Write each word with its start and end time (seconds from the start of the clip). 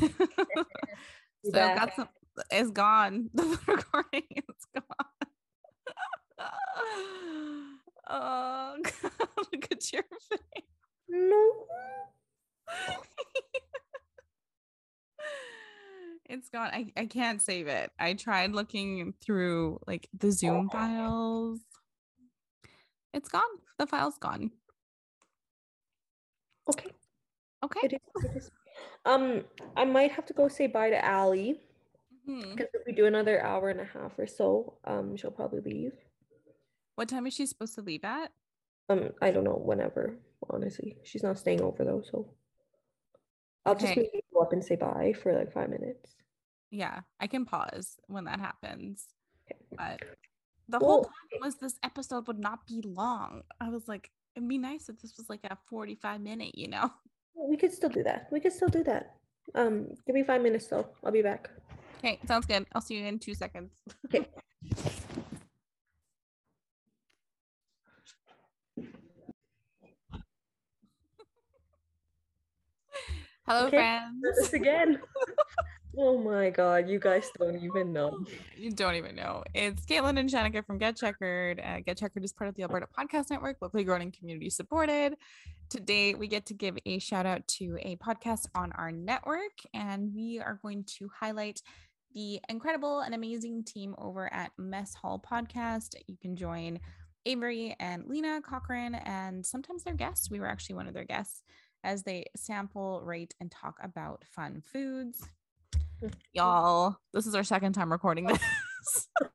so 1.44 1.52
got 1.52 1.94
some 1.94 2.08
it's 2.50 2.70
gone. 2.70 3.30
The 3.34 3.58
recording 3.66 4.22
is 4.30 4.66
gone. 4.74 6.44
oh 8.08 8.76
God, 8.82 9.28
look 9.52 9.68
at 9.70 9.92
your 9.92 10.02
face. 10.02 10.62
No. 11.08 11.52
it's 16.26 16.48
gone. 16.48 16.70
I, 16.72 16.92
I 16.96 17.06
can't 17.06 17.42
save 17.42 17.66
it. 17.66 17.90
I 17.98 18.14
tried 18.14 18.52
looking 18.52 19.14
through 19.20 19.80
like 19.86 20.08
the 20.16 20.30
Zoom 20.30 20.68
files. 20.70 21.60
It's 23.14 23.28
gone. 23.28 23.42
The 23.78 23.86
file's 23.86 24.18
gone. 24.18 24.50
Okay. 26.68 26.90
Okay. 27.64 27.80
It 27.84 27.92
is, 27.94 28.24
it 28.24 28.36
is. 28.36 28.50
Um, 29.04 29.44
I 29.76 29.84
might 29.84 30.12
have 30.12 30.26
to 30.26 30.34
go 30.34 30.48
say 30.48 30.66
bye 30.66 30.90
to 30.90 31.04
Allie 31.04 31.60
because 32.50 32.68
if 32.74 32.82
we 32.86 32.92
do 32.92 33.06
another 33.06 33.42
hour 33.42 33.70
and 33.70 33.80
a 33.80 33.84
half 33.84 34.18
or 34.18 34.26
so, 34.26 34.74
um, 34.84 35.16
she'll 35.16 35.30
probably 35.30 35.60
leave. 35.60 35.92
What 36.96 37.08
time 37.08 37.26
is 37.26 37.34
she 37.34 37.46
supposed 37.46 37.74
to 37.76 37.82
leave 37.82 38.04
at? 38.04 38.32
Um, 38.88 39.10
I 39.22 39.30
don't 39.30 39.44
know, 39.44 39.60
whenever, 39.62 40.16
honestly. 40.50 40.96
She's 41.04 41.22
not 41.22 41.38
staying 41.38 41.60
over 41.60 41.84
though, 41.84 42.02
so 42.02 42.34
I'll 43.64 43.74
just 43.74 43.92
Okay. 43.92 44.00
maybe 44.12 44.24
go 44.32 44.40
up 44.40 44.52
and 44.52 44.64
say 44.64 44.76
bye 44.76 45.14
for 45.22 45.32
like 45.34 45.52
five 45.52 45.70
minutes. 45.70 46.16
Yeah, 46.70 47.00
I 47.20 47.26
can 47.28 47.44
pause 47.46 47.96
when 48.08 48.24
that 48.24 48.40
happens. 48.40 49.06
Okay. 49.50 49.60
But 49.76 50.02
the 50.68 50.78
whole 50.78 50.88
Well, 50.88 51.00
plan 51.02 51.40
was 51.42 51.56
this 51.56 51.78
episode 51.82 52.26
would 52.26 52.38
not 52.38 52.66
be 52.66 52.82
long. 52.82 53.42
I 53.60 53.68
was 53.70 53.88
like, 53.88 54.10
it'd 54.36 54.48
be 54.48 54.58
nice 54.58 54.88
if 54.88 54.98
this 55.00 55.16
was 55.16 55.28
like 55.30 55.44
a 55.44 55.56
45 55.68 56.20
minute, 56.20 56.56
you 56.58 56.68
know? 56.68 56.90
We 57.38 57.56
could 57.56 57.72
still 57.72 57.90
do 57.90 58.02
that. 58.02 58.28
We 58.30 58.40
could 58.40 58.52
still 58.52 58.68
do 58.68 58.82
that. 58.84 59.14
Um, 59.54 59.88
give 60.06 60.14
me 60.14 60.22
five 60.22 60.42
minutes 60.42 60.66
though. 60.66 60.88
I'll 61.04 61.12
be 61.12 61.22
back. 61.22 61.50
Okay, 61.98 62.18
sounds 62.26 62.46
good. 62.46 62.66
I'll 62.74 62.80
see 62.82 62.98
you 62.98 63.06
in 63.06 63.18
two 63.18 63.34
seconds. 63.34 63.72
Okay. 64.06 64.26
Hello, 73.46 73.66
Okay, 73.68 73.78
friends. 73.78 74.14
This 74.22 74.52
again. 74.52 75.00
oh 75.98 76.16
my 76.16 76.50
god, 76.50 76.88
you 76.88 76.98
guys 76.98 77.30
don't 77.38 77.62
even 77.62 77.92
know. 77.92 78.24
You 78.56 78.70
don't 78.70 78.94
even 78.94 79.16
know. 79.16 79.42
It's 79.54 79.84
Caitlin 79.84 80.18
and 80.18 80.30
Shanika 80.30 80.64
from 80.64 80.78
Get 80.78 80.96
Checkered. 80.96 81.60
Uh, 81.60 81.80
Get 81.80 81.98
Checkered 81.98 82.24
is 82.24 82.32
part 82.32 82.48
of 82.48 82.54
the 82.54 82.62
Alberta 82.62 82.86
Podcast 82.86 83.30
Network, 83.30 83.56
locally 83.60 83.84
grown 83.84 84.00
and 84.00 84.12
community 84.12 84.48
supported. 84.50 85.16
Today, 85.68 86.14
we 86.14 86.28
get 86.28 86.46
to 86.46 86.54
give 86.54 86.78
a 86.86 86.98
shout 86.98 87.26
out 87.26 87.46
to 87.48 87.76
a 87.82 87.96
podcast 87.96 88.46
on 88.54 88.72
our 88.72 88.92
network, 88.92 89.52
and 89.74 90.14
we 90.14 90.38
are 90.38 90.58
going 90.62 90.84
to 90.98 91.10
highlight 91.20 91.60
the 92.14 92.40
incredible 92.48 93.00
and 93.00 93.14
amazing 93.14 93.64
team 93.64 93.94
over 93.98 94.32
at 94.32 94.52
Mess 94.56 94.94
Hall 94.94 95.20
Podcast. 95.20 95.94
You 96.06 96.16
can 96.16 96.36
join 96.36 96.78
Avery 97.26 97.76
and 97.80 98.04
Lena 98.06 98.40
Cochran, 98.40 98.94
and 98.94 99.44
sometimes 99.44 99.84
their 99.84 99.94
guests. 99.94 100.30
We 100.30 100.40
were 100.40 100.48
actually 100.48 100.76
one 100.76 100.86
of 100.86 100.94
their 100.94 101.04
guests 101.04 101.42
as 101.84 102.02
they 102.02 102.24
sample, 102.36 103.02
rate, 103.04 103.34
and 103.40 103.50
talk 103.50 103.76
about 103.82 104.24
fun 104.24 104.62
foods. 104.64 105.28
Y'all, 106.32 106.96
this 107.12 107.26
is 107.26 107.34
our 107.34 107.44
second 107.44 107.72
time 107.72 107.90
recording 107.90 108.30
oh. 108.30 108.34
this. 108.34 109.08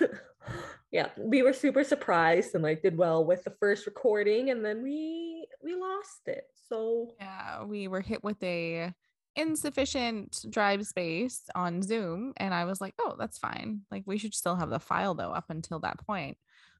yeah, 0.90 1.08
we 1.18 1.42
were 1.42 1.52
super 1.52 1.84
surprised 1.84 2.54
and 2.54 2.62
like 2.62 2.82
did 2.82 2.96
well 2.96 3.24
with 3.24 3.44
the 3.44 3.54
first 3.60 3.86
recording, 3.86 4.50
and 4.50 4.64
then 4.64 4.82
we 4.82 5.46
we 5.62 5.74
lost 5.74 6.22
it. 6.26 6.44
So 6.68 7.14
yeah, 7.20 7.64
we 7.64 7.88
were 7.88 8.00
hit 8.00 8.24
with 8.24 8.42
a 8.42 8.92
insufficient 9.36 10.44
drive 10.48 10.86
space 10.86 11.42
on 11.54 11.82
Zoom, 11.82 12.32
and 12.36 12.54
I 12.54 12.64
was 12.64 12.80
like, 12.80 12.94
"Oh, 13.00 13.16
that's 13.18 13.38
fine. 13.38 13.82
Like, 13.90 14.04
we 14.06 14.18
should 14.18 14.34
still 14.34 14.56
have 14.56 14.70
the 14.70 14.78
file 14.78 15.14
though 15.14 15.32
up 15.32 15.46
until 15.50 15.80
that 15.80 16.04
point." 16.06 16.38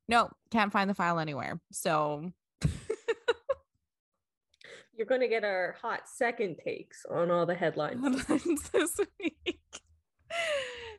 No, 0.09 0.31
can't 0.51 0.73
find 0.73 0.89
the 0.89 0.95
file 0.95 1.19
anywhere. 1.19 1.61
So 1.73 2.31
you're 4.97 5.07
gonna 5.07 5.29
get 5.29 5.45
our 5.45 5.77
hot 5.81 6.09
second 6.09 6.59
takes 6.65 7.05
on 7.11 7.31
all 7.31 7.47
the 7.47 7.55
headlines. 7.55 8.25
this 8.73 9.01
week. 9.21 9.81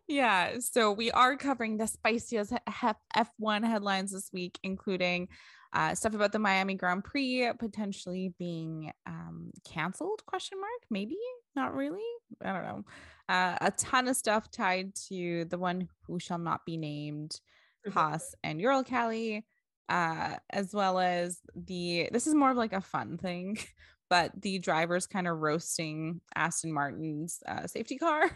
Yeah, 0.07 0.59
so 0.59 0.91
we 0.91 1.09
are 1.11 1.35
covering 1.35 1.78
the 1.78 1.88
spiciest 1.88 2.53
F- 2.67 2.95
F1 3.16 3.66
headlines 3.66 4.11
this 4.11 4.29
week, 4.31 4.59
including 4.61 5.29
uh, 5.73 5.95
stuff 5.95 6.13
about 6.13 6.31
the 6.31 6.39
Miami 6.39 6.75
Grand 6.75 7.03
Prix 7.03 7.50
potentially 7.57 8.34
being 8.38 8.91
um, 9.07 9.51
canceled? 9.67 10.23
Question 10.28 10.59
mark? 10.61 10.84
Maybe 10.91 11.17
not 11.55 11.73
really. 11.73 12.03
I 12.44 12.53
don't 12.53 12.63
know. 12.63 12.84
Uh, 13.28 13.57
a 13.61 13.72
ton 13.72 14.07
of 14.07 14.16
stuff 14.16 14.51
tied 14.51 14.94
to 15.09 15.45
the 15.45 15.57
one 15.57 15.89
who 16.07 16.19
shall 16.19 16.38
not 16.38 16.66
be 16.66 16.78
named, 16.78 17.39
Mhm. 17.88 17.94
Haas 17.94 18.35
and 18.44 18.59
Uralkali, 18.59 19.44
uh, 19.90 20.35
as 20.50 20.73
well 20.73 21.00
as 21.00 21.40
the. 21.56 22.09
This 22.12 22.28
is 22.28 22.34
more 22.34 22.51
of 22.51 22.57
like 22.57 22.73
a 22.73 22.81
fun 22.81 23.18
thing, 23.18 23.57
but 24.09 24.31
the 24.41 24.59
drivers 24.59 25.07
kind 25.07 25.28
of 25.28 25.40
roasting 25.40 26.22
Aston 26.35 26.72
Martin's 26.72 27.41
uh, 27.47 27.68
safety 27.68 27.97
car 27.97 28.29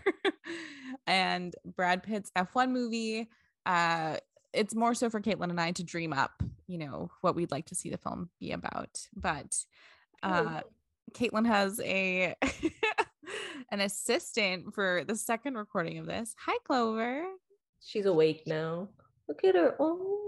and 1.07 1.55
Brad 1.65 2.03
Pitt's 2.03 2.31
F1 2.35 2.71
movie. 2.71 3.29
Uh, 3.65 4.17
it's 4.53 4.73
more 4.73 4.93
so 4.93 5.09
for 5.09 5.21
Caitlin 5.21 5.51
and 5.51 5.61
I 5.61 5.71
to 5.71 5.83
dream 5.83 6.11
up, 6.11 6.41
you 6.67 6.79
know, 6.79 7.11
what 7.21 7.35
we'd 7.35 7.51
like 7.51 7.67
to 7.67 7.75
see 7.75 7.89
the 7.89 7.97
film 7.97 8.29
be 8.39 8.51
about. 8.51 8.99
But 9.15 9.55
uh, 10.23 10.61
Caitlin 11.13 11.45
has 11.45 11.79
a 11.81 12.35
an 13.71 13.81
assistant 13.81 14.73
for 14.73 15.03
the 15.05 15.15
second 15.15 15.55
recording 15.55 15.97
of 15.99 16.05
this. 16.05 16.35
Hi, 16.45 16.57
Clover. 16.65 17.25
She's 17.81 18.05
awake 18.05 18.43
now. 18.45 18.89
Look 19.27 19.43
at 19.43 19.55
her. 19.55 19.75
Oh, 19.79 20.18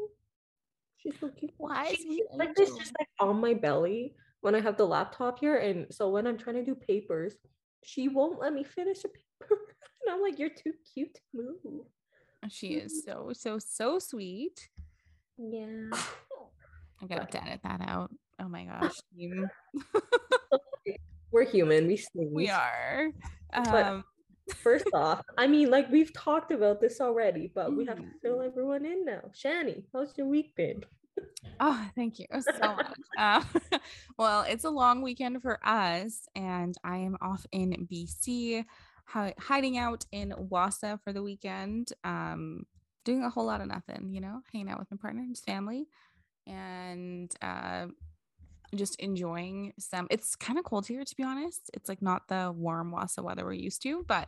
she's 1.01 1.19
so 1.19 1.29
cute. 1.29 1.51
Why 1.57 1.87
is 1.87 1.97
She 1.97 2.23
like 2.33 2.55
this 2.55 2.69
just 2.75 2.93
like 2.99 3.07
on 3.19 3.39
my 3.39 3.53
belly 3.53 4.15
when 4.41 4.55
I 4.55 4.61
have 4.61 4.77
the 4.77 4.87
laptop 4.87 5.39
here, 5.39 5.57
and 5.57 5.87
so 5.91 6.09
when 6.09 6.27
I'm 6.27 6.37
trying 6.37 6.57
to 6.57 6.65
do 6.65 6.75
papers, 6.75 7.35
she 7.83 8.07
won't 8.07 8.39
let 8.39 8.53
me 8.53 8.63
finish 8.63 9.03
a 9.03 9.09
paper, 9.09 9.59
and 10.05 10.13
I'm 10.13 10.21
like, 10.21 10.39
"You're 10.39 10.49
too 10.49 10.73
cute 10.93 11.13
to 11.13 11.21
move." 11.33 11.85
She 12.49 12.73
is 12.73 13.03
so 13.05 13.31
so 13.33 13.59
so 13.59 13.99
sweet. 13.99 14.69
Yeah. 15.37 15.89
I'm 17.01 17.07
gonna 17.07 17.21
have 17.21 17.29
to 17.31 17.43
edit 17.43 17.61
that 17.63 17.81
out. 17.81 18.11
Oh 18.39 18.47
my 18.47 18.65
gosh. 18.65 18.95
We're 21.31 21.45
human. 21.45 21.87
We 21.87 21.97
sneeze. 21.97 22.29
we 22.31 22.49
are. 22.49 23.09
Um, 23.53 24.03
First 24.63 24.85
off, 24.93 25.23
I 25.37 25.47
mean, 25.47 25.69
like 25.69 25.89
we've 25.89 26.13
talked 26.13 26.51
about 26.51 26.81
this 26.81 26.99
already, 27.01 27.51
but 27.53 27.75
we 27.75 27.85
have 27.85 27.97
to 27.97 28.05
fill 28.21 28.41
everyone 28.41 28.85
in 28.85 29.05
now. 29.05 29.31
Shani, 29.33 29.83
how's 29.93 30.17
your 30.17 30.27
week 30.27 30.55
been? 30.55 30.83
Oh, 31.59 31.89
thank 31.95 32.19
you 32.19 32.25
so 32.41 32.75
much. 32.75 32.97
Uh, 33.17 33.43
well, 34.17 34.41
it's 34.43 34.63
a 34.63 34.69
long 34.69 35.01
weekend 35.01 35.41
for 35.41 35.59
us, 35.65 36.27
and 36.35 36.75
I 36.83 36.97
am 36.97 37.17
off 37.21 37.45
in 37.51 37.87
BC, 37.91 38.65
hi- 39.05 39.35
hiding 39.39 39.77
out 39.77 40.05
in 40.11 40.31
Wassa 40.31 40.99
for 41.03 41.13
the 41.13 41.21
weekend, 41.21 41.93
um, 42.03 42.63
doing 43.05 43.23
a 43.23 43.29
whole 43.29 43.45
lot 43.45 43.61
of 43.61 43.67
nothing, 43.67 44.09
you 44.11 44.21
know, 44.21 44.41
hanging 44.51 44.69
out 44.69 44.79
with 44.79 44.89
my 44.91 44.97
partner 44.97 45.21
and 45.21 45.29
his 45.29 45.41
family, 45.41 45.87
and 46.47 47.33
uh, 47.41 47.87
just 48.75 48.99
enjoying 48.99 49.73
some. 49.79 50.07
It's 50.09 50.35
kind 50.35 50.57
of 50.57 50.65
cold 50.65 50.87
here, 50.87 51.03
to 51.03 51.15
be 51.15 51.23
honest. 51.23 51.69
It's 51.73 51.89
like 51.89 52.01
not 52.01 52.27
the 52.27 52.53
warm 52.55 52.91
Wassa 52.91 53.23
weather 53.23 53.45
we're 53.45 53.53
used 53.53 53.81
to, 53.83 54.03
but 54.07 54.27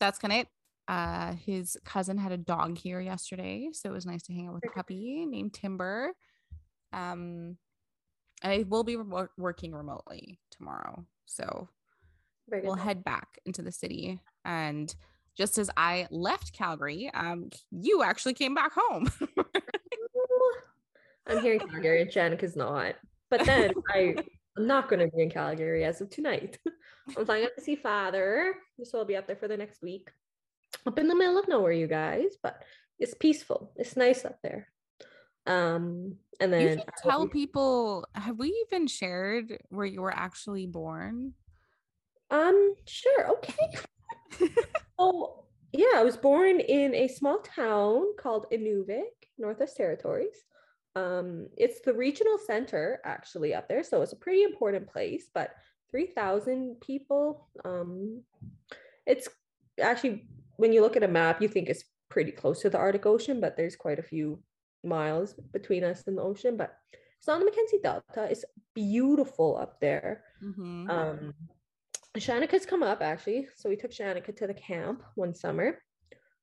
that's 0.00 0.18
kind 0.18 0.32
of 0.32 0.38
it. 0.40 0.48
Uh, 0.86 1.34
his 1.34 1.76
cousin 1.84 2.16
had 2.16 2.32
a 2.32 2.38
dog 2.38 2.78
here 2.78 3.00
yesterday, 3.00 3.68
so 3.72 3.90
it 3.90 3.92
was 3.92 4.06
nice 4.06 4.22
to 4.22 4.32
hang 4.32 4.48
out 4.48 4.54
with 4.54 4.64
a 4.64 4.70
puppy 4.70 5.26
named 5.26 5.52
Timber. 5.52 6.12
Um, 6.92 7.58
and 8.42 8.52
I 8.52 8.64
will 8.66 8.84
be 8.84 8.96
re- 8.96 9.26
working 9.36 9.72
remotely 9.72 10.38
tomorrow, 10.50 11.04
so 11.26 11.68
Very 12.48 12.62
we'll 12.62 12.76
good. 12.76 12.84
head 12.84 13.04
back 13.04 13.38
into 13.44 13.60
the 13.60 13.72
city. 13.72 14.20
And 14.44 14.94
just 15.36 15.58
as 15.58 15.70
I 15.76 16.06
left 16.10 16.52
Calgary, 16.54 17.10
um, 17.12 17.50
you 17.70 18.02
actually 18.02 18.34
came 18.34 18.54
back 18.54 18.72
home. 18.74 19.10
I'm 21.26 21.42
here 21.42 21.54
in 21.54 21.60
Calgary 21.60 22.06
Shanika's 22.06 22.56
not. 22.56 22.94
But 23.30 23.44
then 23.44 23.72
I, 23.90 24.16
I'm 24.56 24.66
not 24.66 24.88
going 24.88 25.00
to 25.00 25.14
be 25.14 25.22
in 25.22 25.30
Calgary 25.30 25.84
as 25.84 26.00
of 26.00 26.10
tonight. 26.10 26.58
I'm 27.16 27.24
flying 27.24 27.44
up 27.44 27.54
to 27.54 27.60
see 27.62 27.76
father. 27.76 28.54
So 28.84 28.98
I'll 28.98 29.04
be 29.04 29.16
up 29.16 29.26
there 29.26 29.36
for 29.36 29.48
the 29.48 29.56
next 29.56 29.82
week. 29.82 30.10
Up 30.86 30.98
in 30.98 31.08
the 31.08 31.14
middle 31.14 31.38
of 31.38 31.48
nowhere, 31.48 31.72
you 31.72 31.86
guys, 31.86 32.36
but 32.42 32.62
it's 32.98 33.14
peaceful. 33.14 33.72
It's 33.76 33.96
nice 33.96 34.24
up 34.24 34.38
there. 34.42 34.68
Um, 35.46 36.16
and 36.40 36.52
then 36.52 36.82
tell 37.02 37.26
be- 37.26 37.32
people. 37.32 38.06
Have 38.14 38.38
we 38.38 38.54
even 38.66 38.86
shared 38.86 39.58
where 39.70 39.86
you 39.86 40.02
were 40.02 40.14
actually 40.14 40.66
born? 40.66 41.32
Um, 42.30 42.74
sure, 42.86 43.30
okay. 43.32 43.56
Oh, 45.00 45.44
yeah, 45.72 45.92
I 45.94 46.02
was 46.02 46.16
born 46.16 46.58
in 46.58 46.92
a 46.94 47.06
small 47.06 47.38
town 47.38 48.16
called 48.18 48.46
Inuvik, 48.52 49.28
Northwest 49.38 49.76
Territories. 49.76 50.44
Um, 50.96 51.48
it's 51.56 51.80
the 51.80 51.94
regional 51.94 52.38
center 52.38 53.00
actually 53.04 53.54
up 53.54 53.68
there, 53.68 53.82
so 53.82 54.02
it's 54.02 54.12
a 54.12 54.16
pretty 54.16 54.42
important 54.42 54.88
place. 54.88 55.28
But 55.32 55.54
3,000 55.90 56.80
people. 56.80 57.48
Um, 57.64 58.22
it's 59.06 59.28
actually, 59.80 60.28
when 60.56 60.72
you 60.72 60.82
look 60.82 60.96
at 60.96 61.02
a 61.02 61.08
map, 61.08 61.40
you 61.40 61.48
think 61.48 61.68
it's 61.68 61.84
pretty 62.08 62.32
close 62.32 62.60
to 62.62 62.70
the 62.70 62.78
Arctic 62.78 63.06
Ocean, 63.06 63.40
but 63.40 63.56
there's 63.56 63.76
quite 63.76 63.98
a 63.98 64.02
few 64.02 64.42
miles 64.84 65.34
between 65.52 65.84
us 65.84 66.04
and 66.06 66.18
the 66.18 66.22
ocean. 66.22 66.56
But 66.56 66.76
it's 67.18 67.28
on 67.28 67.40
the 67.40 67.46
Mackenzie 67.46 67.80
Delta. 67.82 68.28
It's 68.30 68.44
beautiful 68.74 69.56
up 69.56 69.80
there. 69.80 70.24
Mm-hmm. 70.42 70.90
Um, 70.90 71.34
Shanika's 72.16 72.66
come 72.66 72.82
up 72.82 73.02
actually. 73.02 73.48
So 73.56 73.68
we 73.68 73.76
took 73.76 73.92
Shanika 73.92 74.34
to 74.36 74.46
the 74.46 74.54
camp 74.54 75.02
one 75.14 75.34
summer. 75.34 75.78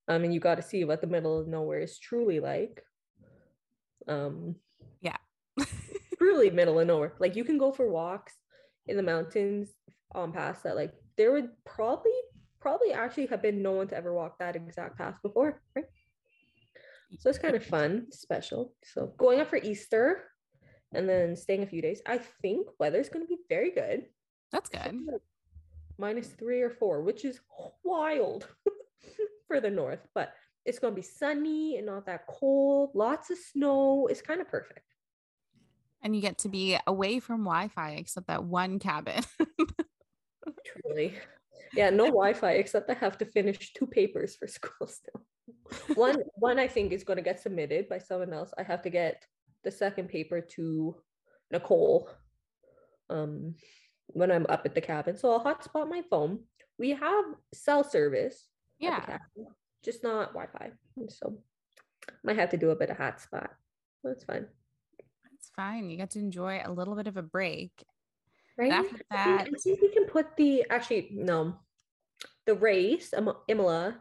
Um, 0.07 0.24
and 0.24 0.33
you 0.33 0.39
got 0.39 0.56
to 0.56 0.62
see 0.62 0.86
what 0.86 1.01
the 1.01 1.07
middle 1.07 1.39
of 1.39 1.48
nowhere 1.48 1.80
is 1.80 1.98
truly 1.98 2.39
like. 2.39 2.83
Um, 4.07 4.55
yeah. 5.01 5.17
truly 6.17 6.49
middle 6.49 6.79
of 6.79 6.87
nowhere. 6.87 7.13
Like 7.19 7.35
you 7.35 7.43
can 7.43 7.57
go 7.57 7.71
for 7.71 7.89
walks 7.89 8.33
in 8.87 8.97
the 8.97 9.03
mountains 9.03 9.69
on 10.13 10.31
past 10.31 10.63
that. 10.63 10.75
Like 10.75 10.93
there 11.17 11.31
would 11.31 11.49
probably, 11.65 12.11
probably 12.59 12.93
actually 12.93 13.27
have 13.27 13.41
been 13.41 13.61
no 13.61 13.73
one 13.73 13.87
to 13.89 13.97
ever 13.97 14.13
walk 14.13 14.39
that 14.39 14.55
exact 14.55 14.97
path 14.97 15.15
before, 15.21 15.61
right? 15.75 15.85
So 17.19 17.29
it's 17.29 17.39
kind 17.39 17.55
of 17.55 17.63
fun, 17.63 18.07
special. 18.11 18.73
So 18.83 19.13
going 19.17 19.39
up 19.39 19.49
for 19.49 19.57
Easter 19.57 20.23
and 20.93 21.07
then 21.07 21.35
staying 21.35 21.63
a 21.63 21.67
few 21.67 21.81
days. 21.81 22.01
I 22.05 22.19
think 22.41 22.67
weather's 22.79 23.09
going 23.09 23.25
to 23.25 23.29
be 23.29 23.41
very 23.49 23.71
good. 23.71 24.05
That's 24.51 24.69
good. 24.69 24.95
Minus 25.97 26.27
three 26.27 26.61
or 26.61 26.69
four, 26.69 27.01
which 27.01 27.25
is 27.25 27.39
wild 27.83 28.47
for 29.47 29.59
the 29.59 29.69
north, 29.69 29.99
but 30.13 30.33
it's 30.65 30.79
going 30.79 30.94
to 30.94 30.95
be 30.95 31.06
sunny 31.06 31.77
and 31.77 31.85
not 31.85 32.06
that 32.07 32.27
cold. 32.27 32.91
Lots 32.94 33.29
of 33.29 33.38
snow. 33.38 34.07
It's 34.07 34.21
kind 34.21 34.41
of 34.41 34.50
perfect. 34.50 34.85
And 36.01 36.15
you 36.15 36.21
get 36.21 36.39
to 36.39 36.50
be 36.50 36.77
away 36.85 37.19
from 37.19 37.44
Wi 37.44 37.67
Fi 37.69 37.91
except 37.91 38.27
that 38.27 38.44
one 38.44 38.79
cabin. 38.79 39.23
Truly. 40.83 41.15
Yeah, 41.73 41.89
no 41.89 42.06
Wi 42.06 42.33
Fi 42.33 42.53
except 42.53 42.89
I 42.89 42.94
have 42.94 43.17
to 43.19 43.25
finish 43.25 43.73
two 43.73 43.88
papers 43.88 44.35
for 44.35 44.47
school 44.57 44.88
still 44.88 45.25
one 45.95 46.23
one 46.35 46.59
I 46.59 46.67
think 46.67 46.91
is 46.91 47.03
going 47.03 47.17
to 47.17 47.23
get 47.23 47.39
submitted 47.39 47.89
by 47.89 47.97
someone 47.97 48.33
else. 48.33 48.51
I 48.57 48.63
have 48.63 48.81
to 48.83 48.89
get 48.89 49.25
the 49.63 49.71
second 49.71 50.09
paper 50.09 50.41
to 50.41 50.95
Nicole 51.51 52.09
um 53.09 53.56
when 54.07 54.31
I'm 54.31 54.45
up 54.50 54.63
at 54.65 54.75
the 54.75 54.81
cabin. 54.81 55.17
So 55.17 55.31
I'll 55.31 55.44
hotspot 55.44 55.89
my 55.89 56.01
phone. 56.09 56.39
We 56.77 56.91
have 56.91 57.25
cell 57.53 57.83
service. 57.83 58.47
Yeah. 58.79 59.17
Just 59.85 60.03
not 60.03 60.33
Wi-Fi. 60.33 60.71
So 61.09 61.37
might 62.23 62.37
have 62.37 62.49
to 62.49 62.57
do 62.57 62.71
a 62.71 62.75
bit 62.75 62.89
of 62.89 62.97
hotspot. 62.97 63.49
That's 64.03 64.23
fine. 64.23 64.47
That's 65.23 65.51
fine. 65.55 65.89
You 65.89 65.97
get 65.97 66.11
to 66.11 66.19
enjoy 66.19 66.61
a 66.65 66.71
little 66.71 66.95
bit 66.95 67.07
of 67.07 67.17
a 67.17 67.21
break. 67.21 67.71
Right. 68.57 68.71
After 68.71 68.97
that, 69.11 69.41
I 69.41 69.43
think, 69.43 69.55
I 69.55 69.59
think 69.59 69.81
we 69.81 69.93
can 69.93 70.05
put 70.05 70.35
the 70.37 70.65
actually 70.69 71.09
no, 71.11 71.59
the 72.45 72.55
race 72.55 73.13
Imola 73.47 73.99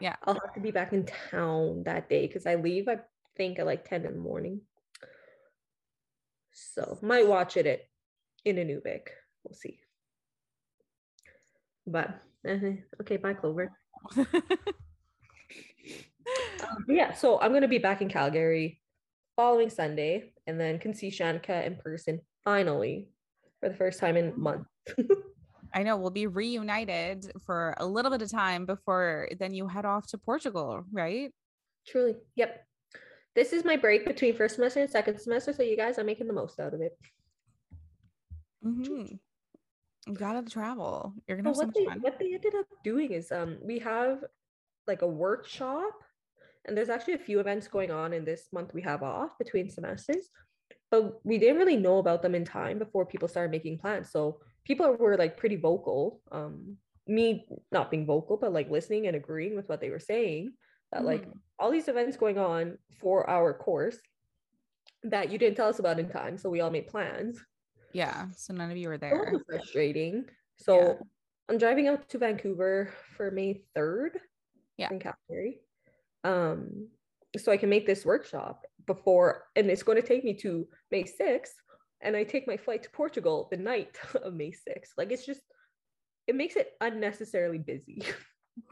yeah. 0.00 0.16
I'll 0.24 0.34
have 0.34 0.54
to 0.54 0.60
be 0.60 0.70
back 0.70 0.92
in 0.92 1.06
town 1.30 1.84
that 1.84 2.08
day 2.08 2.26
because 2.26 2.46
I 2.46 2.56
leave, 2.56 2.88
I 2.88 2.98
think, 3.36 3.58
at 3.58 3.66
like 3.66 3.88
10 3.88 4.04
in 4.04 4.14
the 4.14 4.18
morning. 4.18 4.60
So 6.52 6.98
might 7.02 7.26
watch 7.26 7.56
it 7.56 7.66
at 7.66 7.80
in 8.44 8.56
Inuvik. 8.56 9.08
We'll 9.44 9.54
see. 9.54 9.80
But 11.86 12.20
uh, 12.46 12.58
okay, 13.00 13.16
bye, 13.16 13.34
Clover. 13.34 13.72
um, 16.62 16.84
yeah, 16.88 17.14
so 17.14 17.40
I'm 17.40 17.52
gonna 17.52 17.68
be 17.68 17.78
back 17.78 18.02
in 18.02 18.08
Calgary 18.08 18.80
following 19.36 19.70
Sunday 19.70 20.32
and 20.46 20.60
then 20.60 20.78
can 20.78 20.94
see 20.94 21.10
Shanika 21.10 21.66
in 21.66 21.76
person 21.76 22.20
finally 22.44 23.08
for 23.60 23.68
the 23.68 23.74
first 23.74 23.98
time 23.98 24.16
in 24.16 24.32
months. 24.36 24.68
I 25.74 25.82
know 25.82 25.96
we'll 25.96 26.10
be 26.10 26.26
reunited 26.26 27.32
for 27.46 27.74
a 27.78 27.86
little 27.86 28.10
bit 28.10 28.20
of 28.20 28.30
time 28.30 28.66
before 28.66 29.28
then 29.38 29.54
you 29.54 29.66
head 29.66 29.86
off 29.86 30.06
to 30.08 30.18
Portugal, 30.18 30.84
right? 30.92 31.32
Truly. 31.86 32.16
Yep. 32.36 32.66
This 33.34 33.54
is 33.54 33.64
my 33.64 33.76
break 33.76 34.04
between 34.04 34.36
first 34.36 34.56
semester 34.56 34.80
and 34.80 34.90
second 34.90 35.18
semester. 35.18 35.52
So 35.54 35.62
you 35.62 35.76
guys 35.76 35.98
are 35.98 36.04
making 36.04 36.26
the 36.26 36.34
most 36.34 36.60
out 36.60 36.74
of 36.74 36.82
it. 36.82 36.98
Mm-hmm. 38.64 39.14
You 40.06 40.14
gotta 40.14 40.48
travel. 40.48 41.14
You're 41.26 41.38
gonna 41.38 41.50
have 41.50 41.56
what 41.56 41.74
they, 41.74 41.84
fun. 41.86 42.00
What 42.00 42.18
they 42.18 42.34
ended 42.34 42.54
up 42.54 42.66
doing 42.84 43.12
is 43.12 43.32
um 43.32 43.58
we 43.62 43.78
have 43.78 44.24
like 44.86 45.02
a 45.02 45.06
workshop 45.06 45.92
and 46.66 46.76
there's 46.76 46.88
actually 46.88 47.14
a 47.14 47.18
few 47.18 47.40
events 47.40 47.68
going 47.68 47.90
on 47.90 48.12
in 48.12 48.24
this 48.24 48.48
month 48.52 48.72
we 48.72 48.82
have 48.82 49.02
off 49.02 49.36
between 49.38 49.68
semesters 49.68 50.28
but 50.92 51.24
we 51.24 51.38
didn't 51.38 51.56
really 51.56 51.78
know 51.78 51.98
about 51.98 52.20
them 52.20 52.34
in 52.34 52.44
time 52.44 52.78
before 52.78 53.06
people 53.06 53.26
started 53.26 53.50
making 53.50 53.78
plans. 53.78 54.10
So 54.10 54.40
people 54.64 54.94
were 54.94 55.16
like 55.16 55.38
pretty 55.38 55.56
vocal 55.56 56.20
um 56.30 56.76
me 57.08 57.46
not 57.72 57.90
being 57.90 58.06
vocal 58.06 58.36
but 58.36 58.52
like 58.52 58.70
listening 58.70 59.08
and 59.08 59.16
agreeing 59.16 59.56
with 59.56 59.68
what 59.68 59.80
they 59.80 59.90
were 59.90 59.98
saying 59.98 60.52
that 60.92 60.98
mm-hmm. 60.98 61.06
like 61.06 61.28
all 61.58 61.72
these 61.72 61.88
events 61.88 62.16
going 62.16 62.38
on 62.38 62.78
for 63.00 63.28
our 63.28 63.52
course 63.52 63.96
that 65.02 65.32
you 65.32 65.38
didn't 65.38 65.56
tell 65.56 65.68
us 65.68 65.80
about 65.80 65.98
in 65.98 66.08
time 66.08 66.38
so 66.38 66.48
we 66.48 66.60
all 66.60 66.70
made 66.70 66.86
plans. 66.86 67.40
Yeah 67.92 68.26
so 68.36 68.52
none 68.52 68.70
of 68.70 68.76
you 68.76 68.88
were 68.88 68.98
there. 68.98 69.32
frustrating. 69.46 70.26
So 70.56 70.76
yeah. 70.78 70.94
i'm 71.48 71.58
driving 71.58 71.88
out 71.88 72.08
to 72.10 72.18
vancouver 72.18 72.92
for 73.16 73.30
may 73.30 73.62
3rd 73.76 74.10
yeah. 74.76 74.90
in 74.92 75.00
calgary 75.00 75.58
um 76.24 76.88
so 77.36 77.50
i 77.50 77.56
can 77.56 77.68
make 77.68 77.86
this 77.86 78.04
workshop 78.04 78.64
before 78.86 79.44
and 79.56 79.70
it's 79.70 79.82
going 79.82 80.00
to 80.00 80.06
take 80.06 80.24
me 80.24 80.34
to 80.34 80.66
may 80.90 81.04
6th 81.04 81.52
and 82.02 82.16
I 82.16 82.24
take 82.24 82.46
my 82.46 82.56
flight 82.56 82.82
to 82.82 82.90
Portugal 82.90 83.48
the 83.50 83.56
night 83.56 83.96
of 84.22 84.34
May 84.34 84.50
6th. 84.50 84.90
Like 84.98 85.12
it's 85.12 85.24
just 85.24 85.40
it 86.26 86.34
makes 86.34 86.56
it 86.56 86.72
unnecessarily 86.80 87.58
busy. 87.58 88.02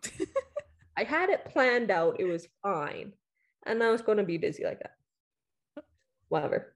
I 0.97 1.05
had 1.05 1.31
it 1.31 1.47
planned 1.47 1.91
out, 1.91 2.21
it 2.21 2.25
was 2.25 2.47
fine. 2.63 3.13
And 3.67 3.83
I 3.83 3.91
was 3.91 4.03
going 4.03 4.19
to 4.19 4.25
be 4.25 4.39
busy 4.39 4.65
like 4.65 4.81
that. 4.81 5.85
Whatever. 6.29 6.75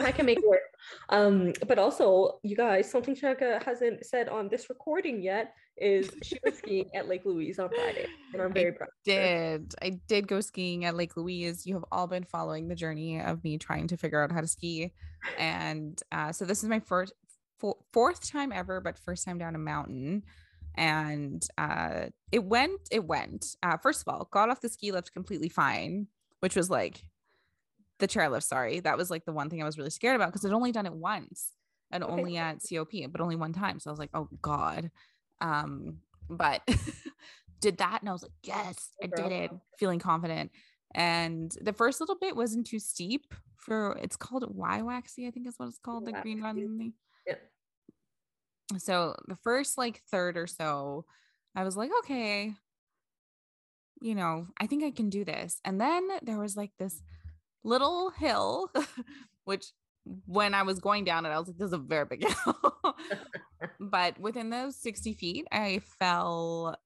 I 0.00 0.12
can 0.12 0.26
make 0.26 0.38
it 0.38 0.48
work. 0.48 0.60
Um, 1.08 1.52
but 1.66 1.78
also, 1.78 2.40
you 2.42 2.56
guys, 2.56 2.90
something 2.90 3.14
Shaka 3.14 3.60
hasn't 3.64 4.04
said 4.04 4.28
on 4.28 4.48
this 4.48 4.68
recording 4.68 5.22
yet 5.22 5.54
is 5.76 6.10
she 6.22 6.38
was 6.44 6.58
skiing 6.58 6.88
at 6.94 7.08
Lake 7.08 7.24
Louise 7.24 7.58
on 7.58 7.68
Friday, 7.68 8.06
and 8.32 8.42
I'm 8.42 8.52
very 8.52 8.72
I 8.72 8.76
proud. 8.76 8.88
Did 9.04 9.74
I 9.82 9.98
did 10.06 10.28
go 10.28 10.40
skiing 10.40 10.84
at 10.84 10.96
Lake 10.96 11.16
Louise? 11.16 11.66
You 11.66 11.74
have 11.74 11.84
all 11.90 12.06
been 12.06 12.24
following 12.24 12.68
the 12.68 12.74
journey 12.74 13.20
of 13.20 13.42
me 13.42 13.58
trying 13.58 13.88
to 13.88 13.96
figure 13.96 14.22
out 14.22 14.32
how 14.32 14.40
to 14.40 14.46
ski, 14.46 14.92
and 15.38 16.00
uh, 16.12 16.32
so 16.32 16.44
this 16.44 16.62
is 16.62 16.68
my 16.68 16.80
first 16.80 17.12
fourth 17.92 18.30
time 18.30 18.52
ever, 18.52 18.80
but 18.80 18.98
first 18.98 19.24
time 19.24 19.38
down 19.38 19.54
a 19.54 19.58
mountain. 19.58 20.22
And 20.76 21.46
uh, 21.56 22.06
it 22.32 22.44
went, 22.44 22.80
it 22.90 23.04
went. 23.04 23.46
Uh, 23.62 23.76
first 23.76 24.02
of 24.02 24.12
all, 24.12 24.28
got 24.32 24.50
off 24.50 24.60
the 24.60 24.68
ski 24.68 24.90
lift 24.90 25.12
completely 25.12 25.48
fine, 25.48 26.08
which 26.40 26.56
was 26.56 26.68
like 26.68 27.04
the 27.98 28.08
chairlift. 28.08 28.44
Sorry, 28.44 28.80
that 28.80 28.96
was 28.96 29.10
like 29.10 29.24
the 29.24 29.32
one 29.32 29.50
thing 29.50 29.62
I 29.62 29.66
was 29.66 29.78
really 29.78 29.90
scared 29.90 30.16
about 30.16 30.28
because 30.32 30.44
I'd 30.44 30.52
only 30.52 30.72
done 30.72 30.86
it 30.86 30.94
once 30.94 31.52
and 31.90 32.02
okay. 32.02 32.12
only 32.12 32.36
at 32.36 32.58
COP, 32.68 32.92
but 33.10 33.20
only 33.20 33.36
one 33.36 33.52
time. 33.52 33.78
So 33.78 33.90
I 33.90 33.92
was 33.92 33.98
like, 33.98 34.10
oh 34.14 34.28
god. 34.42 34.90
Um, 35.40 35.98
but 36.28 36.62
did 37.60 37.78
that 37.78 38.00
and 38.00 38.08
I 38.08 38.12
was 38.12 38.22
like, 38.22 38.32
yes, 38.42 38.90
I 39.02 39.06
did 39.06 39.32
it, 39.32 39.50
feeling 39.78 39.98
confident. 39.98 40.50
And 40.94 41.52
the 41.60 41.72
first 41.72 42.00
little 42.00 42.16
bit 42.20 42.36
wasn't 42.36 42.66
too 42.66 42.78
steep 42.78 43.34
for 43.56 43.98
it's 44.02 44.16
called 44.16 44.44
Wiwaxy, 44.56 45.26
I 45.26 45.30
think 45.30 45.46
is 45.46 45.54
what 45.56 45.68
it's 45.68 45.78
called, 45.78 46.06
the 46.06 46.12
green 46.12 46.42
one. 46.42 46.92
Yeah. 47.26 47.34
So 48.78 49.16
the 49.26 49.36
first 49.36 49.78
like 49.78 50.02
third 50.10 50.36
or 50.36 50.46
so, 50.46 51.04
I 51.56 51.64
was 51.64 51.76
like, 51.76 51.90
okay, 52.00 52.54
you 54.00 54.14
know, 54.14 54.46
I 54.58 54.66
think 54.66 54.84
I 54.84 54.90
can 54.90 55.08
do 55.08 55.24
this. 55.24 55.60
And 55.64 55.80
then 55.80 56.08
there 56.22 56.38
was 56.38 56.56
like 56.56 56.72
this 56.78 57.00
little 57.64 58.10
hill, 58.10 58.70
which 59.44 59.72
when 60.26 60.54
I 60.54 60.62
was 60.62 60.78
going 60.78 61.04
down 61.04 61.26
it, 61.26 61.30
I 61.30 61.38
was 61.38 61.48
like, 61.48 61.58
this 61.58 61.68
is 61.68 61.72
a 61.72 61.78
very 61.78 62.04
big 62.04 62.26
hill. 62.44 62.96
but 63.80 64.18
within 64.20 64.50
those 64.50 64.76
60 64.76 65.14
feet, 65.14 65.46
I 65.50 65.80
fell 65.98 66.76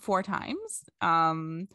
four 0.00 0.22
times. 0.22 0.84
Um, 1.00 1.68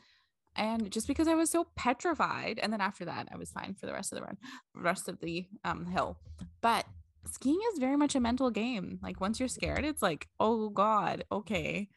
and 0.55 0.91
just 0.91 1.07
because 1.07 1.27
I 1.27 1.35
was 1.35 1.49
so 1.49 1.67
petrified, 1.75 2.59
and 2.61 2.73
then 2.73 2.81
after 2.81 3.05
that, 3.05 3.29
I 3.31 3.37
was 3.37 3.51
fine 3.51 3.75
for 3.79 3.85
the 3.85 3.93
rest 3.93 4.11
of 4.11 4.17
the 4.17 4.25
run, 4.25 4.37
rest 4.75 5.07
of 5.07 5.19
the 5.19 5.47
um, 5.63 5.85
hill. 5.85 6.17
But 6.59 6.85
skiing 7.31 7.59
is 7.71 7.79
very 7.79 7.95
much 7.95 8.15
a 8.15 8.19
mental 8.19 8.49
game. 8.49 8.99
Like 9.01 9.21
once 9.21 9.39
you're 9.39 9.47
scared, 9.47 9.85
it's 9.85 10.01
like, 10.01 10.27
oh 10.39 10.69
God, 10.69 11.23
okay. 11.31 11.89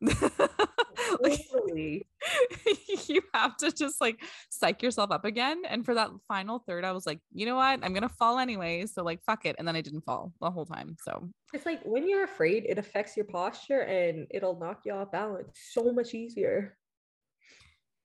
like, 1.20 1.46
you 3.08 3.22
have 3.34 3.56
to 3.58 3.72
just 3.72 4.00
like 4.00 4.20
psych 4.50 4.82
yourself 4.82 5.10
up 5.10 5.24
again. 5.24 5.62
And 5.68 5.84
for 5.84 5.94
that 5.94 6.10
final 6.26 6.58
third, 6.60 6.84
I 6.84 6.92
was 6.92 7.06
like, 7.06 7.20
you 7.32 7.46
know 7.46 7.56
what? 7.56 7.80
I'm 7.82 7.92
gonna 7.92 8.08
fall 8.08 8.38
anyway. 8.38 8.86
So 8.86 9.02
like 9.02 9.22
fuck 9.22 9.46
it. 9.46 9.56
And 9.58 9.66
then 9.66 9.76
I 9.76 9.80
didn't 9.80 10.02
fall 10.02 10.32
the 10.40 10.50
whole 10.50 10.66
time. 10.66 10.96
So 11.02 11.28
it's 11.52 11.66
like 11.66 11.82
when 11.84 12.08
you're 12.08 12.24
afraid, 12.24 12.64
it 12.68 12.78
affects 12.78 13.16
your 13.16 13.26
posture 13.26 13.80
and 13.80 14.26
it'll 14.30 14.58
knock 14.58 14.80
you 14.84 14.92
off 14.92 15.12
balance 15.12 15.48
so 15.72 15.92
much 15.92 16.14
easier. 16.14 16.76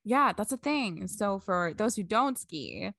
Yeah, 0.04 0.32
that's 0.36 0.52
a 0.52 0.58
thing. 0.58 1.08
So 1.08 1.38
for 1.38 1.72
those 1.76 1.96
who 1.96 2.02
don't 2.02 2.38
ski, 2.38 2.90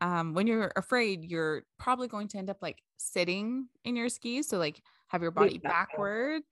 um, 0.00 0.34
when 0.34 0.46
you're 0.46 0.72
afraid, 0.76 1.24
you're 1.24 1.64
probably 1.78 2.08
going 2.08 2.28
to 2.28 2.38
end 2.38 2.50
up 2.50 2.58
like 2.62 2.78
sitting 2.96 3.68
in 3.84 3.96
your 3.96 4.08
skis. 4.08 4.48
So 4.48 4.58
like 4.58 4.80
have 5.08 5.22
your 5.22 5.30
body 5.30 5.58
backwards 5.58 6.46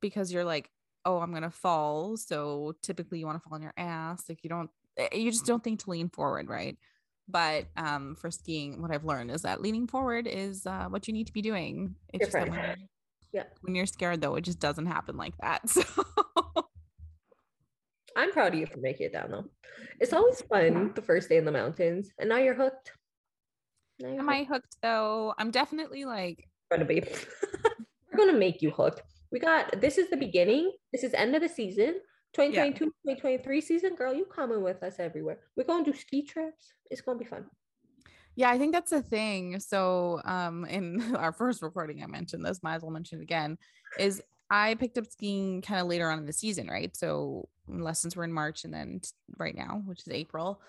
because 0.00 0.32
you're 0.32 0.44
like, 0.44 0.70
oh, 1.04 1.18
I'm 1.18 1.32
gonna 1.32 1.50
fall. 1.50 2.16
So 2.16 2.74
typically 2.82 3.18
you 3.18 3.26
want 3.26 3.42
to 3.42 3.48
fall 3.48 3.56
on 3.56 3.62
your 3.62 3.74
ass. 3.76 4.24
Like 4.28 4.42
you 4.42 4.50
don't 4.50 4.70
eh, 4.96 5.08
you 5.16 5.30
just 5.30 5.46
don't 5.46 5.62
think 5.62 5.82
to 5.84 5.90
lean 5.90 6.08
forward, 6.08 6.48
right? 6.48 6.76
But 7.28 7.66
um, 7.76 8.16
for 8.16 8.30
skiing, 8.30 8.82
what 8.82 8.90
I've 8.90 9.04
learned 9.04 9.30
is 9.30 9.42
that 9.42 9.62
leaning 9.62 9.86
forward 9.86 10.26
is 10.26 10.66
uh, 10.66 10.86
what 10.88 11.08
you 11.08 11.14
need 11.14 11.26
to 11.26 11.32
be 11.32 11.42
doing. 11.42 11.94
It's 12.12 12.30
just 12.30 12.48
when 12.48 12.76
yeah. 13.32 13.44
when 13.62 13.74
you're 13.74 13.86
scared, 13.86 14.20
though, 14.20 14.36
it 14.36 14.42
just 14.42 14.60
doesn't 14.60 14.86
happen 14.86 15.16
like 15.16 15.34
that. 15.38 15.62
So 18.16 18.22
I'm 18.22 18.30
proud 18.30 18.54
of 18.54 18.60
you 18.60 18.66
for 18.66 18.78
making 18.78 19.06
it 19.06 19.12
down, 19.12 19.32
though. 19.32 19.44
It's 19.98 20.12
always 20.12 20.40
fun 20.42 20.92
the 20.94 21.02
first 21.02 21.28
day 21.28 21.36
in 21.36 21.44
the 21.44 21.50
mountains, 21.50 22.10
and 22.20 22.28
now 22.28 22.36
you're 22.36 22.54
hooked. 22.54 22.92
Now 23.98 24.10
you're 24.10 24.20
Am 24.20 24.28
hooked. 24.28 24.38
I 24.38 24.44
hooked 24.44 24.76
though? 24.82 25.34
I'm 25.36 25.50
definitely 25.50 26.04
like 26.04 26.48
gonna 26.70 26.84
be. 26.84 27.02
We're 28.12 28.18
gonna 28.18 28.38
make 28.38 28.62
you 28.62 28.70
hooked. 28.70 29.02
We 29.34 29.40
got 29.40 29.80
this 29.80 29.98
is 29.98 30.08
the 30.10 30.16
beginning. 30.16 30.70
This 30.92 31.02
is 31.02 31.12
end 31.12 31.34
of 31.34 31.42
the 31.42 31.48
season. 31.48 31.96
2022, 32.34 32.84
yeah. 33.04 33.14
2023 33.14 33.60
season, 33.60 33.94
girl, 33.96 34.14
you 34.14 34.24
coming 34.24 34.62
with 34.62 34.80
us 34.84 34.94
everywhere. 35.00 35.38
We're 35.56 35.64
going 35.64 35.84
to 35.84 35.90
do 35.90 35.98
ski 35.98 36.22
trips. 36.22 36.72
It's 36.88 37.00
gonna 37.00 37.18
be 37.18 37.24
fun. 37.24 37.46
Yeah, 38.36 38.50
I 38.50 38.58
think 38.58 38.72
that's 38.72 38.90
the 38.90 39.02
thing. 39.02 39.58
So, 39.58 40.20
um, 40.24 40.64
in 40.66 41.16
our 41.16 41.32
first 41.32 41.62
recording, 41.62 42.02
I 42.02 42.06
mentioned 42.06 42.44
this. 42.44 42.62
Might 42.62 42.76
as 42.76 42.82
well 42.82 42.92
mention 42.92 43.18
it 43.18 43.22
again. 43.22 43.58
Is 43.98 44.22
I 44.50 44.76
picked 44.76 44.98
up 44.98 45.06
skiing 45.06 45.62
kind 45.62 45.80
of 45.80 45.88
later 45.88 46.08
on 46.10 46.18
in 46.18 46.26
the 46.26 46.32
season, 46.32 46.68
right? 46.68 46.96
So 46.96 47.48
lessons 47.66 48.14
were 48.14 48.22
in 48.22 48.32
March, 48.32 48.64
and 48.64 48.72
then 48.72 49.00
right 49.36 49.56
now, 49.56 49.82
which 49.84 50.02
is 50.02 50.08
April. 50.10 50.60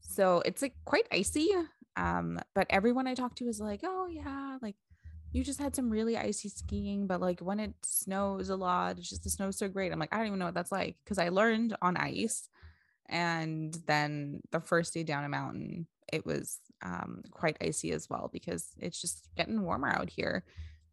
So 0.00 0.42
it's 0.46 0.62
like 0.62 0.76
quite 0.86 1.06
icy. 1.12 1.50
Um, 1.96 2.40
but 2.54 2.68
everyone 2.70 3.06
I 3.06 3.14
talk 3.14 3.36
to 3.36 3.48
is 3.48 3.60
like, 3.60 3.80
oh 3.84 4.06
yeah, 4.06 4.56
like 4.62 4.76
you 5.34 5.42
just 5.42 5.60
had 5.60 5.74
some 5.74 5.90
really 5.90 6.16
icy 6.16 6.48
skiing, 6.48 7.08
but 7.08 7.20
like 7.20 7.40
when 7.40 7.58
it 7.58 7.74
snows 7.82 8.50
a 8.50 8.56
lot, 8.56 8.98
it's 8.98 9.10
just 9.10 9.24
the 9.24 9.30
snow's 9.30 9.58
so 9.58 9.68
great. 9.68 9.90
I'm 9.90 9.98
like, 9.98 10.14
I 10.14 10.18
don't 10.18 10.28
even 10.28 10.38
know 10.38 10.44
what 10.44 10.54
that's 10.54 10.70
like 10.70 10.96
because 11.04 11.18
I 11.18 11.30
learned 11.30 11.76
on 11.82 11.96
ice. 11.96 12.48
And 13.08 13.76
then 13.88 14.42
the 14.52 14.60
first 14.60 14.94
day 14.94 15.02
down 15.02 15.24
a 15.24 15.28
mountain, 15.28 15.88
it 16.12 16.24
was 16.24 16.60
um, 16.82 17.22
quite 17.32 17.56
icy 17.60 17.90
as 17.90 18.08
well 18.08 18.30
because 18.32 18.68
it's 18.78 19.00
just 19.00 19.28
getting 19.36 19.60
warmer 19.60 19.88
out 19.88 20.08
here. 20.08 20.44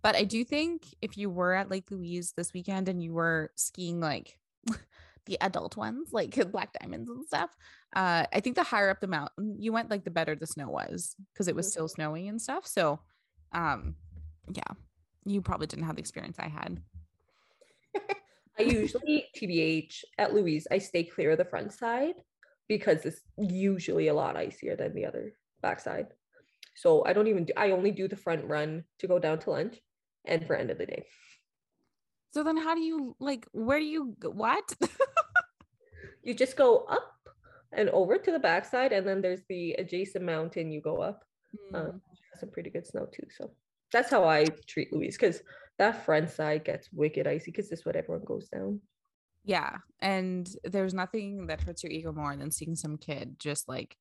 But 0.02 0.16
I 0.16 0.24
do 0.24 0.44
think 0.44 0.88
if 1.04 1.18
you 1.18 1.30
were 1.30 1.54
at 1.54 1.70
Lake 1.70 1.92
Louise 1.92 2.34
this 2.36 2.52
weekend 2.52 2.90
and 2.90 3.02
you 3.02 3.14
were 3.14 3.52
skiing 3.56 4.00
like 4.00 4.40
the 5.28 5.38
adult 5.40 5.78
ones, 5.78 6.10
like 6.12 6.34
Black 6.52 6.74
Diamonds 6.82 7.12
and 7.12 7.24
stuff, 7.28 7.52
uh, 7.96 8.26
I 8.34 8.40
think 8.40 8.56
the 8.56 8.64
higher 8.64 8.90
up 8.90 9.02
the 9.02 9.08
mountain 9.08 9.58
you 9.60 9.72
went, 9.72 9.92
like 9.92 10.04
the 10.04 10.10
better 10.10 10.34
the 10.34 10.48
snow 10.48 10.70
was 10.70 11.16
because 11.32 11.48
it 11.48 11.56
was 11.56 11.72
still 11.72 11.86
mm-hmm. 11.86 12.02
snowing 12.02 12.28
and 12.28 12.42
stuff. 12.42 12.66
So, 12.66 13.02
um, 13.54 13.94
yeah, 14.52 14.76
you 15.26 15.42
probably 15.42 15.68
didn't 15.68 15.86
have 15.86 15.96
the 15.96 16.02
experience 16.02 16.38
I 16.40 16.50
had. 16.50 16.82
I 18.60 18.64
usually, 18.64 19.26
TBH, 19.36 20.04
at 20.18 20.34
Louise, 20.34 20.68
I 20.72 20.78
stay 20.78 21.04
clear 21.04 21.32
of 21.32 21.38
the 21.38 21.46
front 21.46 21.74
side 21.74 22.16
because 22.68 23.06
it's 23.06 23.22
usually 23.38 24.08
a 24.08 24.14
lot 24.14 24.38
icier 24.38 24.76
than 24.76 24.94
the 24.94 25.06
other 25.06 25.34
backside. 25.62 26.08
So 26.76 27.04
I 27.06 27.14
don't 27.14 27.28
even 27.28 27.46
do, 27.46 27.54
I 27.58 27.72
only 27.72 27.92
do 27.92 28.08
the 28.08 28.16
front 28.16 28.46
run 28.46 28.84
to 29.00 29.08
go 29.08 29.20
down 29.20 29.40
to 29.40 29.52
lunch 29.52 29.78
and 30.26 30.46
for 30.46 30.56
end 30.56 30.72
of 30.72 30.78
the 30.78 30.86
day. 30.86 31.06
So 32.34 32.44
then 32.44 32.58
how 32.58 32.76
do 32.76 32.82
you 32.82 33.16
like 33.20 33.46
where 33.52 33.80
do 33.80 33.86
you 33.86 34.16
what? 34.24 34.74
you 36.24 36.34
just 36.34 36.56
go 36.56 36.86
up 36.90 37.12
and 37.74 37.90
over 37.90 38.18
to 38.18 38.32
the 38.32 38.40
backside 38.40 38.94
and 38.94 39.06
then 39.06 39.22
there's 39.22 39.42
the 39.50 39.74
adjacent 39.74 40.24
mountain 40.24 40.72
you 40.72 40.82
go 40.82 40.98
up. 40.98 41.26
Mm. 41.74 41.76
Um, 41.78 42.02
some 42.40 42.50
pretty 42.50 42.70
good 42.70 42.88
snow 42.88 43.08
too. 43.12 43.28
So 43.38 43.52
that's 43.92 44.10
how 44.10 44.24
I 44.24 44.46
treat 44.68 44.94
Louise 44.94 45.18
because 45.18 45.42
that 45.78 46.06
front 46.06 46.30
side 46.30 46.64
gets 46.64 46.90
wicked 46.92 47.28
icy 47.28 47.52
because 47.52 47.70
this 47.70 47.80
is 47.80 47.86
what 47.86 47.96
everyone 47.96 48.26
goes 48.26 48.48
down. 48.50 48.80
Yeah. 49.44 49.78
And 50.00 50.50
there's 50.64 50.94
nothing 50.94 51.48
that 51.48 51.62
hurts 51.62 51.84
your 51.84 51.92
ego 51.92 52.12
more 52.12 52.36
than 52.36 52.52
seeing 52.52 52.76
some 52.76 52.98
kid 52.98 53.38
just 53.40 53.68
like 53.68 53.96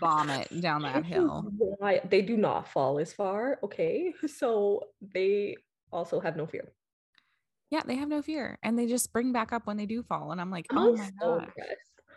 vomit 0.00 0.48
down 0.60 0.82
that 0.82 1.04
hill. 1.04 1.50
Why 1.78 2.00
they 2.08 2.22
do 2.22 2.36
not 2.36 2.68
fall 2.68 2.98
as 2.98 3.12
far. 3.12 3.58
Okay. 3.62 4.14
So 4.28 4.84
they 5.14 5.56
also 5.92 6.20
have 6.20 6.36
no 6.36 6.46
fear. 6.46 6.72
Yeah, 7.70 7.82
they 7.86 7.96
have 7.96 8.08
no 8.08 8.20
fear. 8.22 8.58
And 8.64 8.76
they 8.76 8.86
just 8.86 9.04
spring 9.04 9.32
back 9.32 9.52
up 9.52 9.66
when 9.66 9.76
they 9.76 9.86
do 9.86 10.02
fall. 10.02 10.32
And 10.32 10.40
I'm 10.40 10.50
like, 10.50 10.66
oh 10.72 10.92
I'm 10.92 10.98
my 10.98 11.10
so 11.20 11.38
god. 11.38 11.52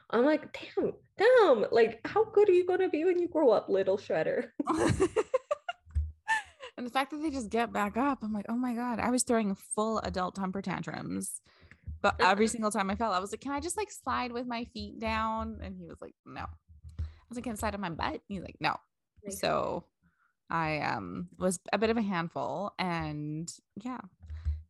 I'm 0.09 0.25
like, 0.25 0.57
damn, 0.75 0.93
damn. 1.17 1.65
Like, 1.71 1.99
how 2.05 2.23
good 2.23 2.49
are 2.49 2.53
you 2.53 2.65
gonna 2.65 2.89
be 2.89 3.03
when 3.05 3.19
you 3.19 3.27
grow 3.27 3.49
up, 3.49 3.69
little 3.69 3.97
shredder? 3.97 4.49
and 6.77 6.85
the 6.85 6.91
fact 6.91 7.11
that 7.11 7.21
they 7.21 7.29
just 7.29 7.49
get 7.49 7.71
back 7.71 7.97
up, 7.97 8.19
I'm 8.23 8.33
like, 8.33 8.47
oh 8.49 8.55
my 8.55 8.73
God. 8.73 8.99
I 8.99 9.11
was 9.11 9.23
throwing 9.23 9.55
full 9.55 9.99
adult 9.99 10.35
temper 10.35 10.61
tantrums. 10.61 11.41
But 12.01 12.15
every 12.19 12.47
single 12.53 12.71
time 12.71 12.89
I 12.89 12.95
fell, 12.95 13.11
I 13.11 13.19
was 13.19 13.31
like, 13.31 13.41
can 13.41 13.51
I 13.51 13.59
just 13.59 13.77
like 13.77 13.91
slide 13.91 14.31
with 14.31 14.47
my 14.47 14.65
feet 14.73 14.99
down? 14.99 15.59
And 15.61 15.75
he 15.75 15.85
was 15.85 16.01
like, 16.01 16.15
no. 16.25 16.41
I 16.41 17.03
was 17.29 17.37
like, 17.37 17.43
can 17.43 17.53
I 17.53 17.55
slide 17.55 17.75
on 17.75 17.81
my 17.81 17.89
butt? 17.89 18.21
he's 18.27 18.41
like, 18.41 18.57
no. 18.59 18.75
So 19.29 19.85
I 20.49 20.79
um 20.79 21.29
was 21.39 21.59
a 21.71 21.77
bit 21.77 21.89
of 21.89 21.97
a 21.97 22.01
handful 22.01 22.73
and 22.77 23.51
yeah, 23.81 23.99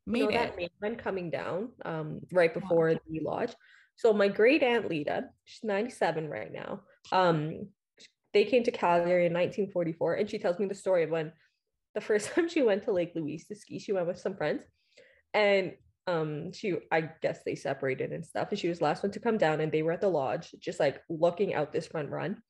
made 0.05 0.19
you 0.19 0.25
know, 0.25 0.29
it. 0.29 0.33
That 0.33 0.57
main 0.57 0.69
one 0.79 0.95
coming 0.95 1.29
down 1.29 1.69
um 1.85 2.19
right 2.31 2.53
before 2.53 2.91
yeah. 2.91 2.97
the 3.09 3.19
lodge. 3.21 3.53
So 3.95 4.13
my 4.13 4.27
great 4.27 4.63
aunt 4.63 4.89
Lita, 4.89 5.25
she's 5.45 5.63
97 5.63 6.29
right 6.29 6.51
now. 6.51 6.81
Um, 7.11 7.67
they 8.33 8.45
came 8.45 8.63
to 8.63 8.71
Calgary 8.71 9.27
in 9.27 9.33
1944, 9.33 10.15
and 10.15 10.29
she 10.29 10.39
tells 10.39 10.57
me 10.57 10.65
the 10.65 10.73
story 10.73 11.03
of 11.03 11.11
when 11.11 11.31
the 11.95 12.01
first 12.01 12.31
time 12.33 12.49
she 12.49 12.61
went 12.61 12.83
to 12.83 12.91
Lake 12.91 13.13
Louise 13.15 13.47
to 13.47 13.55
ski, 13.55 13.79
she 13.79 13.93
went 13.93 14.07
with 14.07 14.19
some 14.19 14.35
friends, 14.35 14.63
and 15.33 15.73
um, 16.05 16.51
she 16.51 16.75
I 16.91 17.09
guess 17.21 17.39
they 17.45 17.55
separated 17.55 18.11
and 18.11 18.25
stuff, 18.25 18.49
and 18.49 18.59
she 18.59 18.69
was 18.69 18.81
last 18.81 19.03
one 19.03 19.11
to 19.13 19.19
come 19.19 19.37
down, 19.37 19.61
and 19.61 19.71
they 19.71 19.83
were 19.83 19.93
at 19.93 20.01
the 20.01 20.09
lodge, 20.09 20.53
just 20.59 20.79
like 20.79 21.01
looking 21.09 21.53
out 21.53 21.71
this 21.71 21.87
front 21.87 22.09
run, 22.09 22.41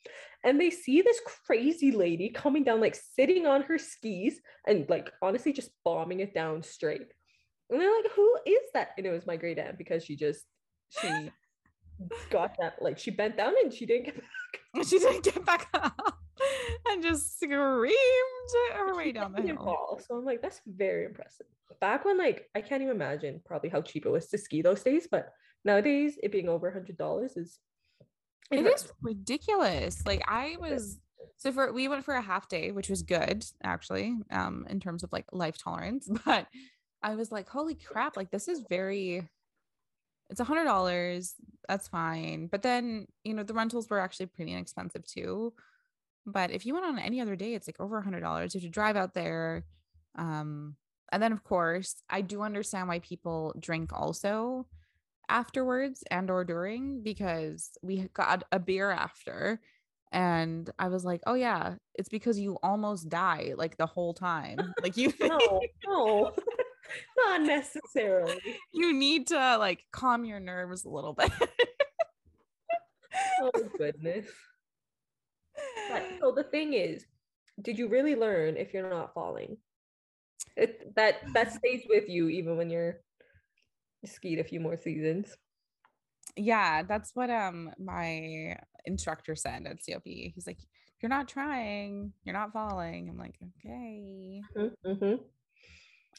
and 0.43 0.59
they 0.59 0.69
see 0.69 1.01
this 1.01 1.19
crazy 1.45 1.91
lady 1.91 2.29
coming 2.29 2.63
down, 2.63 2.81
like 2.81 2.95
sitting 2.95 3.45
on 3.45 3.61
her 3.63 3.77
skis, 3.77 4.39
and 4.67 4.89
like 4.89 5.11
honestly 5.21 5.53
just 5.53 5.69
bombing 5.85 6.19
it 6.19 6.33
down 6.33 6.63
straight. 6.63 7.07
And 7.69 7.79
they're 7.79 7.95
like, 7.95 8.11
"Who 8.13 8.37
is 8.45 8.71
that?" 8.73 8.89
And 8.97 9.05
it 9.05 9.11
was 9.11 9.27
my 9.27 9.37
great 9.37 9.59
aunt 9.59 9.77
because 9.77 10.03
she 10.03 10.15
just 10.15 10.43
she 10.89 11.07
got 12.29 12.55
that 12.59 12.81
like 12.81 12.97
she 12.97 13.11
bent 13.11 13.37
down 13.37 13.53
and 13.63 13.73
she 13.73 13.85
didn't 13.85 14.05
get 14.05 14.15
back. 14.15 14.23
She 14.87 14.97
didn't 14.97 15.23
get 15.23 15.45
back 15.45 15.67
up 15.75 16.17
and 16.89 17.03
just 17.03 17.39
screamed 17.39 17.93
her 18.73 18.95
way 18.95 19.11
down 19.11 19.33
the 19.33 19.41
hill. 19.43 19.99
So 20.05 20.15
I'm 20.15 20.25
like, 20.25 20.41
that's 20.41 20.61
very 20.65 21.05
impressive. 21.05 21.45
Back 21.79 22.05
when 22.05 22.17
like 22.17 22.49
I 22.55 22.61
can't 22.61 22.81
even 22.81 22.95
imagine 22.95 23.41
probably 23.45 23.69
how 23.69 23.81
cheap 23.81 24.05
it 24.05 24.09
was 24.09 24.27
to 24.27 24.37
ski 24.37 24.61
those 24.61 24.81
days, 24.81 25.07
but 25.09 25.33
nowadays 25.65 26.17
it 26.23 26.31
being 26.31 26.49
over 26.49 26.69
a 26.69 26.73
hundred 26.73 26.97
dollars 26.97 27.37
is 27.37 27.59
it 28.51 28.65
is 28.65 28.91
ridiculous. 29.01 30.05
Like 30.05 30.23
I 30.27 30.55
was 30.59 30.99
so 31.37 31.51
for 31.51 31.71
we 31.73 31.87
went 31.87 32.05
for 32.05 32.13
a 32.13 32.21
half 32.21 32.47
day, 32.47 32.71
which 32.71 32.89
was 32.89 33.03
good 33.03 33.45
actually, 33.63 34.15
um, 34.31 34.65
in 34.69 34.79
terms 34.79 35.03
of 35.03 35.11
like 35.11 35.25
life 35.31 35.57
tolerance. 35.57 36.09
But 36.25 36.47
I 37.01 37.15
was 37.15 37.31
like, 37.31 37.49
holy 37.49 37.75
crap, 37.75 38.15
like 38.15 38.31
this 38.31 38.47
is 38.47 38.63
very 38.69 39.27
it's 40.33 40.39
a 40.39 40.45
hundred 40.45 40.65
dollars. 40.65 41.35
That's 41.69 41.87
fine. 41.87 42.47
But 42.47 42.63
then, 42.63 43.05
you 43.23 43.35
know, 43.35 43.43
the 43.43 43.53
rentals 43.53 43.87
were 43.87 43.99
actually 43.99 44.25
pretty 44.25 44.51
inexpensive 44.51 45.05
too. 45.05 45.53
But 46.25 46.49
if 46.49 46.65
you 46.65 46.73
went 46.73 46.87
on 46.87 46.97
any 46.97 47.21
other 47.21 47.35
day, 47.35 47.53
it's 47.53 47.67
like 47.67 47.79
over 47.79 47.99
a 47.99 48.03
hundred 48.03 48.21
dollars. 48.21 48.55
You 48.55 48.59
have 48.59 48.65
to 48.67 48.71
drive 48.71 48.95
out 48.95 49.13
there. 49.13 49.63
Um, 50.17 50.75
and 51.11 51.21
then 51.21 51.33
of 51.33 51.43
course, 51.43 52.01
I 52.09 52.21
do 52.21 52.41
understand 52.41 52.87
why 52.87 52.97
people 52.97 53.53
drink 53.59 53.91
also 53.93 54.65
afterwards 55.29 56.03
and 56.09 56.31
or 56.31 56.43
during 56.43 57.03
because 57.03 57.69
we 57.83 58.09
got 58.15 58.43
a 58.51 58.57
beer 58.57 58.89
after 58.89 59.61
and 60.11 60.67
I 60.79 60.87
was 60.87 61.05
like, 61.05 61.21
"Oh 61.27 61.35
yeah, 61.35 61.75
it's 61.93 62.09
because 62.09 62.39
you 62.39 62.57
almost 62.63 63.07
die 63.09 63.53
like 63.55 63.77
the 63.77 63.85
whole 63.85 64.15
time. 64.15 64.73
Like 64.81 64.97
you 64.97 65.13
No, 65.19 65.61
no. 65.85 66.31
Not 67.17 67.41
necessarily. 67.41 68.39
You 68.73 68.93
need 68.93 69.27
to 69.27 69.57
like 69.57 69.85
calm 69.91 70.25
your 70.25 70.39
nerves 70.39 70.85
a 70.85 70.89
little 70.89 71.13
bit. 71.13 71.31
oh 73.41 73.51
goodness. 73.77 74.27
But, 75.89 76.03
so 76.19 76.31
the 76.31 76.43
thing 76.43 76.73
is, 76.73 77.05
did 77.61 77.77
you 77.77 77.87
really 77.87 78.15
learn 78.15 78.57
if 78.57 78.73
you're 78.73 78.89
not 78.89 79.13
falling? 79.13 79.57
It, 80.55 80.93
that 80.95 81.21
that 81.33 81.53
stays 81.53 81.83
with 81.89 82.09
you 82.09 82.29
even 82.29 82.57
when 82.57 82.69
you're 82.69 82.97
skied 84.05 84.39
a 84.39 84.43
few 84.43 84.59
more 84.59 84.77
seasons. 84.77 85.35
Yeah, 86.35 86.83
that's 86.83 87.11
what 87.15 87.29
um 87.29 87.71
my 87.79 88.57
instructor 88.85 89.35
said 89.35 89.65
at 89.67 89.79
COP. 89.85 90.03
He's 90.05 90.47
like, 90.47 90.59
"You're 91.01 91.09
not 91.09 91.27
trying, 91.27 92.13
you're 92.23 92.33
not 92.33 92.53
falling." 92.53 93.09
I'm 93.09 93.17
like, 93.17 93.35
"Okay." 93.41 94.41
Mm-hmm. 94.57 95.23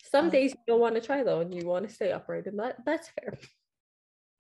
Some 0.03 0.27
um, 0.27 0.31
days 0.31 0.53
you 0.53 0.59
don't 0.67 0.81
want 0.81 0.95
to 0.95 1.01
try 1.01 1.23
though, 1.23 1.41
and 1.41 1.55
you 1.55 1.67
want 1.67 1.89
to 1.89 1.95
stay 1.95 2.13
upright, 2.13 2.47
and 2.47 2.59
that 2.59 2.85
that's 2.85 3.09
fair. 3.09 3.39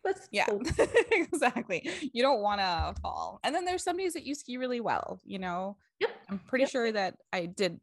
That's 0.04 0.28
yeah, 0.30 0.46
exactly. 1.12 1.88
You 2.12 2.22
don't 2.22 2.42
want 2.42 2.60
to 2.60 2.94
fall. 3.00 3.40
And 3.42 3.54
then 3.54 3.64
there's 3.64 3.82
some 3.82 3.96
days 3.96 4.12
that 4.12 4.24
you 4.24 4.34
ski 4.34 4.58
really 4.58 4.80
well. 4.80 5.20
You 5.24 5.38
know, 5.38 5.76
yep. 5.98 6.10
I'm 6.28 6.38
pretty 6.40 6.64
yep. 6.64 6.70
sure 6.70 6.92
that 6.92 7.16
I 7.32 7.46
did 7.46 7.80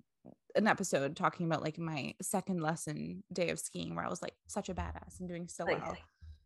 an 0.55 0.67
episode 0.67 1.15
talking 1.15 1.45
about 1.45 1.63
like 1.63 1.79
my 1.79 2.13
second 2.21 2.61
lesson 2.61 3.23
day 3.33 3.49
of 3.49 3.59
skiing 3.59 3.95
where 3.95 4.05
I 4.05 4.09
was 4.09 4.21
like 4.21 4.35
such 4.47 4.69
a 4.69 4.73
badass 4.73 5.19
and 5.19 5.27
doing 5.27 5.47
so 5.47 5.65
well. 5.65 5.97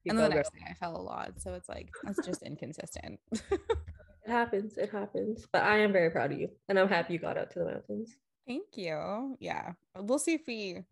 You 0.03 0.11
and 0.11 0.19
then 0.19 0.29
the 0.29 0.35
next 0.35 0.53
day 0.53 0.65
I 0.69 0.73
fell 0.75 0.95
a 0.95 1.01
lot. 1.01 1.33
So 1.39 1.53
it's 1.53 1.67
like 1.67 1.89
it's 2.07 2.25
just 2.25 2.43
inconsistent. 2.43 3.19
It 3.31 4.31
happens. 4.31 4.77
It 4.77 4.91
happens. 4.91 5.45
But 5.51 5.63
I 5.63 5.79
am 5.79 5.91
very 5.91 6.09
proud 6.09 6.31
of 6.31 6.39
you, 6.39 6.49
and 6.69 6.79
I'm 6.79 6.87
happy 6.87 7.13
you 7.13 7.19
got 7.19 7.37
out 7.37 7.51
to 7.51 7.59
the 7.59 7.65
mountains. 7.65 8.15
Thank 8.47 8.77
you. 8.77 9.37
Yeah. 9.39 9.73
We'll 9.97 10.19
see 10.19 10.33
if 10.33 10.41
we 10.47 10.83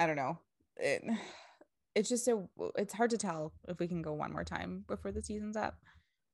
I 0.00 0.06
don't 0.06 0.16
know. 0.16 0.38
It, 0.78 1.04
it's 1.94 2.08
just 2.08 2.24
so 2.24 2.48
it's 2.76 2.94
hard 2.94 3.10
to 3.10 3.18
tell 3.18 3.52
if 3.68 3.78
we 3.78 3.86
can 3.86 4.00
go 4.00 4.14
one 4.14 4.32
more 4.32 4.44
time 4.44 4.84
before 4.88 5.12
the 5.12 5.22
season's 5.22 5.56
up. 5.56 5.76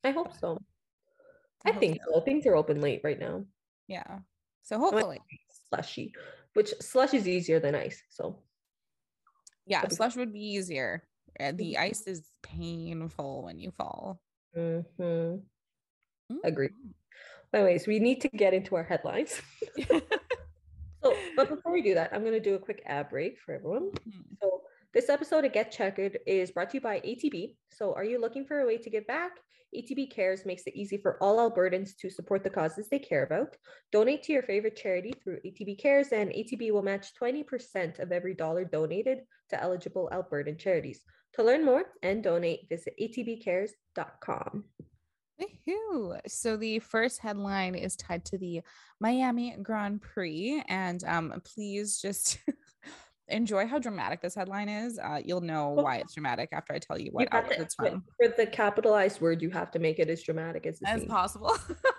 I 0.05 0.13
hope 0.13 0.33
so. 0.39 0.59
I, 1.67 1.73
hope 1.73 1.81
think 1.81 1.99
so. 2.07 2.21
Things 2.21 2.47
are 2.47 2.55
open 2.55 2.81
late 2.81 3.01
right 3.03 3.19
now. 3.19 3.45
Yeah. 3.89 4.21
So 4.63 4.79
hopefully. 4.79 5.21
Slushy, 5.69 6.13
which 6.55 6.73
slush 6.81 7.13
is 7.13 7.27
easier 7.27 7.59
than 7.59 7.75
ice. 7.75 8.01
So 8.09 8.39
Yeah, 9.67 9.85
be 9.85 9.97
slush 9.97 10.15
would 10.15 10.33
be 10.33 10.41
easier. 10.41 11.03
The 11.41 11.75
Mhm. 11.75 11.79
ice 11.79 12.07
is 12.07 12.31
painful 12.43 13.43
when 13.43 13.59
you 13.59 13.73
fall. 13.73 14.21
mhm. 14.57 15.43
Mm. 16.33 16.41
Agree. 16.45 16.71
Anyways, 17.53 17.87
we 17.87 17.99
need 17.99 18.21
to 18.21 18.29
get 18.29 18.55
into 18.55 18.77
our 18.77 18.85
headlines. 18.85 19.41
So, 21.07 21.17
but 21.37 21.49
before 21.49 21.73
we 21.73 21.83
do 21.83 21.95
that, 21.95 22.11
I'm 22.13 22.23
going 22.23 22.33
to 22.33 22.41
do 22.41 22.55
a 22.55 22.59
quick 22.59 22.83
ad 22.87 23.09
break 23.09 23.39
for 23.39 23.55
everyone. 23.55 23.91
Mhm. 23.91 24.39
So, 24.41 24.63
this 24.93 25.09
episode 25.09 25.45
of 25.45 25.53
Get 25.53 25.71
Checkered 25.71 26.19
is 26.27 26.51
brought 26.51 26.71
to 26.71 26.79
you 26.79 26.81
by 26.81 27.01
ATB. 27.05 27.57
So, 27.71 27.95
are 27.95 28.05
you 28.05 28.21
looking 28.21 28.45
for 28.45 28.61
a 28.61 28.67
way 28.67 28.79
to 28.79 28.91
give 28.91 29.07
back? 29.07 29.33
ATB 29.75 30.07
Cares 30.07 30.47
makes 30.47 30.67
it 30.67 30.75
easy 30.75 30.97
for 30.97 31.23
all 31.23 31.39
Albertans 31.39 31.97
to 31.99 32.09
support 32.09 32.43
the 32.43 32.51
causes 32.51 32.89
they 32.89 32.99
care 32.99 33.25
about. 33.25 33.57
Donate 33.93 34.23
to 34.25 34.33
your 34.33 34.43
favorite 34.43 34.77
charity 34.77 35.13
through 35.23 35.41
ATB 35.45 35.77
Cares, 35.77 36.13
and 36.13 36.31
ATB 36.31 36.71
will 36.73 36.83
match 36.83 37.15
20% 37.15 37.99
of 37.99 38.11
every 38.11 38.35
dollar 38.35 38.65
donated 38.65 39.19
to 39.51 39.61
eligible 39.61 40.09
Albertan 40.13 40.59
charities. 40.59 41.05
To 41.35 41.43
learn 41.43 41.65
more 41.65 41.85
and 42.03 42.23
donate, 42.23 42.69
visit 42.69 42.95
atbcares.com. 43.01 44.65
Woohoo. 45.41 46.19
So 46.27 46.57
the 46.57 46.79
first 46.79 47.21
headline 47.21 47.75
is 47.75 47.97
tied 47.97 48.25
to 48.27 48.39
the 48.39 48.63
Miami 49.01 49.57
Grand 49.63 50.01
Prix. 50.01 50.63
And 50.69 51.03
um, 51.05 51.41
please 51.45 51.99
just 52.01 52.39
enjoy 53.29 53.67
how 53.67 53.79
dramatic 53.79 54.23
this 54.23 54.35
headline 54.35 54.69
is. 54.69 54.99
Uh, 54.99 55.21
you'll 55.25 55.41
know 55.41 55.71
why 55.71 55.97
it's 55.97 56.15
dramatic 56.15 56.51
after 56.53 56.73
I 56.73 56.79
tell 56.79 56.99
you 56.99 57.07
You 57.07 57.11
what 57.13 57.31
to- 57.31 57.61
it's 57.61 57.75
from. 57.75 58.05
for 58.21 58.29
the 58.37 58.47
capitalized 58.47 59.21
word, 59.21 59.43
you 59.43 59.51
have 59.51 59.71
to 59.73 59.79
make 59.79 59.99
it 59.99 60.09
as 60.09 60.23
dramatic 60.23 60.67
as, 60.67 60.79
as 60.87 61.01
scene. 61.01 61.09
possible. 61.09 61.57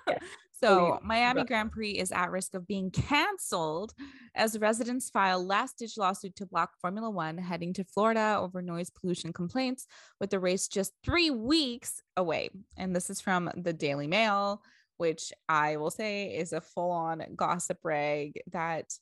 Yeah. 0.08 0.18
so, 0.60 1.00
Miami. 1.04 1.44
Grand 1.44 1.72
Prix 1.72 1.92
is 1.92 2.12
at 2.12 2.32
risk 2.32 2.54
of 2.54 2.66
being 2.68 2.92
canceled 2.92 3.94
as 4.36 4.58
residents 4.60 5.10
file 5.10 5.44
last 5.46 5.78
ditch 5.80 5.98
lawsuit 5.98 6.36
to 6.38 6.46
block 6.46 6.72
Formula 6.82 7.10
One 7.10 7.38
heading 7.38 7.74
to 7.74 7.84
Florida 7.84 8.38
over 8.40 8.62
noise 8.62 8.90
pollution 8.90 9.34
complaints, 9.34 9.88
with 10.20 10.30
the 10.30 10.40
race 10.40 10.68
just 10.68 10.94
three 11.04 11.30
weeks 11.30 12.02
away. 12.16 12.50
And 12.78 12.96
this 12.96 13.10
is 13.10 13.22
from 13.22 13.52
the 13.56 13.74
Daily 13.74 14.08
Mail, 14.08 14.62
which 14.98 15.32
I 15.48 15.78
will 15.78 15.92
say 15.92 16.36
is 16.36 16.54
a 16.54 16.62
full 16.62 16.92
on 16.92 17.24
gossip 17.36 17.80
rag 17.84 18.42
that. 18.52 18.94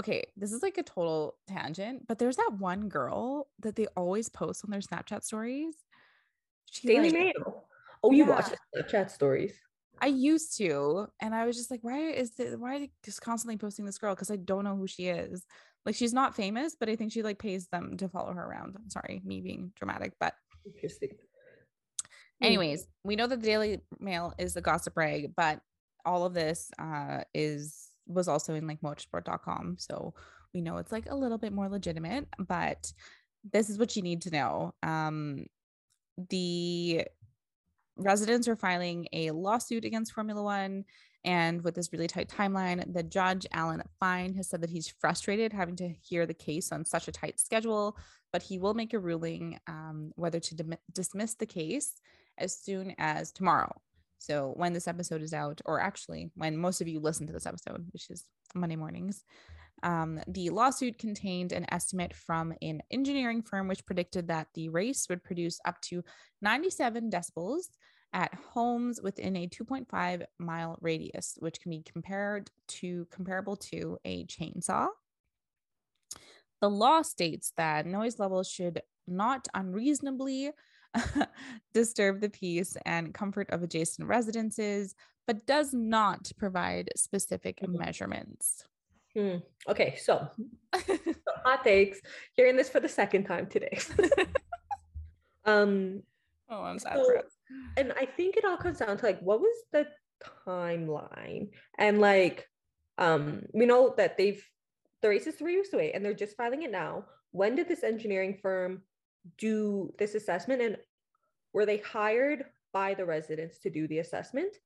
Okay, 0.00 0.24
this 0.36 0.52
is 0.52 0.60
like 0.60 0.76
a 0.76 0.82
total 0.82 1.36
tangent, 1.46 2.08
but 2.08 2.18
there's 2.18 2.34
that 2.34 2.54
one 2.58 2.88
girl 2.88 3.46
that 3.60 3.76
they 3.76 3.86
always 3.96 4.28
post 4.28 4.64
on 4.64 4.72
their 4.72 4.80
Snapchat 4.80 5.22
stories. 5.22 5.76
She 6.68 6.88
Daily 6.88 7.10
like- 7.10 7.36
Mail. 7.36 7.68
Oh, 8.02 8.10
you 8.10 8.24
watch 8.24 8.46
Yeah. 8.50 8.56
the 8.72 8.82
Snapchat 8.82 9.10
stories. 9.12 9.54
I 10.00 10.06
used 10.06 10.56
to, 10.58 11.06
and 11.20 11.34
I 11.34 11.46
was 11.46 11.56
just 11.56 11.70
like, 11.70 11.80
why 11.82 12.10
is 12.10 12.32
it? 12.38 12.58
Why 12.58 12.76
are 12.76 12.78
they 12.80 12.90
just 13.04 13.22
constantly 13.22 13.56
posting 13.56 13.84
this 13.84 13.98
girl? 13.98 14.14
Because 14.14 14.30
I 14.30 14.36
don't 14.36 14.64
know 14.64 14.76
who 14.76 14.86
she 14.86 15.06
is. 15.08 15.46
Like, 15.86 15.94
she's 15.94 16.12
not 16.12 16.34
famous, 16.34 16.76
but 16.78 16.88
I 16.88 16.96
think 16.96 17.12
she 17.12 17.22
like 17.22 17.38
pays 17.38 17.68
them 17.68 17.96
to 17.98 18.08
follow 18.08 18.32
her 18.32 18.44
around. 18.44 18.74
I'm 18.76 18.90
sorry, 18.90 19.22
me 19.24 19.40
being 19.40 19.72
dramatic, 19.76 20.14
but 20.18 20.34
Interesting. 20.66 21.10
Hmm. 22.40 22.46
anyways, 22.46 22.86
we 23.04 23.16
know 23.16 23.26
that 23.26 23.40
the 23.40 23.46
Daily 23.46 23.80
Mail 24.00 24.34
is 24.38 24.54
the 24.54 24.60
gossip 24.60 24.96
rag, 24.96 25.32
but 25.36 25.60
all 26.06 26.26
of 26.26 26.34
this 26.34 26.70
uh 26.78 27.22
is 27.32 27.90
was 28.06 28.28
also 28.28 28.54
in 28.54 28.66
like 28.66 28.80
motorsport.com, 28.80 29.76
so 29.78 30.14
we 30.52 30.60
know 30.60 30.76
it's 30.78 30.92
like 30.92 31.10
a 31.10 31.14
little 31.14 31.38
bit 31.38 31.52
more 31.52 31.68
legitimate. 31.68 32.26
But 32.38 32.92
this 33.52 33.68
is 33.68 33.78
what 33.78 33.94
you 33.96 34.02
need 34.02 34.22
to 34.22 34.30
know. 34.30 34.74
Um, 34.82 35.46
the 36.30 37.06
residents 37.96 38.48
are 38.48 38.56
filing 38.56 39.06
a 39.12 39.30
lawsuit 39.30 39.84
against 39.84 40.12
Formula 40.12 40.42
One. 40.42 40.84
And 41.24 41.62
with 41.64 41.74
this 41.74 41.90
really 41.90 42.06
tight 42.06 42.28
timeline, 42.28 42.92
the 42.92 43.02
judge, 43.02 43.46
Alan 43.52 43.82
Fine, 43.98 44.34
has 44.34 44.48
said 44.48 44.60
that 44.60 44.70
he's 44.70 44.88
frustrated 45.00 45.54
having 45.54 45.76
to 45.76 45.88
hear 45.88 46.26
the 46.26 46.34
case 46.34 46.70
on 46.70 46.84
such 46.84 47.08
a 47.08 47.12
tight 47.12 47.40
schedule, 47.40 47.96
but 48.30 48.42
he 48.42 48.58
will 48.58 48.74
make 48.74 48.92
a 48.92 48.98
ruling 48.98 49.58
um, 49.66 50.12
whether 50.16 50.38
to 50.38 50.54
dim- 50.54 50.76
dismiss 50.92 51.34
the 51.34 51.46
case 51.46 51.94
as 52.36 52.58
soon 52.58 52.94
as 52.98 53.32
tomorrow. 53.32 53.74
So, 54.18 54.52
when 54.56 54.72
this 54.72 54.88
episode 54.88 55.22
is 55.22 55.32
out, 55.32 55.60
or 55.64 55.80
actually 55.80 56.30
when 56.34 56.56
most 56.56 56.80
of 56.80 56.88
you 56.88 57.00
listen 57.00 57.26
to 57.26 57.32
this 57.32 57.46
episode, 57.46 57.86
which 57.92 58.10
is 58.10 58.24
Monday 58.54 58.76
mornings, 58.76 59.24
um, 59.84 60.20
the 60.26 60.50
lawsuit 60.50 60.98
contained 60.98 61.52
an 61.52 61.66
estimate 61.72 62.14
from 62.14 62.54
an 62.62 62.82
engineering 62.90 63.42
firm 63.42 63.68
which 63.68 63.86
predicted 63.86 64.28
that 64.28 64.48
the 64.54 64.68
race 64.70 65.08
would 65.08 65.24
produce 65.24 65.60
up 65.64 65.80
to 65.82 66.02
97 66.42 67.10
decibels 67.10 67.70
at 68.12 68.34
homes 68.34 69.00
within 69.02 69.36
a 69.36 69.46
2.5 69.48 70.24
mile 70.38 70.78
radius, 70.80 71.36
which 71.40 71.60
can 71.60 71.70
be 71.70 71.82
compared 71.82 72.50
to 72.68 73.06
comparable 73.06 73.56
to 73.56 73.98
a 74.04 74.24
chainsaw. 74.26 74.88
The 76.60 76.70
law 76.70 77.02
states 77.02 77.52
that 77.56 77.86
noise 77.86 78.18
levels 78.18 78.48
should 78.48 78.82
not 79.06 79.48
unreasonably 79.54 80.52
disturb 81.74 82.20
the 82.20 82.30
peace 82.30 82.76
and 82.86 83.12
comfort 83.12 83.50
of 83.50 83.62
adjacent 83.62 84.08
residences, 84.08 84.94
but 85.26 85.46
does 85.46 85.74
not 85.74 86.30
provide 86.36 86.90
specific 86.96 87.60
Mhm. 87.60 87.74
measurements. 87.74 88.64
Hmm. 89.16 89.36
Okay, 89.68 89.96
so 89.96 90.28
so 90.86 90.98
hot 91.44 91.62
takes. 91.64 92.00
Hearing 92.34 92.56
this 92.56 92.68
for 92.68 92.80
the 92.80 92.88
second 92.88 93.24
time 93.24 93.46
today. 93.46 93.78
um, 95.44 96.02
Oh, 96.48 96.62
I'm 96.62 96.78
sad 96.78 96.96
So- 96.96 97.04
for 97.04 97.18
us. 97.18 97.32
and 97.76 97.92
I 97.98 98.04
think 98.06 98.36
it 98.36 98.44
all 98.44 98.56
comes 98.56 98.78
down 98.78 98.96
to 98.98 99.04
like 99.06 99.20
what 99.20 99.40
was 99.40 99.56
the 99.72 99.86
timeline? 100.46 101.50
And 101.78 102.00
like, 102.00 102.48
um, 102.98 103.42
we 103.52 103.66
know 103.66 103.94
that 103.96 104.16
they've 104.16 104.44
the 105.00 105.08
race 105.08 105.26
is 105.26 105.34
three 105.34 105.56
weeks 105.56 105.72
away 105.72 105.92
and 105.92 106.04
they're 106.04 106.14
just 106.14 106.36
filing 106.36 106.62
it 106.62 106.70
now. 106.70 107.04
When 107.32 107.56
did 107.56 107.68
this 107.68 107.82
engineering 107.84 108.38
firm 108.40 108.82
do 109.38 109.92
this 109.98 110.14
assessment? 110.14 110.62
And 110.62 110.76
were 111.52 111.66
they 111.66 111.78
hired 111.78 112.44
by 112.72 112.94
the 112.94 113.04
residents 113.04 113.58
to 113.60 113.70
do 113.70 113.86
the 113.88 113.98
assessment? 113.98 114.56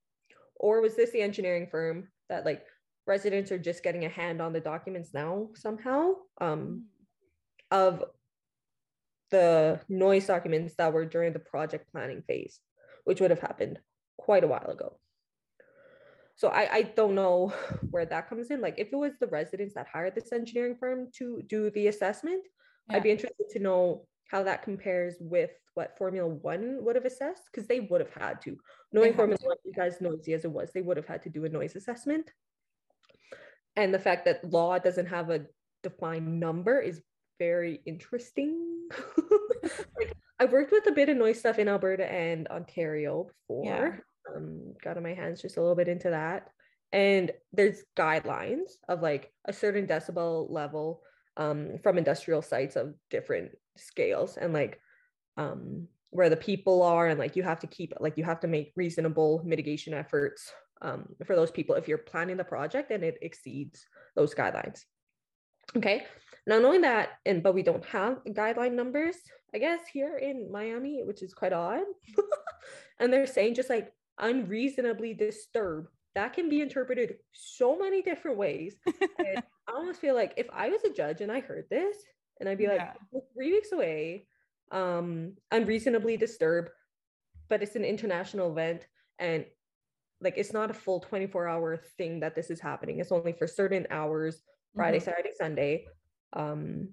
Or 0.56 0.80
was 0.80 0.96
this 0.96 1.10
the 1.10 1.22
engineering 1.22 1.66
firm 1.70 2.08
that 2.28 2.44
like 2.44 2.64
residents 3.08 3.50
are 3.50 3.58
just 3.58 3.82
getting 3.82 4.04
a 4.04 4.08
hand 4.08 4.40
on 4.40 4.52
the 4.52 4.60
documents 4.60 5.10
now 5.12 5.48
somehow? 5.54 6.12
Um, 6.40 6.84
of 7.70 8.04
the 9.30 9.80
noise 9.88 10.26
documents 10.26 10.74
that 10.76 10.92
were 10.92 11.04
during 11.04 11.32
the 11.32 11.38
project 11.38 11.90
planning 11.90 12.22
phase, 12.22 12.60
which 13.04 13.20
would 13.20 13.30
have 13.30 13.40
happened 13.40 13.78
quite 14.16 14.44
a 14.44 14.48
while 14.48 14.70
ago. 14.70 14.98
So 16.36 16.48
I, 16.48 16.68
I 16.72 16.82
don't 16.82 17.14
know 17.14 17.52
where 17.90 18.06
that 18.06 18.28
comes 18.28 18.50
in. 18.50 18.60
Like 18.60 18.76
if 18.78 18.92
it 18.92 18.96
was 18.96 19.12
the 19.18 19.26
residents 19.26 19.74
that 19.74 19.88
hired 19.92 20.14
this 20.14 20.32
engineering 20.32 20.76
firm 20.78 21.08
to 21.16 21.42
do 21.46 21.70
the 21.70 21.88
assessment, 21.88 22.44
Yeah. 22.88 22.96
I'd 22.96 23.02
be 23.02 23.10
interested 23.10 23.48
to 23.50 23.58
know 23.58 24.06
how 24.30 24.42
that 24.44 24.62
compares 24.62 25.16
with 25.20 25.50
what 25.74 25.96
Formula 25.96 26.28
One 26.28 26.84
would 26.84 26.96
have 26.96 27.04
assessed, 27.04 27.44
because 27.50 27.66
they 27.68 27.80
would 27.80 28.00
have 28.00 28.12
had 28.12 28.42
to. 28.42 28.56
Knowing 28.92 29.14
Formula 29.14 29.38
to, 29.38 29.46
One 29.46 29.56
is 29.64 29.78
as 29.78 30.00
noisy 30.00 30.34
as 30.34 30.44
it 30.44 30.50
was, 30.50 30.70
they 30.72 30.82
would 30.82 30.96
have 30.96 31.06
had 31.06 31.22
to 31.22 31.30
do 31.30 31.44
a 31.44 31.48
noise 31.48 31.76
assessment. 31.76 32.30
And 33.78 33.94
the 33.94 33.98
fact 34.00 34.24
that 34.24 34.50
law 34.50 34.76
doesn't 34.80 35.06
have 35.06 35.30
a 35.30 35.46
defined 35.84 36.40
number 36.40 36.80
is 36.80 37.00
very 37.38 37.80
interesting. 37.86 38.88
like 39.96 40.12
I've 40.40 40.50
worked 40.50 40.72
with 40.72 40.88
a 40.88 40.92
bit 40.92 41.08
of 41.08 41.16
noise 41.16 41.38
stuff 41.38 41.60
in 41.60 41.68
Alberta 41.68 42.04
and 42.04 42.48
Ontario 42.48 43.28
before. 43.48 43.64
Um, 44.34 44.74
got 44.82 44.96
on 44.96 45.04
my 45.04 45.14
hands 45.14 45.40
just 45.40 45.58
a 45.58 45.60
little 45.60 45.76
bit 45.76 45.86
into 45.86 46.10
that. 46.10 46.48
And 46.90 47.30
there's 47.52 47.84
guidelines 47.96 48.72
of 48.88 49.00
like 49.00 49.32
a 49.46 49.52
certain 49.52 49.86
decibel 49.86 50.50
level 50.50 51.02
um, 51.36 51.78
from 51.80 51.98
industrial 51.98 52.42
sites 52.42 52.74
of 52.74 52.94
different 53.10 53.52
scales 53.76 54.36
and 54.36 54.52
like 54.52 54.80
um, 55.36 55.86
where 56.10 56.30
the 56.30 56.36
people 56.36 56.82
are 56.82 57.06
and 57.06 57.18
like 57.20 57.36
you 57.36 57.44
have 57.44 57.60
to 57.60 57.68
keep 57.68 57.92
like 58.00 58.18
you 58.18 58.24
have 58.24 58.40
to 58.40 58.48
make 58.48 58.72
reasonable 58.74 59.40
mitigation 59.44 59.94
efforts 59.94 60.50
um, 60.82 61.08
for 61.24 61.36
those 61.36 61.50
people 61.50 61.74
if 61.74 61.88
you're 61.88 61.98
planning 61.98 62.36
the 62.36 62.44
project 62.44 62.90
and 62.90 63.02
it 63.04 63.18
exceeds 63.22 63.86
those 64.14 64.34
guidelines. 64.34 64.84
Okay, 65.76 66.04
now 66.46 66.58
knowing 66.58 66.80
that, 66.82 67.10
and 67.26 67.42
but 67.42 67.54
we 67.54 67.62
don't 67.62 67.84
have 67.86 68.24
guideline 68.24 68.72
numbers, 68.72 69.16
I 69.54 69.58
guess 69.58 69.80
here 69.92 70.16
in 70.16 70.50
Miami, 70.50 71.02
which 71.04 71.22
is 71.22 71.34
quite 71.34 71.52
odd, 71.52 71.84
and 73.00 73.12
they're 73.12 73.26
saying 73.26 73.54
just 73.54 73.68
like 73.68 73.92
unreasonably 74.18 75.14
disturb 75.14 75.88
that 76.18 76.32
can 76.32 76.48
be 76.48 76.60
interpreted 76.60 77.14
so 77.32 77.78
many 77.78 78.02
different 78.02 78.36
ways. 78.36 78.74
I 79.20 79.42
almost 79.68 80.00
feel 80.00 80.16
like 80.16 80.34
if 80.36 80.48
I 80.52 80.68
was 80.68 80.82
a 80.82 80.92
judge 80.92 81.20
and 81.20 81.30
I 81.30 81.38
heard 81.38 81.66
this, 81.70 81.96
and 82.40 82.48
I'd 82.48 82.58
be 82.58 82.66
like, 82.66 82.80
yeah. 82.80 83.20
three 83.34 83.52
weeks 83.52 83.70
away, 83.70 84.26
um, 84.72 85.34
I'm 85.52 85.64
disturbed, 86.16 86.70
but 87.48 87.62
it's 87.62 87.76
an 87.76 87.84
international 87.84 88.50
event 88.50 88.86
and 89.20 89.44
like 90.20 90.34
it's 90.36 90.52
not 90.52 90.70
a 90.70 90.74
full 90.74 91.00
24 91.00 91.48
hour 91.48 91.76
thing 91.96 92.20
that 92.20 92.34
this 92.34 92.50
is 92.50 92.60
happening. 92.60 92.98
It's 92.98 93.12
only 93.12 93.32
for 93.32 93.46
certain 93.46 93.86
hours, 93.90 94.42
Friday, 94.74 94.98
mm-hmm. 94.98 95.04
Saturday, 95.04 95.30
Sunday. 95.36 95.86
Um, 96.32 96.90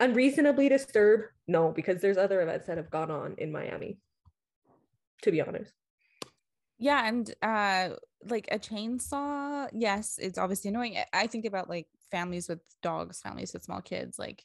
unreasonably 0.00 0.68
disturbed, 0.68 1.24
no, 1.46 1.70
because 1.70 2.00
there's 2.00 2.16
other 2.16 2.40
events 2.40 2.66
that 2.66 2.76
have 2.76 2.90
gone 2.90 3.10
on 3.10 3.34
in 3.38 3.52
Miami, 3.52 3.98
to 5.22 5.30
be 5.30 5.40
honest. 5.40 5.72
Yeah, 6.78 7.06
and 7.06 7.34
uh 7.42 7.96
like 8.28 8.48
a 8.50 8.58
chainsaw, 8.58 9.68
yes, 9.72 10.18
it's 10.20 10.38
obviously 10.38 10.70
annoying. 10.70 10.96
I 11.12 11.26
think 11.26 11.44
about 11.44 11.68
like 11.68 11.86
families 12.10 12.48
with 12.48 12.60
dogs, 12.82 13.20
families 13.20 13.52
with 13.52 13.62
small 13.62 13.80
kids, 13.80 14.18
like 14.18 14.44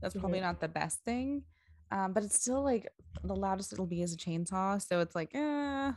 that's 0.00 0.14
probably 0.14 0.38
mm-hmm. 0.38 0.46
not 0.46 0.60
the 0.60 0.68
best 0.68 1.04
thing. 1.04 1.42
Um, 1.90 2.12
but 2.12 2.22
it's 2.22 2.40
still 2.40 2.62
like 2.62 2.88
the 3.24 3.34
loudest 3.34 3.72
it'll 3.72 3.86
be 3.86 4.02
is 4.02 4.14
a 4.14 4.16
chainsaw. 4.16 4.80
So 4.80 5.00
it's 5.00 5.14
like, 5.14 5.30
eh, 5.34 5.92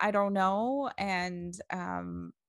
I 0.00 0.10
don't 0.10 0.32
know. 0.32 0.90
And 0.98 1.54
um 1.70 2.32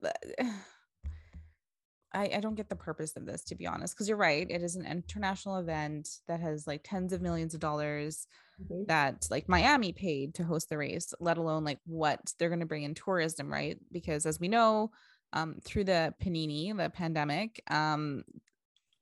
I, 2.13 2.29
I 2.35 2.39
don't 2.41 2.55
get 2.55 2.67
the 2.67 2.75
purpose 2.75 3.15
of 3.15 3.25
this 3.25 3.43
to 3.45 3.55
be 3.55 3.67
honest, 3.67 3.95
because 3.95 4.09
you're 4.09 4.17
right. 4.17 4.45
It 4.49 4.61
is 4.63 4.75
an 4.75 4.85
international 4.85 5.57
event 5.57 6.09
that 6.27 6.41
has 6.41 6.67
like 6.67 6.81
tens 6.83 7.13
of 7.13 7.21
millions 7.21 7.53
of 7.53 7.61
dollars 7.61 8.27
mm-hmm. 8.61 8.83
that 8.87 9.27
like 9.29 9.47
Miami 9.47 9.93
paid 9.93 10.33
to 10.35 10.43
host 10.43 10.69
the 10.69 10.77
race, 10.77 11.13
let 11.19 11.37
alone 11.37 11.63
like 11.63 11.79
what 11.85 12.33
they're 12.37 12.49
going 12.49 12.59
to 12.59 12.65
bring 12.65 12.83
in 12.83 12.95
tourism, 12.95 13.51
right? 13.51 13.77
Because 13.91 14.25
as 14.25 14.39
we 14.39 14.49
know, 14.49 14.91
um, 15.33 15.55
through 15.63 15.85
the 15.85 16.13
panini, 16.21 16.75
the 16.75 16.89
pandemic, 16.89 17.63
um, 17.69 18.23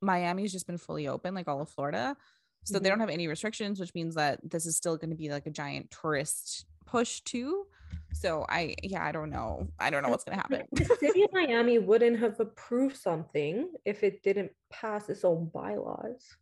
Miami's 0.02 0.52
just 0.52 0.68
been 0.68 0.78
fully 0.78 1.08
open, 1.08 1.34
like 1.34 1.48
all 1.48 1.62
of 1.62 1.70
Florida. 1.70 2.16
So 2.64 2.76
mm-hmm. 2.76 2.84
they 2.84 2.90
don't 2.90 3.00
have 3.00 3.10
any 3.10 3.28
restrictions, 3.28 3.80
which 3.80 3.96
means 3.96 4.16
that 4.16 4.40
this 4.44 4.66
is 4.66 4.76
still 4.76 4.98
going 4.98 5.10
to 5.10 5.16
be 5.16 5.30
like 5.30 5.48
a 5.48 5.52
giant 5.52 5.92
tourist 5.92 6.66
push 6.89 7.21
too. 7.21 7.65
So 8.13 8.45
I, 8.49 8.75
yeah, 8.82 9.06
I 9.06 9.12
don't 9.12 9.30
know. 9.30 9.67
I 9.80 9.89
don't 9.89 10.04
know 10.04 10.10
what's 10.10 10.23
going 10.23 10.38
to 10.38 10.41
happen. 10.41 10.67
the 10.71 10.97
city 10.99 11.23
of 11.23 11.30
Miami 11.32 11.78
wouldn't 11.78 12.19
have 12.19 12.39
approved 12.39 12.97
something 12.97 13.71
if 13.86 14.04
it 14.04 14.23
didn't 14.23 14.52
pass 14.71 15.10
its 15.10 15.23
own 15.23 15.49
bylaws. 15.54 16.36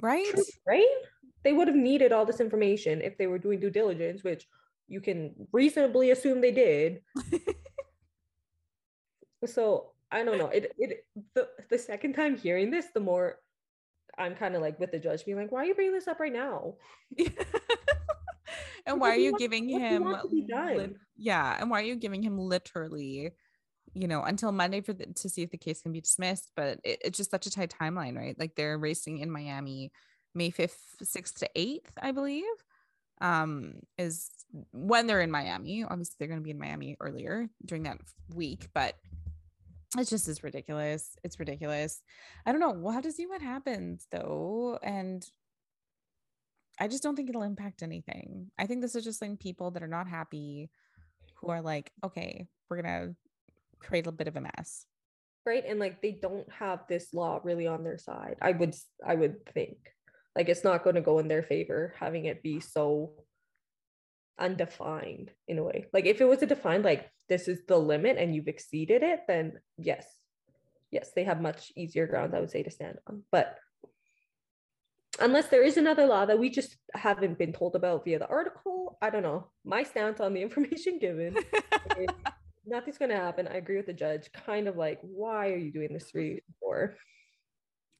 Right? 0.00 0.26
True, 0.30 0.44
right? 0.66 0.96
They 1.44 1.52
would 1.52 1.68
have 1.68 1.76
needed 1.76 2.12
all 2.12 2.24
this 2.24 2.40
information 2.40 3.02
if 3.02 3.18
they 3.18 3.26
were 3.26 3.38
doing 3.38 3.60
due 3.60 3.70
diligence, 3.70 4.24
which 4.24 4.46
you 4.88 5.00
can 5.00 5.34
reasonably 5.52 6.10
assume 6.10 6.40
they 6.40 6.52
did. 6.52 7.02
so 9.46 9.92
I 10.10 10.24
don't 10.24 10.38
know. 10.38 10.48
It 10.48 10.72
it 10.78 11.06
the, 11.34 11.48
the 11.68 11.78
second 11.78 12.14
time 12.14 12.36
hearing 12.36 12.70
this, 12.70 12.86
the 12.94 13.00
more 13.00 13.38
I'm 14.16 14.34
kind 14.34 14.54
of 14.54 14.62
like 14.62 14.80
with 14.80 14.90
the 14.90 14.98
judge 14.98 15.24
being 15.24 15.36
like, 15.36 15.52
why 15.52 15.62
are 15.62 15.66
you 15.66 15.74
bringing 15.74 15.92
this 15.92 16.08
up 16.08 16.20
right 16.20 16.32
now? 16.32 16.74
and 18.88 19.00
why 19.00 19.10
are 19.10 19.16
you 19.16 19.36
giving 19.38 19.68
him 19.68 20.04
li- 20.04 20.94
yeah 21.16 21.56
and 21.60 21.70
why 21.70 21.80
are 21.80 21.84
you 21.84 21.96
giving 21.96 22.22
him 22.22 22.38
literally 22.38 23.32
you 23.94 24.08
know 24.08 24.22
until 24.22 24.52
monday 24.52 24.80
for 24.80 24.92
the, 24.92 25.06
to 25.06 25.28
see 25.28 25.42
if 25.42 25.50
the 25.50 25.58
case 25.58 25.82
can 25.82 25.92
be 25.92 26.00
dismissed? 26.00 26.50
But 26.56 26.78
it, 26.84 27.00
it's 27.04 27.16
just 27.16 27.30
such 27.30 27.46
a 27.46 27.50
tight 27.50 27.74
timeline 27.80 28.16
right? 28.16 28.38
Like 28.38 28.54
they're 28.54 28.78
racing 28.78 29.18
in 29.18 29.30
miami 29.30 29.92
may 30.34 30.50
5th 30.50 30.76
6th 31.02 31.38
to 31.38 31.48
8th 31.56 31.90
i 32.02 32.12
believe 32.12 32.44
um 33.20 33.74
is 33.96 34.30
when 34.72 35.06
they're 35.06 35.20
in 35.20 35.30
miami. 35.30 35.84
Obviously 35.84 36.14
they're 36.18 36.28
going 36.28 36.40
to 36.40 36.44
be 36.44 36.50
in 36.50 36.58
miami 36.58 36.96
earlier 37.00 37.48
during 37.64 37.82
that 37.84 37.98
week 38.34 38.68
but 38.74 38.94
it's 39.96 40.10
just 40.10 40.28
is 40.28 40.44
ridiculous. 40.44 41.16
It's 41.24 41.40
ridiculous. 41.40 42.02
I 42.44 42.52
don't 42.52 42.60
know. 42.60 42.72
We'll 42.72 42.92
have 42.92 43.04
to 43.04 43.12
see 43.12 43.26
what 43.26 43.40
happens 43.40 44.06
though? 44.12 44.78
And 44.82 45.24
I 46.80 46.88
just 46.88 47.02
don't 47.02 47.16
think 47.16 47.28
it'll 47.28 47.42
impact 47.42 47.82
anything. 47.82 48.50
I 48.58 48.66
think 48.66 48.80
this 48.80 48.94
is 48.94 49.04
just 49.04 49.20
like 49.20 49.38
people 49.40 49.72
that 49.72 49.82
are 49.82 49.88
not 49.88 50.08
happy 50.08 50.70
who 51.36 51.48
are 51.48 51.62
like, 51.62 51.90
okay, 52.04 52.46
we're 52.68 52.80
gonna 52.80 53.14
create 53.80 54.06
a 54.06 54.12
bit 54.12 54.28
of 54.28 54.36
a 54.36 54.40
mess. 54.40 54.86
Right. 55.44 55.64
And 55.66 55.78
like 55.78 56.02
they 56.02 56.12
don't 56.12 56.50
have 56.52 56.80
this 56.88 57.14
law 57.14 57.40
really 57.42 57.66
on 57.66 57.84
their 57.84 57.98
side. 57.98 58.36
I 58.40 58.52
would 58.52 58.74
I 59.04 59.14
would 59.14 59.46
think. 59.46 59.78
Like 60.36 60.48
it's 60.48 60.64
not 60.64 60.84
gonna 60.84 61.00
go 61.00 61.18
in 61.18 61.28
their 61.28 61.42
favor 61.42 61.94
having 61.98 62.26
it 62.26 62.42
be 62.42 62.60
so 62.60 63.12
undefined 64.38 65.30
in 65.48 65.58
a 65.58 65.64
way. 65.64 65.86
Like 65.92 66.06
if 66.06 66.20
it 66.20 66.28
was 66.28 66.42
a 66.42 66.46
defined 66.46 66.84
like 66.84 67.10
this 67.28 67.48
is 67.48 67.60
the 67.66 67.78
limit 67.78 68.18
and 68.18 68.34
you've 68.34 68.48
exceeded 68.48 69.02
it, 69.02 69.20
then 69.26 69.54
yes. 69.76 70.06
Yes, 70.90 71.10
they 71.14 71.24
have 71.24 71.40
much 71.42 71.70
easier 71.76 72.06
grounds, 72.06 72.34
I 72.34 72.40
would 72.40 72.50
say, 72.50 72.62
to 72.62 72.70
stand 72.70 72.98
on. 73.06 73.22
But 73.30 73.58
unless 75.20 75.48
there 75.48 75.62
is 75.62 75.76
another 75.76 76.06
law 76.06 76.24
that 76.26 76.38
we 76.38 76.50
just 76.50 76.76
haven't 76.94 77.38
been 77.38 77.52
told 77.52 77.74
about 77.74 78.04
via 78.04 78.18
the 78.18 78.28
article. 78.28 78.98
I 79.02 79.10
don't 79.10 79.22
know. 79.22 79.48
My 79.64 79.82
stance 79.82 80.20
on 80.20 80.34
the 80.34 80.42
information 80.48 80.98
given. 80.98 81.36
nothing's 82.66 82.98
going 82.98 83.10
to 83.10 83.16
happen. 83.16 83.48
I 83.48 83.56
agree 83.56 83.76
with 83.76 83.86
the 83.86 83.92
judge. 83.92 84.30
Kind 84.32 84.68
of 84.68 84.76
like, 84.76 84.98
why 85.02 85.50
are 85.50 85.56
you 85.56 85.72
doing 85.72 85.92
this 85.92 86.10
three 86.10 86.42
for? 86.60 86.96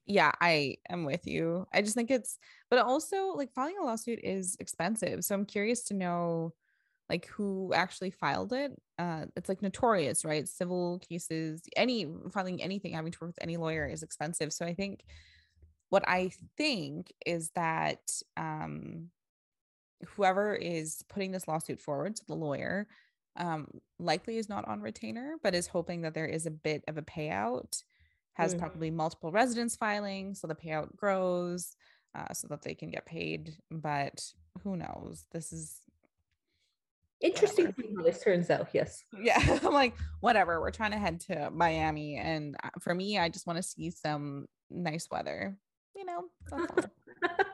Yeah, 0.07 0.33
I 0.40 0.76
am 0.88 1.04
with 1.04 1.26
you. 1.26 1.66
I 1.72 1.83
just 1.83 1.94
think 1.94 2.11
it's, 2.11 2.38
but 2.70 2.78
also 2.78 3.35
like 3.35 3.52
filing 3.52 3.76
a 3.81 3.85
lawsuit 3.85 4.20
is 4.22 4.57
expensive. 4.59 5.24
So 5.24 5.35
I'm 5.35 5.44
curious 5.44 5.85
to 5.85 5.94
know 5.94 6.54
like 7.11 7.26
who 7.26 7.72
actually 7.74 8.11
filed 8.11 8.52
it. 8.52 8.72
Uh, 8.98 9.26
it's 9.37 9.48
like 9.48 9.62
notorious, 9.62 10.24
right? 10.24 10.46
Civil 10.46 11.00
cases, 11.09 11.62
any 11.76 12.07
filing 12.33 12.62
anything 12.62 12.92
having 12.92 13.12
to 13.12 13.18
work 13.20 13.31
with 13.31 13.42
any 13.42 13.57
lawyer 13.57 13.87
is 13.87 14.02
expensive. 14.02 14.52
So 14.52 14.66
I 14.66 14.74
think 14.74 15.04
what 15.90 16.07
I 16.07 16.31
think 16.57 17.12
is 17.24 17.51
that 17.55 18.01
um, 18.37 19.11
whoever 20.07 20.55
is 20.55 21.03
putting 21.09 21.33
this 21.33 21.48
lawsuit 21.48 21.81
forward, 21.81 22.16
to 22.16 22.27
the 22.27 22.35
lawyer, 22.35 22.87
um, 23.37 23.68
likely 23.98 24.37
is 24.37 24.48
not 24.48 24.66
on 24.68 24.81
retainer, 24.81 25.37
but 25.42 25.55
is 25.55 25.66
hoping 25.66 26.03
that 26.03 26.14
there 26.14 26.27
is 26.27 26.46
a 26.46 26.51
bit 26.51 26.85
of 26.88 26.98
a 26.98 27.03
payout, 27.03 27.83
has 28.35 28.53
mm-hmm. 28.53 28.61
probably 28.61 28.90
multiple 28.90 29.33
residents 29.33 29.77
filing, 29.77 30.35
so 30.35 30.46
the 30.46 30.55
payout 30.55 30.94
grows 30.96 31.77
uh, 32.14 32.33
so 32.33 32.48
that 32.48 32.62
they 32.62 32.74
can 32.74 32.90
get 32.90 33.07
paid. 33.07 33.57
But 33.70 34.22
who 34.62 34.77
knows? 34.77 35.24
This 35.33 35.53
is 35.53 35.81
interesting 37.20 37.74
how 37.96 38.03
this 38.03 38.22
turns 38.22 38.51
out. 38.51 38.68
Yes. 38.72 39.05
Yeah. 39.20 39.59
I'm 39.62 39.72
like, 39.72 39.94
whatever. 40.20 40.61
We're 40.61 40.70
trying 40.70 40.92
to 40.92 40.98
head 40.98 41.20
to 41.22 41.51
Miami. 41.51 42.16
And 42.16 42.57
uh, 42.62 42.70
for 42.81 42.94
me, 42.94 43.18
I 43.18 43.29
just 43.29 43.46
want 43.46 43.57
to 43.57 43.62
see 43.62 43.90
some 43.90 44.46
nice 44.70 45.09
weather 45.11 45.57
you 45.98 46.04
know, 46.04 46.24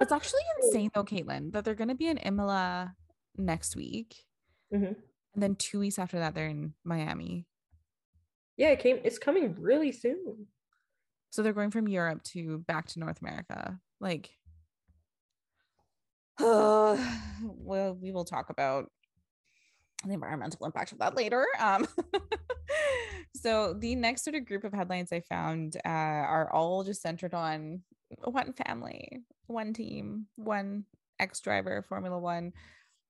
it's 0.01 0.13
actually 0.13 0.43
insane 0.63 0.91
though, 0.95 1.05
Caitlin, 1.05 1.53
that 1.53 1.65
they're 1.65 1.75
going 1.75 1.89
to 1.89 1.95
be 1.95 2.09
in 2.09 2.19
Imola 2.19 2.95
next 3.37 3.75
week. 3.75 4.15
Mm-hmm. 4.73 4.93
And 5.35 5.43
then 5.43 5.57
two 5.57 5.81
weeks 5.81 5.99
after 5.99 6.19
that, 6.19 6.35
they're 6.35 6.49
in 6.49 6.75
Miami. 6.85 7.47
Yeah, 8.57 8.69
it 8.69 8.79
came. 8.79 9.01
It's 9.03 9.19
coming 9.19 9.57
really 9.59 9.91
soon. 9.91 10.47
So 11.31 11.43
they're 11.43 11.53
going 11.53 11.73
from 11.73 11.89
Europe 11.89 12.23
to 12.35 12.59
back 12.59 12.87
to 12.91 13.01
North 13.01 13.21
America. 13.21 13.81
Like, 14.01 14.31
uh, 16.39 16.97
well, 17.43 17.99
we 18.01 18.13
will 18.13 18.25
talk 18.25 18.51
about 18.51 18.91
the 20.07 20.13
environmental 20.13 20.67
impact 20.67 20.93
of 20.93 20.99
that 20.99 21.17
later. 21.17 21.47
Um, 21.59 21.89
so 23.35 23.75
the 23.75 23.95
next 23.97 24.23
sort 24.23 24.37
of 24.37 24.47
group 24.47 24.65
of 24.65 24.73
headlines 24.73 25.13
I 25.13 25.21
found 25.21 25.77
uh, 25.85 25.89
are 25.89 26.53
all 26.53 26.85
just 26.85 27.03
centered 27.03 27.35
on 27.35 27.81
one 28.23 28.53
family, 28.53 29.23
one 29.47 29.73
team, 29.73 30.27
one 30.37 30.85
ex 31.19 31.41
driver, 31.41 31.83
Formula 31.83 32.19
One. 32.19 32.53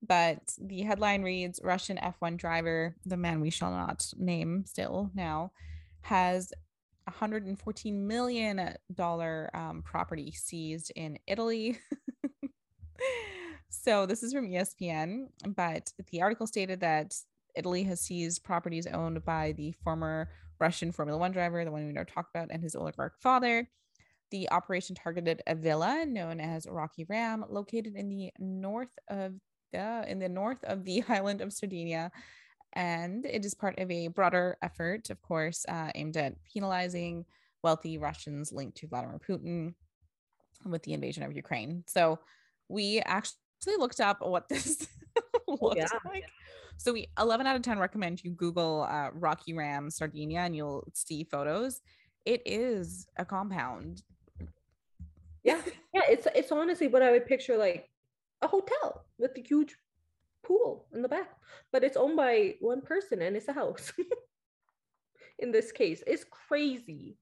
But 0.06 0.52
the 0.60 0.82
headline 0.82 1.22
reads 1.22 1.60
Russian 1.62 1.96
F1 1.96 2.36
driver, 2.36 2.94
the 3.06 3.16
man 3.16 3.40
we 3.40 3.50
shall 3.50 3.70
not 3.70 4.06
name 4.18 4.64
still 4.66 5.10
now, 5.14 5.52
has 6.02 6.52
$114 7.10 7.94
million 7.94 8.76
um, 9.54 9.82
property 9.82 10.32
seized 10.32 10.92
in 10.94 11.18
Italy. 11.26 11.78
so 13.70 14.04
this 14.04 14.22
is 14.22 14.32
from 14.32 14.48
ESPN, 14.48 15.28
but 15.56 15.90
the 16.10 16.20
article 16.20 16.46
stated 16.46 16.80
that 16.80 17.14
Italy 17.54 17.82
has 17.84 18.00
seized 18.00 18.44
properties 18.44 18.86
owned 18.86 19.24
by 19.24 19.52
the 19.52 19.72
former 19.82 20.28
Russian 20.60 20.92
Formula 20.92 21.18
One 21.18 21.32
driver, 21.32 21.64
the 21.64 21.70
one 21.70 21.86
we 21.86 21.92
know 21.92 22.04
talked 22.04 22.34
about, 22.34 22.48
and 22.50 22.62
his 22.62 22.74
oligarch 22.74 23.14
father. 23.20 23.68
The 24.34 24.50
operation 24.50 24.96
targeted 24.96 25.42
a 25.46 25.54
villa 25.54 26.04
known 26.04 26.40
as 26.40 26.66
Rocky 26.66 27.06
Ram, 27.08 27.44
located 27.48 27.94
in 27.94 28.08
the 28.08 28.32
north 28.40 28.90
of 29.06 29.34
the 29.72 30.04
in 30.08 30.18
the 30.18 30.28
north 30.28 30.58
of 30.64 30.84
the 30.84 31.04
island 31.08 31.40
of 31.40 31.52
Sardinia, 31.52 32.10
and 32.72 33.24
it 33.24 33.44
is 33.44 33.54
part 33.54 33.78
of 33.78 33.88
a 33.92 34.08
broader 34.08 34.58
effort, 34.60 35.08
of 35.10 35.22
course, 35.22 35.64
uh, 35.68 35.92
aimed 35.94 36.16
at 36.16 36.34
penalizing 36.52 37.24
wealthy 37.62 37.96
Russians 37.96 38.50
linked 38.50 38.78
to 38.78 38.88
Vladimir 38.88 39.20
Putin 39.20 39.74
with 40.66 40.82
the 40.82 40.94
invasion 40.94 41.22
of 41.22 41.32
Ukraine. 41.32 41.84
So 41.86 42.18
we 42.68 42.98
actually 43.06 43.76
looked 43.78 44.00
up 44.00 44.18
what 44.20 44.48
this 44.48 44.88
looks 45.46 45.76
yeah. 45.76 45.86
like. 46.04 46.24
So 46.76 46.92
we 46.92 47.06
11 47.20 47.46
out 47.46 47.54
of 47.54 47.62
10 47.62 47.78
recommend 47.78 48.24
you 48.24 48.32
Google 48.32 48.82
uh, 48.90 49.10
Rocky 49.12 49.54
Ram 49.54 49.90
Sardinia 49.90 50.40
and 50.40 50.56
you'll 50.56 50.88
see 50.92 51.22
photos. 51.22 51.80
It 52.24 52.42
is 52.44 53.06
a 53.16 53.24
compound. 53.24 54.02
Yeah, 55.44 55.60
yeah. 55.92 56.02
It's 56.08 56.26
it's 56.34 56.50
honestly 56.50 56.88
what 56.88 57.02
I 57.02 57.12
would 57.12 57.26
picture 57.26 57.56
like 57.56 57.88
a 58.42 58.48
hotel 58.48 59.04
with 59.18 59.32
a 59.36 59.42
huge 59.42 59.76
pool 60.42 60.86
in 60.92 61.02
the 61.02 61.08
back, 61.08 61.30
but 61.72 61.84
it's 61.84 61.96
owned 61.96 62.16
by 62.16 62.54
one 62.60 62.80
person 62.80 63.22
and 63.22 63.36
it's 63.36 63.48
a 63.48 63.52
house. 63.52 63.92
in 65.38 65.52
this 65.52 65.70
case, 65.70 66.02
it's 66.06 66.24
crazy. 66.24 67.16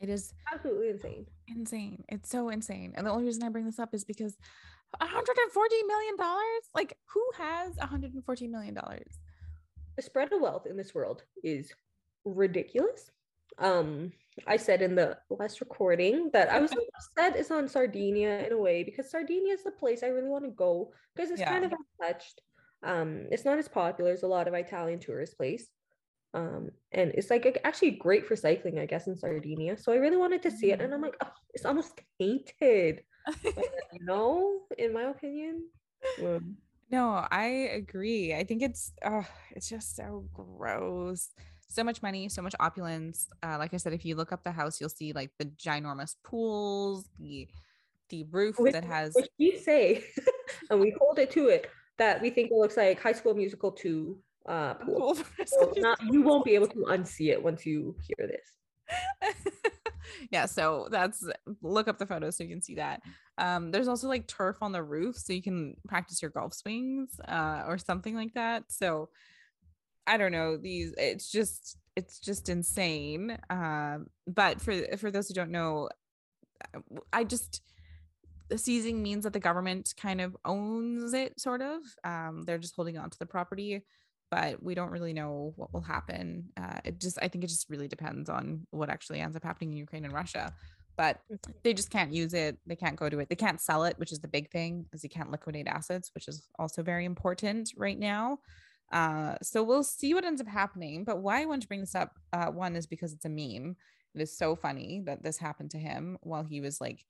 It 0.00 0.10
is 0.10 0.34
absolutely 0.52 0.90
insane. 0.90 1.26
Insane. 1.48 2.04
It's 2.08 2.28
so 2.28 2.50
insane. 2.50 2.92
And 2.94 3.06
the 3.06 3.10
only 3.10 3.24
reason 3.24 3.42
I 3.42 3.48
bring 3.48 3.64
this 3.64 3.78
up 3.78 3.94
is 3.94 4.04
because 4.04 4.36
140 4.98 5.82
million 5.84 6.16
dollars? 6.16 6.64
Like 6.74 6.96
who 7.06 7.22
has 7.38 7.76
140 7.76 8.48
million 8.48 8.74
dollars? 8.74 9.18
The 9.96 10.02
spread 10.02 10.32
of 10.32 10.40
wealth 10.40 10.66
in 10.66 10.76
this 10.76 10.94
world 10.94 11.22
is 11.42 11.72
ridiculous. 12.24 13.10
Um 13.58 14.12
I 14.46 14.56
said 14.56 14.82
in 14.82 14.94
the 14.94 15.16
last 15.30 15.60
recording 15.60 16.30
that 16.32 16.50
I 16.50 16.58
was 16.60 16.72
upset 16.72 17.36
it's 17.36 17.50
on 17.50 17.68
Sardinia 17.68 18.44
in 18.44 18.52
a 18.52 18.58
way 18.58 18.82
because 18.82 19.10
Sardinia 19.10 19.52
is 19.52 19.62
the 19.62 19.70
place 19.70 20.02
I 20.02 20.08
really 20.08 20.28
want 20.28 20.44
to 20.44 20.50
go 20.50 20.92
because 21.14 21.30
it's 21.30 21.40
yeah. 21.40 21.50
kind 21.50 21.64
of 21.64 21.72
untouched. 22.00 22.40
Um, 22.82 23.26
it's 23.30 23.44
not 23.44 23.58
as 23.58 23.68
popular 23.68 24.10
as 24.10 24.24
a 24.24 24.26
lot 24.26 24.48
of 24.48 24.54
Italian 24.54 24.98
tourist 24.98 25.36
place. 25.36 25.68
Um, 26.34 26.70
and 26.90 27.12
it's 27.14 27.30
like 27.30 27.60
actually 27.62 27.92
great 27.92 28.26
for 28.26 28.34
cycling, 28.34 28.80
I 28.80 28.86
guess, 28.86 29.06
in 29.06 29.16
Sardinia. 29.16 29.78
So 29.78 29.92
I 29.92 29.96
really 29.96 30.16
wanted 30.16 30.42
to 30.42 30.50
see 30.50 30.72
it, 30.72 30.80
and 30.80 30.92
I'm 30.92 31.00
like, 31.00 31.16
oh, 31.22 31.30
it's 31.54 31.64
almost 31.64 32.00
tainted, 32.20 33.02
you 33.44 34.00
know, 34.02 34.62
in 34.76 34.92
my 34.92 35.02
opinion. 35.02 35.62
Um, 36.20 36.56
no, 36.90 37.24
I 37.30 37.46
agree. 37.74 38.34
I 38.34 38.42
think 38.42 38.62
it's, 38.62 38.92
oh, 39.04 39.26
it's 39.52 39.68
just 39.68 39.94
so 39.94 40.26
gross. 40.32 41.30
So 41.68 41.82
much 41.82 42.02
money, 42.02 42.28
so 42.28 42.42
much 42.42 42.54
opulence. 42.60 43.28
Uh, 43.42 43.58
like 43.58 43.74
I 43.74 43.78
said, 43.78 43.92
if 43.92 44.04
you 44.04 44.16
look 44.16 44.32
up 44.32 44.44
the 44.44 44.52
house, 44.52 44.80
you'll 44.80 44.90
see 44.90 45.12
like 45.12 45.30
the 45.38 45.46
ginormous 45.46 46.16
pools, 46.24 47.08
the 47.18 47.48
the 48.10 48.24
roof 48.30 48.58
which, 48.58 48.72
that 48.72 48.84
has. 48.84 49.14
Which 49.14 49.30
we 49.38 49.58
say, 49.58 50.04
and 50.70 50.80
we 50.80 50.94
hold 50.98 51.18
it 51.18 51.30
to 51.32 51.48
it 51.48 51.70
that 51.98 52.20
we 52.20 52.30
think 52.30 52.50
it 52.50 52.56
looks 52.56 52.76
like 52.76 53.00
High 53.00 53.12
School 53.12 53.34
Musical 53.34 53.72
two 53.72 54.18
uh, 54.46 54.74
pool. 54.84 55.16
So 55.46 55.72
not, 55.76 55.98
you 56.10 56.22
won't 56.22 56.44
be 56.44 56.54
able 56.54 56.68
to 56.68 56.86
unsee 56.90 57.30
it 57.30 57.42
once 57.42 57.64
you 57.64 57.96
hear 58.00 58.28
this. 58.28 59.34
yeah, 60.30 60.46
so 60.46 60.88
that's 60.90 61.26
look 61.62 61.88
up 61.88 61.98
the 61.98 62.06
photos 62.06 62.36
so 62.36 62.44
you 62.44 62.50
can 62.50 62.62
see 62.62 62.74
that. 62.76 63.02
Um, 63.38 63.70
there's 63.70 63.88
also 63.88 64.08
like 64.08 64.26
turf 64.26 64.58
on 64.60 64.72
the 64.72 64.82
roof, 64.82 65.16
so 65.16 65.32
you 65.32 65.42
can 65.42 65.76
practice 65.88 66.22
your 66.22 66.30
golf 66.30 66.54
swings 66.54 67.18
uh, 67.26 67.64
or 67.66 67.78
something 67.78 68.14
like 68.14 68.34
that. 68.34 68.64
So 68.68 69.08
I 70.06 70.16
don't 70.16 70.32
know 70.32 70.56
these. 70.56 70.94
It's 70.96 71.30
just 71.30 71.78
it's 71.96 72.18
just 72.20 72.48
insane. 72.48 73.38
Um, 73.50 74.06
but 74.26 74.60
for 74.60 74.74
for 74.96 75.10
those 75.10 75.28
who 75.28 75.34
don't 75.34 75.50
know, 75.50 75.88
I 77.12 77.24
just 77.24 77.62
the 78.48 78.58
seizing 78.58 79.02
means 79.02 79.24
that 79.24 79.32
the 79.32 79.40
government 79.40 79.94
kind 79.96 80.20
of 80.20 80.36
owns 80.44 81.14
it, 81.14 81.40
sort 81.40 81.62
of. 81.62 81.80
Um, 82.04 82.42
they're 82.46 82.58
just 82.58 82.76
holding 82.76 82.98
on 82.98 83.10
to 83.10 83.18
the 83.18 83.26
property 83.26 83.84
but 84.34 84.60
we 84.60 84.74
don't 84.74 84.90
really 84.90 85.12
know 85.12 85.52
what 85.54 85.72
will 85.72 85.80
happen. 85.80 86.48
Uh, 86.60 86.80
it 86.84 87.00
just, 87.00 87.18
I 87.22 87.28
think 87.28 87.44
it 87.44 87.46
just 87.46 87.70
really 87.70 87.86
depends 87.86 88.28
on 88.28 88.66
what 88.72 88.90
actually 88.90 89.20
ends 89.20 89.36
up 89.36 89.44
happening 89.44 89.70
in 89.70 89.78
Ukraine 89.78 90.04
and 90.04 90.12
Russia. 90.12 90.52
But 90.96 91.20
mm-hmm. 91.30 91.52
they 91.62 91.72
just 91.72 91.90
can't 91.90 92.12
use 92.12 92.34
it. 92.34 92.58
They 92.66 92.74
can't 92.74 92.96
go 92.96 93.08
to 93.08 93.20
it. 93.20 93.28
They 93.28 93.36
can't 93.36 93.60
sell 93.60 93.84
it, 93.84 93.96
which 93.96 94.10
is 94.10 94.18
the 94.18 94.26
big 94.26 94.50
thing, 94.50 94.86
is 94.92 95.04
you 95.04 95.08
can't 95.08 95.30
liquidate 95.30 95.68
assets, 95.68 96.10
which 96.16 96.26
is 96.26 96.48
also 96.58 96.82
very 96.82 97.04
important 97.04 97.70
right 97.76 97.98
now. 97.98 98.38
Uh, 98.92 99.34
so 99.42 99.62
we'll 99.62 99.82
see 99.82 100.14
what 100.14 100.24
ends 100.24 100.40
up 100.40 100.48
happening. 100.48 101.04
But 101.04 101.20
why 101.22 101.42
I 101.42 101.46
want 101.46 101.62
to 101.62 101.68
bring 101.68 101.80
this 101.80 101.94
up, 101.94 102.12
uh, 102.32 102.46
one 102.46 102.76
is 102.76 102.86
because 102.86 103.12
it's 103.12 103.24
a 103.24 103.28
meme. 103.28 103.76
It 104.14 104.20
is 104.20 104.36
so 104.36 104.54
funny 104.54 105.02
that 105.06 105.22
this 105.22 105.38
happened 105.38 105.70
to 105.72 105.78
him 105.78 106.18
while 106.22 106.44
he 106.44 106.60
was 106.60 106.80
like 106.80 107.04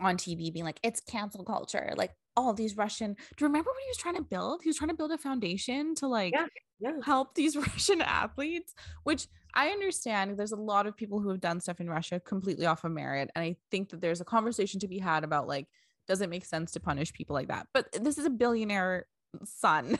on 0.00 0.16
TV 0.16 0.52
being 0.52 0.64
like, 0.64 0.80
it's 0.82 1.00
cancel 1.00 1.44
culture. 1.44 1.94
Like 1.96 2.12
all 2.36 2.54
these 2.54 2.76
Russian. 2.76 3.14
Do 3.14 3.44
you 3.44 3.46
remember 3.46 3.70
what 3.70 3.82
he 3.82 3.90
was 3.90 3.96
trying 3.96 4.16
to 4.16 4.22
build? 4.22 4.62
He 4.62 4.68
was 4.68 4.76
trying 4.76 4.90
to 4.90 4.96
build 4.96 5.12
a 5.12 5.18
foundation 5.18 5.94
to 5.96 6.06
like 6.06 6.32
yeah, 6.32 6.46
yeah. 6.80 6.92
help 7.04 7.34
these 7.34 7.56
Russian 7.68 8.00
athletes, 8.00 8.74
which 9.04 9.26
I 9.54 9.68
understand. 9.68 10.38
There's 10.38 10.52
a 10.52 10.56
lot 10.56 10.86
of 10.86 10.96
people 10.96 11.20
who 11.20 11.28
have 11.28 11.40
done 11.40 11.60
stuff 11.60 11.80
in 11.80 11.90
Russia 11.90 12.20
completely 12.20 12.66
off 12.66 12.84
of 12.84 12.92
merit. 12.92 13.30
And 13.34 13.44
I 13.44 13.56
think 13.70 13.90
that 13.90 14.00
there's 14.00 14.20
a 14.20 14.24
conversation 14.24 14.80
to 14.80 14.88
be 14.88 14.98
had 14.98 15.24
about 15.24 15.46
like, 15.46 15.68
does 16.08 16.20
it 16.20 16.30
make 16.30 16.44
sense 16.44 16.72
to 16.72 16.80
punish 16.80 17.12
people 17.12 17.34
like 17.34 17.48
that? 17.48 17.66
But 17.72 17.92
this 18.00 18.18
is 18.18 18.24
a 18.24 18.30
billionaire 18.30 19.06
son. 19.44 19.98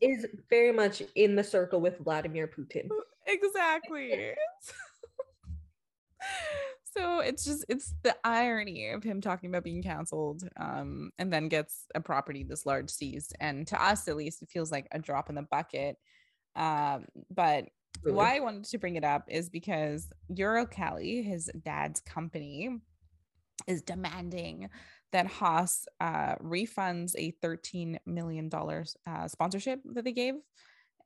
is 0.00 0.26
very 0.50 0.72
much 0.72 1.02
in 1.14 1.36
the 1.36 1.44
circle 1.44 1.80
with 1.80 1.98
Vladimir 1.98 2.48
Putin. 2.48 2.88
Exactly 3.26 4.34
so 6.94 7.20
it's 7.20 7.44
just 7.44 7.64
it's 7.68 7.94
the 8.02 8.14
irony 8.24 8.90
of 8.90 9.02
him 9.02 9.20
talking 9.20 9.48
about 9.48 9.64
being 9.64 9.82
canceled 9.82 10.48
um, 10.58 11.10
and 11.18 11.32
then 11.32 11.48
gets 11.48 11.86
a 11.94 12.00
property 12.00 12.42
this 12.42 12.66
large 12.66 12.90
seized 12.90 13.34
and 13.40 13.66
to 13.66 13.82
us 13.82 14.08
at 14.08 14.16
least 14.16 14.42
it 14.42 14.50
feels 14.50 14.70
like 14.70 14.86
a 14.92 14.98
drop 14.98 15.28
in 15.28 15.34
the 15.34 15.42
bucket 15.42 15.96
um, 16.56 17.06
but 17.30 17.66
really? 18.02 18.16
why 18.16 18.36
i 18.36 18.40
wanted 18.40 18.64
to 18.64 18.78
bring 18.78 18.96
it 18.96 19.04
up 19.04 19.24
is 19.28 19.48
because 19.48 20.08
uralkali 20.30 21.24
his 21.24 21.50
dad's 21.64 22.00
company 22.00 22.70
is 23.66 23.82
demanding 23.82 24.68
that 25.12 25.26
haas 25.26 25.86
uh, 26.00 26.36
refunds 26.36 27.14
a 27.16 27.32
$13 27.44 27.98
million 28.06 28.50
uh, 28.52 29.28
sponsorship 29.28 29.80
that 29.94 30.04
they 30.04 30.12
gave. 30.12 30.34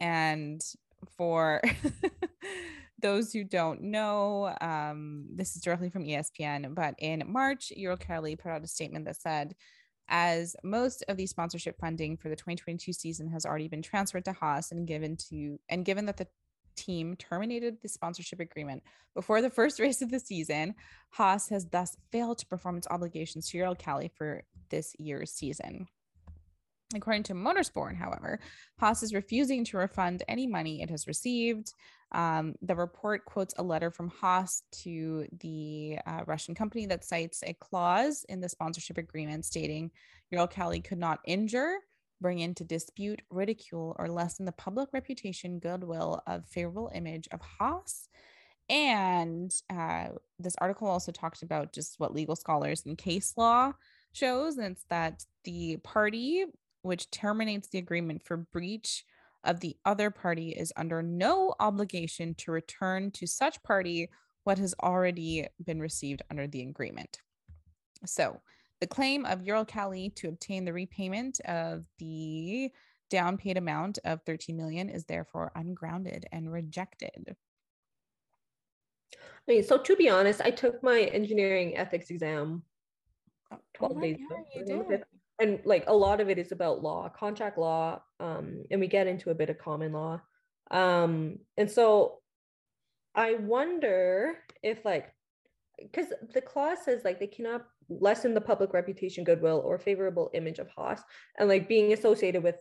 And 0.00 0.62
for 1.16 1.60
those 3.02 3.32
who 3.32 3.44
don't 3.44 3.82
know, 3.82 4.54
um, 4.60 5.26
this 5.34 5.56
is 5.56 5.62
directly 5.62 5.90
from 5.90 6.04
ESPN, 6.04 6.74
but 6.74 6.94
in 6.98 7.24
March, 7.26 7.72
Uralkali 7.76 8.38
put 8.38 8.50
out 8.50 8.64
a 8.64 8.68
statement 8.68 9.04
that 9.06 9.20
said, 9.20 9.54
as 10.08 10.54
most 10.62 11.04
of 11.08 11.16
the 11.16 11.26
sponsorship 11.26 11.76
funding 11.80 12.16
for 12.16 12.28
the 12.28 12.36
2022 12.36 12.92
season 12.92 13.28
has 13.28 13.44
already 13.44 13.68
been 13.68 13.82
transferred 13.82 14.24
to 14.24 14.32
Haas 14.32 14.70
and 14.70 14.86
given 14.86 15.16
to 15.28 15.58
and 15.68 15.84
given 15.84 16.06
that 16.06 16.16
the 16.16 16.28
team 16.76 17.16
terminated 17.16 17.78
the 17.82 17.88
sponsorship 17.88 18.40
agreement 18.40 18.82
before 19.14 19.42
the 19.42 19.50
first 19.50 19.80
race 19.80 20.02
of 20.02 20.10
the 20.10 20.20
season, 20.20 20.74
Haas 21.10 21.48
has 21.48 21.66
thus 21.66 21.96
failed 22.12 22.38
to 22.38 22.46
perform 22.46 22.76
its 22.76 22.86
obligations 22.90 23.48
to 23.48 23.58
Uralkali 23.58 24.10
for 24.12 24.42
this 24.70 24.94
year's 24.98 25.32
season. 25.32 25.88
According 26.94 27.24
to 27.24 27.34
Motorsport, 27.34 27.96
however, 27.96 28.38
Haas 28.78 29.02
is 29.02 29.12
refusing 29.12 29.64
to 29.64 29.78
refund 29.78 30.22
any 30.28 30.46
money 30.46 30.82
it 30.82 30.90
has 30.90 31.08
received. 31.08 31.72
Um, 32.12 32.54
the 32.62 32.76
report 32.76 33.24
quotes 33.24 33.54
a 33.58 33.62
letter 33.62 33.90
from 33.90 34.08
Haas 34.08 34.62
to 34.82 35.26
the 35.40 35.98
uh, 36.06 36.20
Russian 36.26 36.54
company 36.54 36.86
that 36.86 37.04
cites 37.04 37.42
a 37.42 37.54
clause 37.54 38.24
in 38.28 38.40
the 38.40 38.48
sponsorship 38.48 38.98
agreement 38.98 39.44
stating 39.44 39.90
Uralkali 40.32 40.84
could 40.84 40.98
not 40.98 41.18
injure, 41.24 41.74
bring 42.20 42.38
into 42.38 42.64
dispute, 42.64 43.22
ridicule, 43.30 43.94
or 43.98 44.08
lessen 44.08 44.46
the 44.46 44.52
public 44.52 44.88
reputation, 44.92 45.58
goodwill 45.58 46.22
of 46.26 46.46
favorable 46.46 46.90
image 46.94 47.28
of 47.32 47.40
Haas. 47.40 48.08
And 48.68 49.54
uh, 49.70 50.08
this 50.38 50.56
article 50.58 50.88
also 50.88 51.12
talked 51.12 51.42
about 51.42 51.72
just 51.72 52.00
what 52.00 52.14
legal 52.14 52.36
scholars 52.36 52.82
and 52.84 52.98
case 52.98 53.34
law 53.36 53.72
shows, 54.12 54.56
and 54.56 54.72
it's 54.72 54.84
that 54.88 55.24
the 55.44 55.76
party 55.78 56.46
which 56.82 57.10
terminates 57.10 57.68
the 57.68 57.78
agreement 57.78 58.22
for 58.24 58.36
breach 58.36 59.04
of 59.44 59.60
the 59.60 59.76
other 59.84 60.10
party 60.10 60.50
is 60.50 60.72
under 60.76 61.02
no 61.02 61.54
obligation 61.60 62.34
to 62.34 62.50
return 62.50 63.10
to 63.12 63.26
such 63.26 63.62
party 63.62 64.08
what 64.44 64.58
has 64.58 64.74
already 64.82 65.46
been 65.64 65.80
received 65.80 66.22
under 66.30 66.46
the 66.46 66.62
agreement. 66.62 67.18
So, 68.04 68.40
the 68.80 68.86
claim 68.86 69.24
of 69.24 69.40
Uralkali 69.40 70.14
to 70.16 70.28
obtain 70.28 70.64
the 70.64 70.72
repayment 70.72 71.40
of 71.46 71.86
the 71.98 72.70
down 73.10 73.36
paid 73.36 73.56
amount 73.56 73.98
of 74.04 74.22
13 74.22 74.56
million 74.56 74.88
is 74.88 75.04
therefore 75.04 75.52
ungrounded 75.54 76.26
and 76.32 76.52
rejected. 76.52 77.36
I 79.14 79.52
mean, 79.52 79.62
so 79.62 79.78
to 79.78 79.96
be 79.96 80.08
honest, 80.08 80.40
I 80.40 80.50
took 80.50 80.82
my 80.82 81.02
engineering 81.02 81.76
ethics 81.76 82.10
exam 82.10 82.62
oh, 83.52 83.58
12 83.74 84.02
days 84.02 84.18
ago 84.56 85.00
and 85.38 85.60
like 85.64 85.84
a 85.86 85.94
lot 85.94 86.20
of 86.20 86.28
it 86.28 86.38
is 86.38 86.52
about 86.52 86.82
law 86.82 87.08
contract 87.08 87.58
law 87.58 88.00
um 88.20 88.64
and 88.70 88.80
we 88.80 88.86
get 88.86 89.06
into 89.06 89.30
a 89.30 89.34
bit 89.34 89.50
of 89.50 89.58
common 89.58 89.92
law 89.92 90.20
um 90.70 91.38
and 91.56 91.70
so 91.70 92.18
i 93.14 93.34
wonder 93.34 94.38
if 94.62 94.84
like 94.84 95.12
because 95.80 96.06
the 96.32 96.40
clause 96.40 96.78
says 96.84 97.04
like 97.04 97.20
they 97.20 97.26
cannot 97.26 97.66
lessen 97.88 98.34
the 98.34 98.40
public 98.40 98.72
reputation 98.72 99.24
goodwill 99.24 99.62
or 99.64 99.78
favorable 99.78 100.30
image 100.34 100.58
of 100.58 100.68
haas 100.68 101.00
and 101.38 101.48
like 101.48 101.68
being 101.68 101.92
associated 101.92 102.42
with 102.42 102.56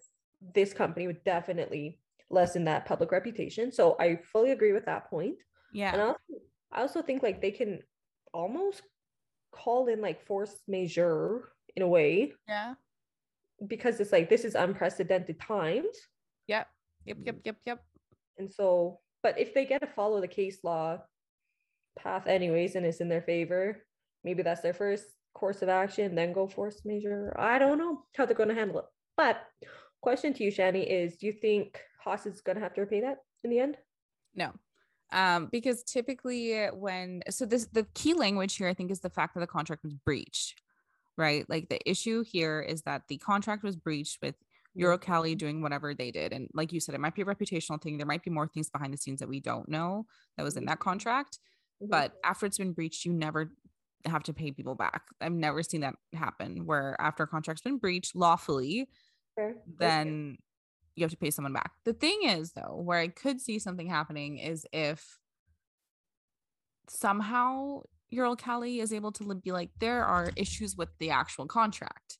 this 0.54 0.74
company 0.74 1.08
would 1.08 1.24
definitely 1.24 2.00
lessen 2.30 2.64
that 2.66 2.86
public 2.86 3.12
reputation 3.12 3.72
so 3.72 3.96
i 4.00 4.20
fully 4.32 4.52
agree 4.52 4.74
with 4.74 4.86
that 4.86 5.10
point 5.10 5.38
yeah 5.74 5.94
and 5.94 6.02
I 6.02 6.06
also, 6.06 6.18
I 6.72 6.82
also 6.82 7.02
think 7.02 7.24
like 7.24 7.42
they 7.42 7.52
can 7.52 7.80
almost 8.34 8.82
call 9.52 9.88
in 9.88 10.02
like 10.02 10.26
force 10.26 10.62
majeure 10.68 11.50
in 11.76 11.84
a 11.84 11.88
way. 11.88 12.34
Yeah. 12.48 12.74
because 13.68 14.00
it's 14.00 14.12
like 14.12 14.30
this 14.30 14.46
is 14.46 14.56
unprecedented 14.56 15.40
times. 15.40 15.96
Yep. 16.48 16.68
Yep. 17.06 17.18
Yep. 17.26 17.36
Yep. 17.46 17.56
Yep. 17.66 17.84
And 18.38 18.52
so, 18.52 19.00
but 19.24 19.40
if 19.40 19.54
they 19.54 19.66
get 19.66 19.82
to 19.82 19.88
follow 19.88 20.20
the 20.22 20.28
case 20.28 20.60
law 20.64 21.00
path 21.98 22.28
anyways 22.28 22.76
and 22.76 22.86
it's 22.86 23.00
in 23.00 23.10
their 23.10 23.22
favor, 23.22 23.84
maybe 24.26 24.44
that's 24.44 24.62
their 24.62 24.74
first 24.74 25.06
course 25.34 25.62
of 25.62 25.70
action, 25.70 26.16
then 26.16 26.34
go 26.34 26.48
force 26.48 26.82
majeure. 26.84 27.34
I 27.40 27.60
don't 27.60 27.78
know 27.78 28.02
how 28.18 28.26
they're 28.26 28.36
going 28.36 28.50
to 28.50 28.56
handle 28.56 28.80
it. 28.80 28.86
But 29.16 29.38
question 30.02 30.34
to 30.34 30.44
you, 30.44 30.52
Shani, 30.52 30.86
is 30.86 31.16
do 31.18 31.28
you 31.28 31.34
think 31.34 31.80
Haas 32.04 32.26
is 32.26 32.42
going 32.42 32.58
to 32.58 32.64
have 32.64 32.74
to 32.74 32.82
repay 32.82 33.02
that 33.02 33.20
in 33.44 33.52
the 33.52 33.60
end? 33.60 33.78
No. 34.34 34.52
Um, 35.14 35.48
because 35.52 35.84
typically 35.84 36.66
when 36.74 37.22
so 37.30 37.46
this 37.46 37.68
the 37.72 37.86
key 37.94 38.16
language 38.16 38.56
here 38.56 38.68
I 38.68 38.74
think 38.74 38.90
is 38.90 39.02
the 39.02 39.10
fact 39.10 39.36
that 39.36 39.40
the 39.40 39.48
contract 39.48 39.84
was 39.84 39.94
breached, 39.94 40.60
right? 41.16 41.48
Like 41.48 41.70
the 41.70 41.80
issue 41.90 42.24
here 42.24 42.60
is 42.60 42.82
that 42.82 43.04
the 43.08 43.18
contract 43.18 43.64
was 43.64 43.76
breached 43.76 44.18
with 44.22 44.36
Uralkali 44.78 45.38
doing 45.38 45.62
whatever 45.62 45.94
they 45.94 46.12
did. 46.12 46.34
And 46.34 46.50
like 46.54 46.74
you 46.74 46.80
said, 46.80 46.96
it 46.96 47.02
might 47.02 47.16
be 47.16 47.22
a 47.22 47.26
reputational 47.26 47.82
thing. 47.82 47.98
There 47.98 48.08
might 48.08 48.24
be 48.24 48.32
more 48.32 48.48
things 48.48 48.70
behind 48.70 48.94
the 48.94 48.98
scenes 48.98 49.20
that 49.20 49.30
we 49.30 49.40
don't 49.40 49.70
know 49.70 50.06
that 50.36 50.44
was 50.44 50.58
in 50.58 50.66
that 50.66 50.80
contract. 50.80 51.40
Mm-hmm. 51.82 51.92
But 51.92 52.14
after 52.24 52.46
it's 52.46 52.58
been 52.58 52.74
breached, 52.74 53.06
you 53.06 53.14
never 53.14 53.52
have 54.06 54.24
to 54.24 54.34
pay 54.34 54.52
people 54.52 54.76
back. 54.76 55.04
I've 55.22 55.32
never 55.32 55.64
seen 55.64 55.82
that 55.82 55.96
happen 56.14 56.66
where 56.66 56.96
after 57.00 57.24
a 57.24 57.28
contract's 57.28 57.62
been 57.62 57.78
breached 57.78 58.16
lawfully, 58.16 58.90
sure. 59.38 59.56
then 59.78 60.38
you 60.96 61.04
have 61.04 61.12
to 61.12 61.18
pay 61.18 61.32
someone 61.32 61.54
back. 61.54 61.72
The 61.84 61.94
thing 61.94 62.22
is, 62.24 62.54
though, 62.54 62.82
where 62.84 63.00
I 63.00 63.08
could 63.08 63.42
see 63.42 63.60
something 63.60 63.88
happening 63.88 64.38
is 64.38 64.66
if 64.72 65.18
somehow 66.88 67.82
Uralkali 68.14 68.82
is 68.82 68.94
able 68.94 69.12
to 69.14 69.36
be 69.36 69.52
like, 69.52 69.72
there 69.80 70.04
are 70.06 70.32
issues 70.36 70.76
with 70.78 70.90
the 71.00 71.10
actual 71.10 71.48
contract. 71.48 72.18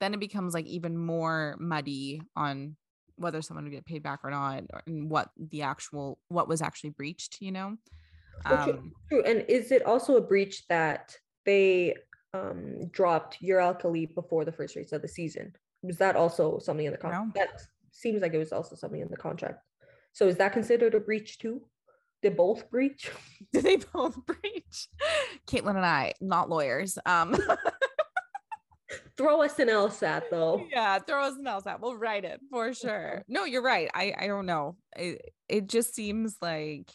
Then 0.00 0.14
it 0.14 0.20
becomes 0.20 0.54
like 0.54 0.66
even 0.66 0.96
more 0.96 1.56
muddy 1.58 2.22
on 2.34 2.76
whether 3.16 3.42
someone 3.42 3.64
would 3.64 3.72
get 3.72 3.84
paid 3.84 4.02
back 4.02 4.20
or 4.24 4.30
not, 4.30 4.62
or, 4.72 4.82
and 4.86 5.10
what 5.10 5.28
the 5.36 5.62
actual 5.62 6.18
what 6.28 6.48
was 6.48 6.62
actually 6.62 6.90
breached. 6.90 7.36
You 7.40 7.52
know. 7.52 7.76
Um, 8.44 8.92
true. 9.08 9.22
And 9.24 9.44
is 9.48 9.72
it 9.72 9.84
also 9.84 10.16
a 10.16 10.20
breach 10.20 10.66
that 10.68 11.14
they 11.44 11.94
um, 12.34 12.88
dropped 12.90 13.42
Uralkali 13.42 14.14
before 14.14 14.44
the 14.44 14.52
first 14.52 14.76
race 14.76 14.92
of 14.92 15.02
the 15.02 15.08
season? 15.08 15.52
Was 15.82 15.96
that 15.98 16.16
also 16.16 16.58
something 16.58 16.86
in 16.86 16.92
the 16.92 16.98
contract? 16.98 17.36
No. 17.36 17.40
That 17.40 17.62
seems 17.90 18.22
like 18.22 18.34
it 18.34 18.38
was 18.38 18.52
also 18.52 18.76
something 18.76 19.00
in 19.00 19.08
the 19.08 19.16
contract. 19.16 19.60
So 20.12 20.28
is 20.28 20.36
that 20.36 20.52
considered 20.52 20.94
a 20.94 21.00
breach 21.00 21.38
too? 21.38 21.62
Did 22.22 22.36
both 22.36 22.70
breach? 22.70 23.10
Did 23.52 23.64
they 23.64 23.76
both 23.76 24.16
breach? 24.26 24.88
Caitlin 25.46 25.76
and 25.76 25.86
I, 25.86 26.14
not 26.20 26.50
lawyers. 26.50 26.98
Um 27.06 27.36
throw 29.16 29.42
us 29.42 29.58
an 29.58 29.68
LSAT 29.68 30.24
though. 30.30 30.66
Yeah, 30.70 30.98
throw 30.98 31.22
us 31.22 31.36
an 31.36 31.44
LSAT. 31.44 31.80
We'll 31.80 31.96
write 31.96 32.24
it 32.24 32.40
for 32.50 32.74
sure. 32.74 33.22
No, 33.28 33.44
you're 33.44 33.62
right. 33.62 33.90
I 33.94 34.14
I 34.18 34.26
don't 34.26 34.46
know. 34.46 34.76
It 34.96 35.32
it 35.48 35.66
just 35.68 35.94
seems 35.94 36.36
like 36.42 36.90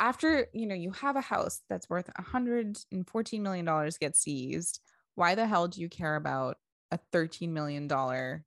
after 0.00 0.46
you 0.52 0.66
know 0.66 0.74
you 0.74 0.90
have 0.90 1.16
a 1.16 1.20
house 1.20 1.62
that's 1.68 1.88
worth 1.88 2.08
114 2.16 3.42
million 3.42 3.64
dollars 3.64 3.98
gets 3.98 4.20
seized 4.20 4.80
why 5.14 5.34
the 5.34 5.46
hell 5.46 5.66
do 5.66 5.80
you 5.80 5.88
care 5.88 6.16
about 6.16 6.58
a 6.92 6.98
13 7.12 7.52
million 7.52 7.88
dollar 7.88 8.44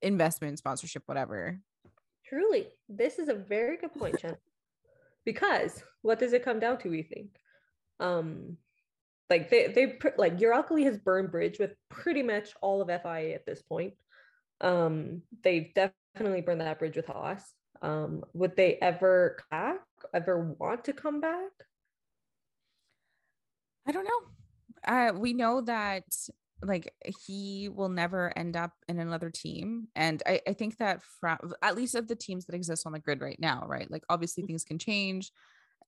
investment 0.00 0.58
sponsorship 0.58 1.02
whatever? 1.06 1.58
Truly 2.24 2.68
this 2.88 3.18
is 3.18 3.28
a 3.28 3.34
very 3.34 3.76
good 3.76 3.92
point 3.92 4.20
Jen. 4.20 4.36
because 5.24 5.82
what 6.02 6.18
does 6.18 6.32
it 6.32 6.44
come 6.44 6.60
down 6.60 6.78
to 6.78 6.88
we 6.88 7.02
think? 7.02 7.30
Um 8.00 8.56
like 9.28 9.50
they 9.50 9.68
they 9.68 9.98
like 10.16 10.40
your 10.40 10.54
Uralkali 10.54 10.84
has 10.84 10.96
burned 10.96 11.30
bridge 11.30 11.58
with 11.58 11.74
pretty 11.90 12.22
much 12.22 12.54
all 12.62 12.80
of 12.80 12.88
FIA 12.88 13.34
at 13.34 13.44
this 13.44 13.62
point. 13.62 13.94
Um 14.60 15.22
they've 15.42 15.72
definitely 15.74 16.40
burned 16.40 16.60
that 16.60 16.78
bridge 16.78 16.96
with 16.96 17.06
Haas. 17.06 17.42
Um 17.82 18.24
would 18.32 18.56
they 18.56 18.78
ever 18.80 19.38
back 19.50 19.80
ever 20.14 20.54
want 20.58 20.84
to 20.84 20.92
come 20.92 21.20
back? 21.20 21.50
I 23.86 23.92
don't 23.92 24.04
know. 24.04 24.92
Uh, 24.92 25.12
we 25.14 25.32
know 25.32 25.60
that 25.62 26.04
like 26.62 26.92
he 27.26 27.68
will 27.68 27.88
never 27.88 28.36
end 28.36 28.56
up 28.56 28.72
in 28.88 28.98
another 28.98 29.30
team. 29.30 29.88
And 29.94 30.22
I, 30.26 30.40
I 30.46 30.52
think 30.52 30.78
that 30.78 31.02
from 31.20 31.38
at 31.62 31.76
least 31.76 31.94
of 31.94 32.08
the 32.08 32.16
teams 32.16 32.46
that 32.46 32.54
exist 32.54 32.86
on 32.86 32.92
the 32.92 32.98
grid 32.98 33.20
right 33.20 33.38
now, 33.38 33.64
right? 33.66 33.90
Like 33.90 34.04
obviously 34.08 34.44
things 34.44 34.64
can 34.64 34.78
change, 34.78 35.30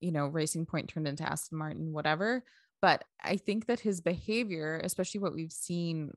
you 0.00 0.12
know, 0.12 0.26
Racing 0.26 0.66
Point 0.66 0.88
turned 0.88 1.08
into 1.08 1.28
Aston 1.28 1.58
Martin, 1.58 1.92
whatever. 1.92 2.44
But 2.80 3.04
I 3.22 3.36
think 3.36 3.66
that 3.66 3.80
his 3.80 4.00
behavior, 4.00 4.80
especially 4.82 5.20
what 5.20 5.34
we've 5.34 5.52
seen 5.52 6.12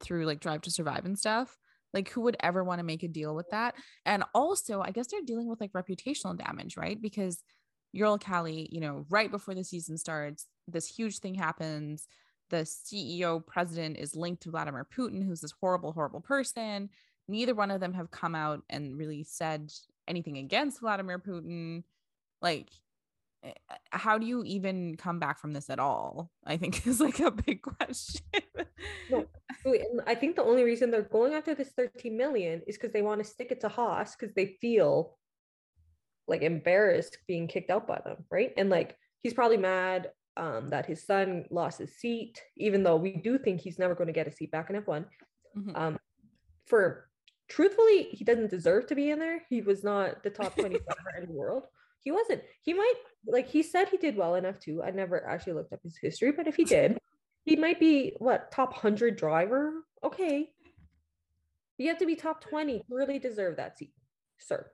through 0.00 0.24
like 0.24 0.40
Drive 0.40 0.62
to 0.62 0.70
Survive 0.70 1.04
and 1.04 1.18
stuff, 1.18 1.58
like, 1.96 2.10
who 2.10 2.20
would 2.20 2.36
ever 2.40 2.62
want 2.62 2.78
to 2.78 2.84
make 2.84 3.02
a 3.02 3.08
deal 3.08 3.34
with 3.34 3.48
that? 3.50 3.74
And 4.04 4.22
also, 4.34 4.82
I 4.82 4.90
guess 4.90 5.06
they're 5.06 5.22
dealing 5.22 5.48
with 5.48 5.60
like 5.60 5.72
reputational 5.72 6.36
damage, 6.36 6.76
right? 6.76 7.00
Because 7.00 7.42
Uralkali, 7.96 8.68
you 8.70 8.80
know, 8.80 9.06
right 9.08 9.30
before 9.30 9.54
the 9.54 9.64
season 9.64 9.96
starts, 9.96 10.46
this 10.68 10.86
huge 10.86 11.20
thing 11.20 11.34
happens. 11.34 12.06
The 12.50 12.58
CEO 12.58 13.44
president 13.44 13.96
is 13.96 14.14
linked 14.14 14.42
to 14.42 14.50
Vladimir 14.50 14.86
Putin, 14.96 15.24
who's 15.24 15.40
this 15.40 15.54
horrible, 15.58 15.92
horrible 15.92 16.20
person. 16.20 16.90
Neither 17.28 17.54
one 17.54 17.70
of 17.70 17.80
them 17.80 17.94
have 17.94 18.10
come 18.10 18.34
out 18.34 18.62
and 18.68 18.96
really 18.96 19.24
said 19.24 19.72
anything 20.06 20.36
against 20.36 20.80
Vladimir 20.80 21.18
Putin. 21.18 21.82
Like, 22.42 22.68
how 23.90 24.18
do 24.18 24.26
you 24.26 24.42
even 24.44 24.96
come 24.96 25.18
back 25.18 25.38
from 25.38 25.52
this 25.52 25.70
at 25.70 25.78
all? 25.78 26.30
I 26.44 26.56
think 26.56 26.86
is 26.86 27.00
like 27.00 27.20
a 27.20 27.30
big 27.30 27.62
question. 27.62 28.22
no, 29.10 29.26
I 30.06 30.14
think 30.14 30.36
the 30.36 30.44
only 30.44 30.62
reason 30.62 30.90
they're 30.90 31.02
going 31.02 31.34
after 31.34 31.54
this 31.54 31.70
13 31.70 32.16
million 32.16 32.62
is 32.66 32.76
because 32.76 32.92
they 32.92 33.02
want 33.02 33.22
to 33.22 33.28
stick 33.28 33.50
it 33.50 33.60
to 33.62 33.68
Haas 33.68 34.16
because 34.16 34.34
they 34.34 34.56
feel 34.60 35.18
like 36.28 36.42
embarrassed 36.42 37.18
being 37.26 37.46
kicked 37.46 37.70
out 37.70 37.86
by 37.86 38.00
them, 38.04 38.24
right? 38.30 38.52
And 38.56 38.70
like 38.70 38.96
he's 39.22 39.34
probably 39.34 39.56
mad 39.56 40.10
um, 40.36 40.68
that 40.68 40.86
his 40.86 41.04
son 41.04 41.44
lost 41.50 41.78
his 41.78 41.96
seat, 41.96 42.42
even 42.56 42.82
though 42.82 42.96
we 42.96 43.12
do 43.12 43.38
think 43.38 43.60
he's 43.60 43.78
never 43.78 43.94
going 43.94 44.08
to 44.08 44.12
get 44.12 44.26
a 44.26 44.32
seat 44.32 44.50
back 44.50 44.70
in 44.70 44.82
F1. 44.82 45.04
Mm-hmm. 45.56 45.76
Um, 45.76 45.98
for 46.66 47.08
truthfully, 47.48 48.08
he 48.10 48.24
doesn't 48.24 48.50
deserve 48.50 48.86
to 48.88 48.94
be 48.94 49.10
in 49.10 49.18
there. 49.18 49.42
He 49.48 49.62
was 49.62 49.84
not 49.84 50.22
the 50.22 50.30
top 50.30 50.54
20 50.56 50.70
driver 50.70 51.18
in 51.22 51.28
the 51.28 51.32
world. 51.32 51.64
He 52.06 52.12
wasn't. 52.12 52.44
He 52.62 52.72
might 52.72 52.94
like 53.26 53.48
he 53.48 53.64
said 53.64 53.88
he 53.88 53.96
did 53.96 54.16
well 54.16 54.36
enough 54.36 54.60
F2. 54.60 54.86
I 54.86 54.92
never 54.92 55.26
actually 55.26 55.54
looked 55.54 55.72
up 55.72 55.82
his 55.82 55.98
history, 56.00 56.30
but 56.30 56.46
if 56.46 56.54
he 56.54 56.62
did, 56.62 56.98
he 57.44 57.56
might 57.56 57.80
be 57.80 58.14
what 58.18 58.52
top 58.52 58.70
100 58.70 59.16
driver. 59.16 59.72
Okay. 60.04 60.50
You 61.78 61.88
have 61.88 61.98
to 61.98 62.06
be 62.06 62.14
top 62.14 62.40
20 62.42 62.84
really 62.88 63.18
deserve 63.18 63.56
that 63.56 63.76
seat, 63.76 63.92
sir. 64.38 64.70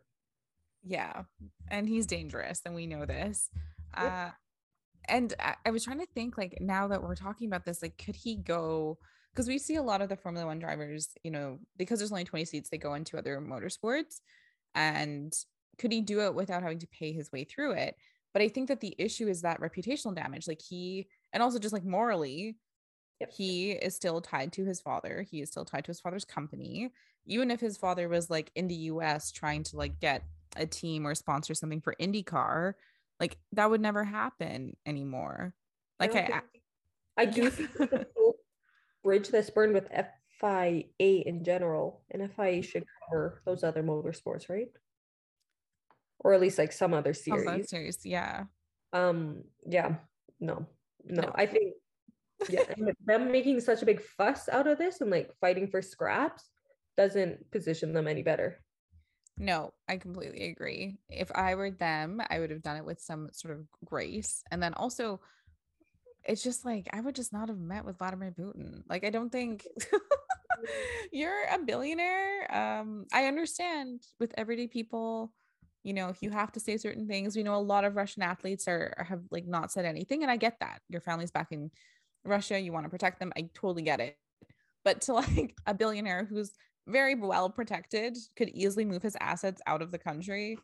Yeah. 0.85 1.23
And 1.69 1.89
he's 1.89 2.05
dangerous, 2.05 2.61
and 2.67 2.75
we 2.75 2.87
know 2.87 3.07
this. 3.07 3.49
Uh, 3.95 4.29
and 5.09 5.33
I, 5.41 5.55
I 5.65 5.71
was 5.71 5.85
trying 5.85 6.01
to 6.01 6.07
think 6.15 6.37
like 6.37 6.59
now 6.61 6.89
that 6.89 7.03
we're 7.03 7.15
talking 7.15 7.49
about 7.49 7.65
this, 7.65 7.81
like, 7.81 7.97
could 7.97 8.15
he 8.15 8.37
go? 8.37 8.99
Because 9.33 9.49
we 9.49 9.57
see 9.57 9.77
a 9.77 9.83
lot 9.83 10.03
of 10.03 10.11
the 10.11 10.17
Formula 10.17 10.47
One 10.47 10.59
drivers, 10.59 11.09
you 11.25 11.31
know, 11.31 11.61
because 11.79 11.99
there's 11.99 12.13
only 12.13 12.25
20 12.25 12.45
seats, 12.45 12.69
they 12.69 12.77
go 12.77 12.93
into 12.93 13.17
other 13.17 13.41
motorsports. 13.41 14.21
And 14.75 15.33
could 15.79 15.93
he 15.93 16.01
do 16.01 16.21
it 16.21 16.35
without 16.35 16.63
having 16.63 16.79
to 16.81 16.87
pay 16.87 17.13
his 17.13 17.31
way 17.33 17.45
through 17.45 17.73
it? 17.73 17.97
But 18.33 18.43
I 18.43 18.49
think 18.49 18.69
that 18.69 18.81
the 18.81 18.95
issue 18.99 19.29
is 19.29 19.43
that 19.43 19.61
reputational 19.61 20.15
damage. 20.15 20.49
Like 20.49 20.61
he, 20.61 21.09
and 21.33 21.43
also 21.43 21.59
just 21.59 21.73
like 21.73 21.85
morally, 21.85 22.57
yep. 23.21 23.31
he 23.33 23.73
is 23.73 23.95
still 23.95 24.21
tied 24.21 24.53
to 24.55 24.65
his 24.65 24.81
father. 24.81 25.25
He 25.31 25.43
is 25.43 25.51
still 25.51 25.65
tied 25.65 25.85
to 25.85 25.91
his 25.91 26.01
father's 26.01 26.25
company. 26.25 26.93
Even 27.27 27.51
if 27.51 27.61
his 27.61 27.77
father 27.77 28.09
was 28.09 28.31
like 28.31 28.51
in 28.55 28.69
the 28.69 28.75
US 28.75 29.31
trying 29.31 29.63
to 29.65 29.77
like 29.77 30.01
get 30.01 30.25
a 30.57 30.67
team 30.67 31.07
or 31.07 31.15
sponsor 31.15 31.55
something 31.55 31.81
for 31.81 31.95
IndyCar, 32.01 32.75
like 33.21 33.39
that 33.53 33.71
would 33.71 33.81
never 33.81 34.05
happen 34.05 34.77
anymore. 34.87 35.55
Like 36.01 36.17
I, 36.17 36.43
I, 37.17 37.23
I 37.23 37.25
do 37.27 37.51
think 37.51 37.73
the 37.75 38.07
bridge 39.05 39.29
this 39.29 39.51
burn 39.51 39.73
with 39.73 39.89
FIA 40.41 40.85
in 40.99 41.45
general, 41.45 42.03
and 42.11 42.23
FIA 42.35 42.45
mm-hmm. 42.45 42.61
should 42.63 42.85
cover 43.09 43.43
those 43.45 43.63
other 43.63 43.83
motorsports, 43.83 44.49
right? 44.49 44.69
Or 46.23 46.35
at 46.35 46.41
least 46.41 46.59
like 46.59 46.73
some 46.73 46.95
other 46.95 47.15
series. 47.15 47.45
Some 47.45 47.65
series, 47.65 47.99
yeah. 48.05 48.45
Um, 48.93 49.45
yeah, 49.67 49.97
no, 50.41 50.67
no, 51.05 51.23
no. 51.23 51.33
I 51.35 51.47
think 51.47 51.75
yeah, 52.49 52.63
them 53.07 53.31
making 53.33 53.61
such 53.61 53.83
a 53.83 53.87
big 53.87 54.01
fuss 54.01 54.49
out 54.49 54.67
of 54.67 54.79
this 54.79 55.01
and 55.01 55.11
like 55.11 55.31
fighting 55.41 55.69
for 55.69 55.83
scraps 55.83 56.51
doesn't 56.97 57.51
position 57.51 57.93
them 57.93 58.07
any 58.07 58.23
better. 58.23 58.63
No, 59.39 59.73
I 59.89 59.97
completely 59.97 60.51
agree. 60.51 60.99
If 61.09 61.33
I 61.35 61.55
were 61.55 61.71
them, 61.71 62.21
I 62.29 62.39
would 62.39 62.51
have 62.51 62.63
done 62.63 62.77
it 62.77 62.85
with 62.85 63.01
some 63.01 63.29
sort 63.33 63.55
of 63.55 63.67
grace. 63.85 64.43
And 64.51 64.63
then 64.63 64.75
also, 64.75 65.21
it's 66.25 66.43
just 66.43 66.65
like 66.65 66.89
I 66.93 67.01
would 67.01 67.17
just 67.17 67.33
not 67.33 67.49
have 67.49 67.59
met 67.59 67.85
with 67.85 67.99
Vladimir 67.99 68.35
Putin. 68.39 68.83
Like 68.89 69.05
I 69.05 69.11
don't 69.11 69.33
think 69.33 69.67
you're 71.13 71.45
a 71.51 71.59
billionaire. 71.59 72.55
Um, 72.55 73.07
I 73.13 73.27
understand 73.27 74.03
with 74.21 74.35
everyday 74.37 74.67
people, 74.67 75.33
you 75.85 75.93
know, 75.93 76.09
if 76.09 76.23
you 76.23 76.31
have 76.31 76.53
to 76.53 76.61
say 76.61 76.77
certain 76.77 77.09
things, 77.09 77.37
we 77.37 77.43
know 77.43 77.57
a 77.57 77.57
lot 77.57 77.85
of 77.85 77.97
Russian 77.97 78.23
athletes 78.23 78.69
are 78.69 79.05
have 79.09 79.23
like 79.31 79.47
not 79.47 79.73
said 79.73 79.85
anything, 79.85 80.23
and 80.23 80.31
I 80.31 80.37
get 80.37 80.59
that. 80.61 80.81
Your 80.89 81.01
family's 81.01 81.31
back 81.31 81.49
in 81.51 81.71
Russia, 82.25 82.59
you 82.61 82.73
want 82.73 82.85
to 82.85 82.91
protect 82.91 83.19
them. 83.19 83.33
I 83.37 83.51
totally 83.55 83.83
get 83.83 84.01
it. 84.01 84.17
but 84.85 85.01
to 85.03 85.13
like 85.15 85.57
a 85.67 85.75
billionaire 85.75 86.25
who's 86.25 86.53
very 86.87 87.15
well 87.15 87.49
protected 87.51 88.17
could 88.37 88.49
easily 88.51 88.85
move 88.85 89.03
his 89.03 89.17
assets 89.21 89.63
out 89.67 89.83
of 89.83 89.91
the 89.91 89.99
country 89.99 90.59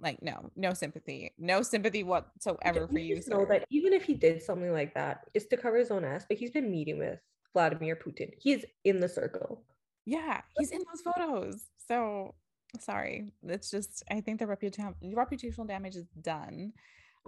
like 0.00 0.20
no 0.20 0.50
no 0.56 0.74
sympathy 0.74 1.32
no 1.38 1.62
sympathy 1.62 2.02
whatsoever 2.02 2.88
for 2.88 2.98
you 2.98 3.20
know 3.28 3.44
that 3.44 3.64
even 3.70 3.92
if 3.92 4.02
he 4.02 4.14
did 4.14 4.42
something 4.42 4.72
like 4.72 4.92
that 4.94 5.24
it's 5.34 5.46
to 5.46 5.56
cover 5.56 5.76
his 5.76 5.90
own 5.92 6.04
ass 6.04 6.24
but 6.28 6.36
he's 6.36 6.50
been 6.50 6.70
meeting 6.70 6.98
with 6.98 7.20
vladimir 7.52 7.94
putin 7.94 8.30
he's 8.38 8.64
in 8.84 8.98
the 8.98 9.08
circle 9.08 9.62
yeah 10.04 10.40
he's 10.58 10.72
in 10.72 10.80
those 10.92 11.00
photos 11.02 11.66
so 11.86 12.34
sorry 12.80 13.30
it's 13.44 13.70
just 13.70 14.02
i 14.10 14.20
think 14.20 14.38
the 14.38 14.46
reputation 14.46 14.94
reputational 15.04 15.66
damage 15.66 15.96
is 15.96 16.06
done 16.20 16.72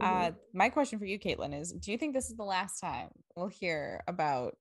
uh, 0.01 0.05
mm-hmm. 0.05 0.27
uh 0.27 0.31
my 0.53 0.69
question 0.69 0.99
for 0.99 1.05
you 1.05 1.19
caitlin 1.19 1.59
is 1.59 1.73
do 1.73 1.93
you 1.93 1.99
think 1.99 2.15
this 2.15 2.31
is 2.31 2.37
the 2.37 2.45
last 2.45 2.81
time 2.81 3.09
we'll 3.37 3.49
hear 3.49 4.03
about 4.09 4.57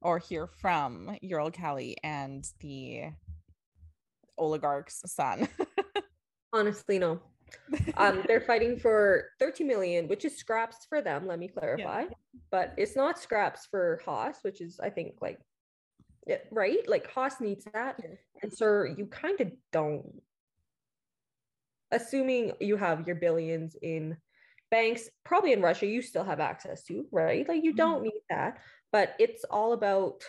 or 0.00 0.18
hear 0.18 0.46
from 0.46 1.16
Uralkali 1.24 1.94
and 2.04 2.48
the 2.60 3.04
oligarch's 4.38 5.02
son. 5.06 5.48
Honestly, 6.52 6.98
no. 6.98 7.20
um, 7.96 8.22
they're 8.26 8.40
fighting 8.40 8.78
for 8.78 9.30
30 9.38 9.64
million, 9.64 10.08
which 10.08 10.24
is 10.24 10.36
scraps 10.36 10.86
for 10.88 11.00
them, 11.00 11.26
let 11.26 11.38
me 11.38 11.48
clarify. 11.48 12.02
Yeah. 12.02 12.08
But 12.50 12.74
it's 12.76 12.96
not 12.96 13.18
scraps 13.18 13.66
for 13.66 14.00
Haas, 14.04 14.38
which 14.42 14.60
is 14.60 14.78
I 14.80 14.90
think 14.90 15.14
like 15.20 15.38
right? 16.50 16.88
Like 16.88 17.10
Haas 17.10 17.40
needs 17.40 17.66
that. 17.72 18.00
And 18.42 18.52
sir, 18.52 18.86
you 18.86 19.06
kind 19.06 19.40
of 19.40 19.52
don't. 19.72 20.22
Assuming 21.92 22.52
you 22.60 22.76
have 22.76 23.06
your 23.06 23.16
billions 23.16 23.76
in 23.80 24.16
banks, 24.70 25.08
probably 25.24 25.52
in 25.52 25.62
Russia, 25.62 25.86
you 25.86 26.02
still 26.02 26.24
have 26.24 26.40
access 26.40 26.82
to, 26.84 27.06
right? 27.12 27.48
Like 27.48 27.62
you 27.62 27.74
don't 27.74 27.98
mm-hmm. 27.98 28.04
need 28.04 28.22
that 28.30 28.58
but 28.92 29.14
it's 29.18 29.44
all 29.44 29.74
about 29.74 30.22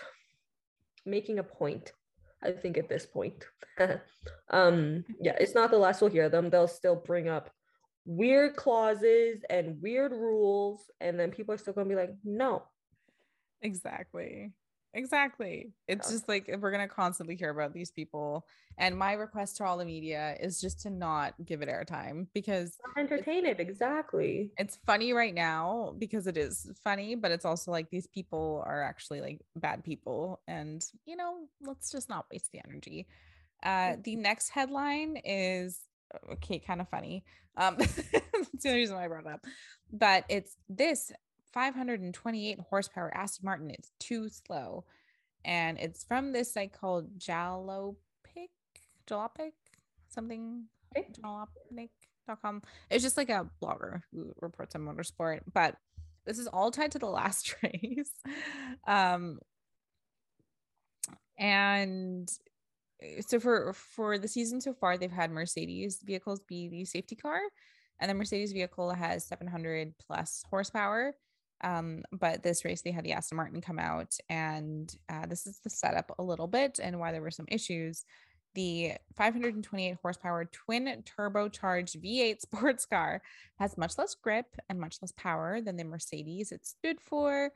making 1.06 1.40
a 1.40 1.44
point 1.44 1.94
i 2.44 2.52
think 2.52 2.78
at 2.78 2.90
this 2.90 3.06
point 3.06 3.46
um 4.50 5.04
yeah 5.22 5.36
it's 5.40 5.56
not 5.56 5.72
the 5.72 5.78
last 5.78 6.02
we'll 6.02 6.12
hear 6.12 6.30
them 6.30 6.50
they'll 6.50 6.68
still 6.68 6.96
bring 6.96 7.30
up 7.30 7.50
weird 8.06 8.56
clauses 8.56 9.42
and 9.50 9.82
weird 9.82 10.12
rules 10.12 10.92
and 11.02 11.20
then 11.20 11.32
people 11.32 11.54
are 11.54 11.58
still 11.58 11.74
going 11.74 11.88
to 11.88 11.96
be 11.96 12.00
like 12.00 12.14
no 12.24 12.64
exactly 13.62 14.52
Exactly. 14.94 15.74
It's 15.88 16.10
just 16.10 16.28
like 16.28 16.50
we're 16.60 16.72
going 16.72 16.88
to 16.88 16.94
constantly 16.94 17.36
hear 17.36 17.50
about 17.50 17.74
these 17.74 17.92
people. 17.92 18.46
And 18.78 18.96
my 18.96 19.14
request 19.14 19.58
to 19.58 19.66
all 19.66 19.78
the 19.78 19.86
media 19.86 20.36
is 20.40 20.62
just 20.62 20.82
to 20.82 20.90
not 20.90 21.34
give 21.46 21.62
it 21.62 21.70
airtime 21.70 22.28
because 22.34 22.78
entertain 22.98 23.46
it. 23.46 23.60
Exactly. 23.60 24.52
It's 24.58 24.78
funny 24.86 25.14
right 25.14 25.34
now 25.34 25.94
because 25.98 26.28
it 26.28 26.38
is 26.38 26.72
funny, 26.84 27.16
but 27.16 27.32
it's 27.32 27.46
also 27.46 27.72
like 27.72 27.90
these 27.90 28.08
people 28.08 28.64
are 28.66 28.82
actually 28.82 29.22
like 29.22 29.42
bad 29.56 29.84
people. 29.84 30.42
And, 30.48 30.84
you 31.06 31.16
know, 31.16 31.48
let's 31.62 31.92
just 31.92 32.10
not 32.10 32.26
waste 32.32 32.52
the 32.52 32.62
energy. 32.68 33.08
Uh, 33.64 33.98
the 34.04 34.16
next 34.16 34.50
headline 34.50 35.18
is 35.26 35.80
okay, 36.34 36.60
kind 36.60 36.82
of 36.82 36.90
funny. 36.90 37.24
Um, 37.58 37.76
that's 37.80 37.94
the 37.94 38.70
only 38.70 38.80
reason 38.80 38.96
why 38.96 39.06
I 39.06 39.08
brought 39.08 39.26
it 39.26 39.32
up. 39.32 39.46
But 39.92 40.26
it's 40.30 40.56
this 40.70 41.12
528 41.54 42.60
horsepower 42.70 43.12
Aston 43.16 43.46
Martin. 43.46 43.72
It's 43.72 43.92
too 44.00 44.30
slow. 44.30 44.86
And 45.46 45.78
it's 45.80 46.04
from 46.04 46.32
this 46.32 46.54
site 46.54 46.74
called 46.74 47.20
Jalopnik, 47.20 47.96
Jalopnik, 49.10 49.54
something, 50.10 50.66
jalopnik.com. 50.96 52.62
It's 52.90 53.04
just 53.04 53.18
like 53.18 53.30
a 53.30 53.48
blogger 53.62 54.02
who 54.12 54.34
reports 54.42 54.76
on 54.76 54.82
motorsport, 54.82 55.42
but 55.54 55.76
this 56.26 56.40
is 56.40 56.48
all 56.48 56.72
tied 56.72 56.92
to 56.92 57.00
the 57.00 57.06
last 57.08 57.56
race. 57.64 58.12
Um, 58.86 59.40
and 61.40 62.30
so 63.26 63.40
for 63.40 63.74
for 63.74 64.18
the 64.18 64.28
season 64.28 64.60
so 64.60 64.74
far, 64.74 64.98
they've 64.98 65.12
had 65.12 65.32
Mercedes 65.32 66.02
vehicles 66.04 66.42
be 66.42 66.68
the 66.68 66.84
safety 66.84 67.16
car, 67.16 67.40
and 68.00 68.10
the 68.10 68.16
Mercedes 68.16 68.52
vehicle 68.52 68.92
has 68.92 69.26
700 69.26 69.94
plus 70.00 70.44
horsepower 70.50 71.14
um, 71.62 72.04
but 72.12 72.44
this 72.44 72.64
race, 72.66 72.82
they 72.82 72.92
had 72.92 73.04
the 73.04 73.14
Aston 73.14 73.36
Martin 73.36 73.62
come 73.62 73.80
out, 73.80 74.16
and 74.30 74.94
uh, 75.10 75.26
this 75.26 75.48
is 75.48 75.60
the 75.60 75.70
setup 75.70 76.14
a 76.20 76.24
little 76.24 76.48
bit 76.48 76.80
and 76.82 77.00
why 77.00 77.12
there 77.12 77.22
were 77.22 77.32
some 77.32 77.48
issues. 77.50 78.06
The 78.56 78.94
528 79.16 79.98
horsepower 80.02 80.46
twin 80.46 81.04
turbocharged 81.04 82.04
V8 82.04 82.42
sports 82.42 82.86
car 82.86 83.22
has 83.60 83.78
much 83.78 83.98
less 83.98 84.16
grip 84.16 84.48
and 84.70 84.80
much 84.80 84.98
less 85.02 85.12
power 85.12 85.62
than 85.62 85.78
the 85.78 85.84
Mercedes 85.84 86.52
it 86.52 86.66
stood 86.66 87.00
for. 87.00 87.52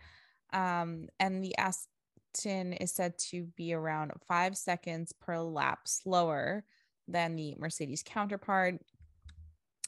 Um, 0.53 1.07
and 1.19 1.43
the 1.43 1.55
Aston 1.57 2.73
is 2.73 2.91
said 2.91 3.17
to 3.29 3.45
be 3.55 3.73
around 3.73 4.11
five 4.27 4.57
seconds 4.57 5.13
per 5.13 5.39
lap 5.39 5.87
slower 5.87 6.63
than 7.07 7.35
the 7.35 7.55
Mercedes 7.57 8.03
counterpart. 8.05 8.75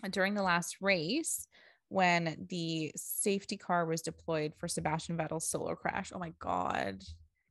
During 0.10 0.34
the 0.34 0.44
last 0.44 0.78
race, 0.82 1.48
when 1.94 2.48
the 2.50 2.92
safety 2.96 3.56
car 3.56 3.86
was 3.86 4.02
deployed 4.02 4.52
for 4.58 4.68
Sebastian 4.68 5.16
Vettel's 5.16 5.48
solo 5.48 5.76
crash. 5.76 6.12
Oh 6.12 6.18
my 6.18 6.34
God. 6.40 7.04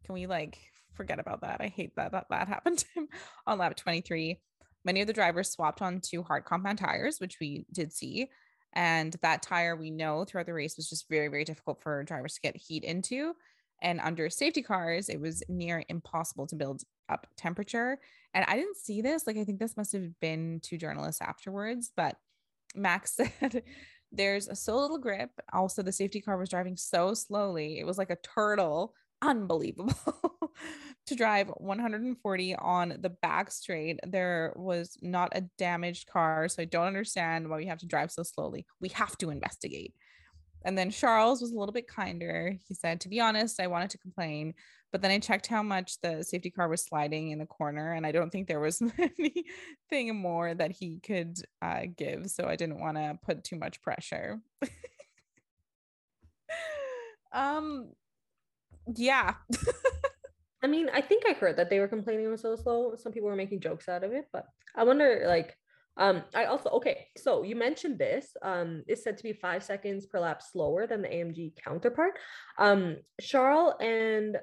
Can 0.05 0.15
we 0.15 0.27
like 0.27 0.59
forget 0.95 1.21
about 1.21 1.43
that? 1.43 1.61
I 1.61 1.69
hate 1.69 1.95
that 1.95 2.11
that, 2.11 2.27
that 2.29 2.49
happened 2.49 2.79
to 2.79 2.87
him 2.93 3.09
on 3.47 3.59
lap 3.59 3.77
23. 3.77 4.41
Many 4.85 5.01
of 5.01 5.07
the 5.07 5.13
drivers 5.13 5.53
swapped 5.53 5.81
onto 5.81 6.25
hard 6.25 6.45
compound 6.45 6.79
tires, 6.79 7.21
which 7.21 7.39
we 7.39 7.67
did 7.73 7.93
see. 7.93 8.31
And 8.73 9.15
that 9.23 9.43
tire 9.43 9.77
we 9.77 9.93
know 9.93 10.25
throughout 10.25 10.47
the 10.47 10.55
race 10.55 10.77
was 10.77 10.91
just 10.91 11.09
very, 11.09 11.29
very 11.29 11.45
difficult 11.45 11.81
for 11.81 12.03
drivers 12.03 12.35
to 12.35 12.41
get 12.41 12.57
heat 12.57 12.83
into. 12.83 13.35
And 13.81 14.01
under 14.01 14.29
safety 14.29 14.63
cars, 14.63 15.09
it 15.09 15.21
was 15.21 15.45
near 15.49 15.85
impossible 15.89 16.49
to 16.49 16.57
build 16.57 16.83
up 17.09 17.29
temperature. 17.37 18.01
And 18.35 18.45
I 18.49 18.57
didn't 18.57 18.77
see 18.77 19.03
this. 19.03 19.25
Like, 19.25 19.37
I 19.37 19.45
think 19.45 19.61
this 19.61 19.77
must 19.77 19.93
have 19.93 20.19
been 20.19 20.59
two 20.65 20.79
journalists 20.79 21.23
afterwards, 21.23 21.93
but 21.97 22.17
Max 22.75 23.13
said 23.41 23.63
there's 24.13 24.49
so 24.59 24.77
little 24.77 24.99
grip. 24.99 25.31
Also, 25.53 25.83
the 25.83 25.93
safety 25.93 26.21
car 26.21 26.37
was 26.37 26.51
driving 26.51 26.77
so 26.77 27.15
slowly. 27.15 27.79
It 27.79 27.87
was 27.87 27.99
like 27.99 28.11
a 28.11 28.17
turtle. 28.17 28.95
Unbelievable. 29.23 29.95
to 31.07 31.15
drive 31.15 31.49
140 31.57 32.55
on 32.57 32.97
the 33.01 33.11
back 33.11 33.51
straight, 33.51 33.99
there 34.07 34.53
was 34.57 34.99
not 35.01 35.31
a 35.35 35.43
damaged 35.59 36.09
car. 36.09 36.49
So 36.49 36.63
I 36.63 36.67
don't 36.67 36.87
understand 36.87 37.49
why 37.49 37.57
we 37.57 37.67
have 37.67 37.79
to 37.79 37.87
drive 37.87 38.11
so 38.11 38.23
slowly. 38.23 38.67
We 38.81 38.91
have 38.91 39.17
to 39.19 39.31
investigate. 39.31 39.95
And 40.65 40.79
then 40.79 40.91
Charles 40.91 41.41
was 41.41 41.53
a 41.53 41.59
little 41.59 41.73
bit 41.73 41.89
kinder. 41.89 42.57
He 42.69 42.75
said, 42.75 43.01
To 43.01 43.09
be 43.09 43.21
honest, 43.21 43.61
I 43.61 43.67
wanted 43.67 43.91
to 43.91 43.99
complain, 43.99 44.55
but 44.93 45.01
then 45.01 45.11
I 45.11 45.19
checked 45.19 45.47
how 45.47 45.63
much 45.63 45.99
the 46.03 46.23
safety 46.23 46.51
car 46.51 46.69
was 46.69 46.85
sliding 46.85 47.31
in 47.31 47.39
the 47.39 47.47
corner, 47.47 47.93
and 47.93 48.07
I 48.07 48.13
don't 48.13 48.31
think 48.31 48.47
there 48.47 48.61
was 48.61 48.81
anything 49.19 50.15
more 50.17 50.55
that 50.55 50.71
he 50.71 51.01
could 51.01 51.39
uh, 51.63 51.83
give. 51.97 52.31
So 52.31 52.47
I 52.47 52.57
didn't 52.57 52.79
want 52.79 52.99
to 52.99 53.19
put 53.25 53.43
too 53.43 53.57
much 53.57 53.81
pressure. 53.81 54.41
um, 57.33 57.91
yeah. 58.95 59.35
I 60.63 60.67
mean, 60.69 60.91
I 60.93 61.01
think 61.01 61.25
I 61.27 61.33
heard 61.33 61.57
that 61.57 61.71
they 61.71 61.81
were 61.81 61.89
complaining 61.89 62.27
it 62.27 62.29
was 62.29 62.43
so 62.43 62.55
slow. 62.55 62.95
Some 62.97 63.13
people 63.13 63.31
were 63.31 63.37
making 63.37 63.61
jokes 63.61 63.89
out 63.89 64.05
of 64.05 64.13
it, 64.13 64.27
but 64.33 64.45
I 64.77 64.85
wonder, 64.85 65.25
like, 65.27 65.57
um, 65.97 66.23
I 66.35 66.45
also 66.47 66.71
okay, 66.71 67.09
so 67.19 67.43
you 67.43 67.55
mentioned 67.55 67.99
this. 67.99 68.35
Um, 68.43 68.83
it's 68.87 69.05
said 69.05 69.19
to 69.19 69.23
be 69.23 69.33
five 69.33 69.63
seconds 69.63 70.07
per 70.07 70.21
lap 70.21 70.41
slower 70.43 70.87
than 70.87 71.03
the 71.03 71.09
AMG 71.09 71.53
counterpart. 71.63 72.13
Um, 72.59 72.97
Charles 73.21 73.75
and 73.81 74.39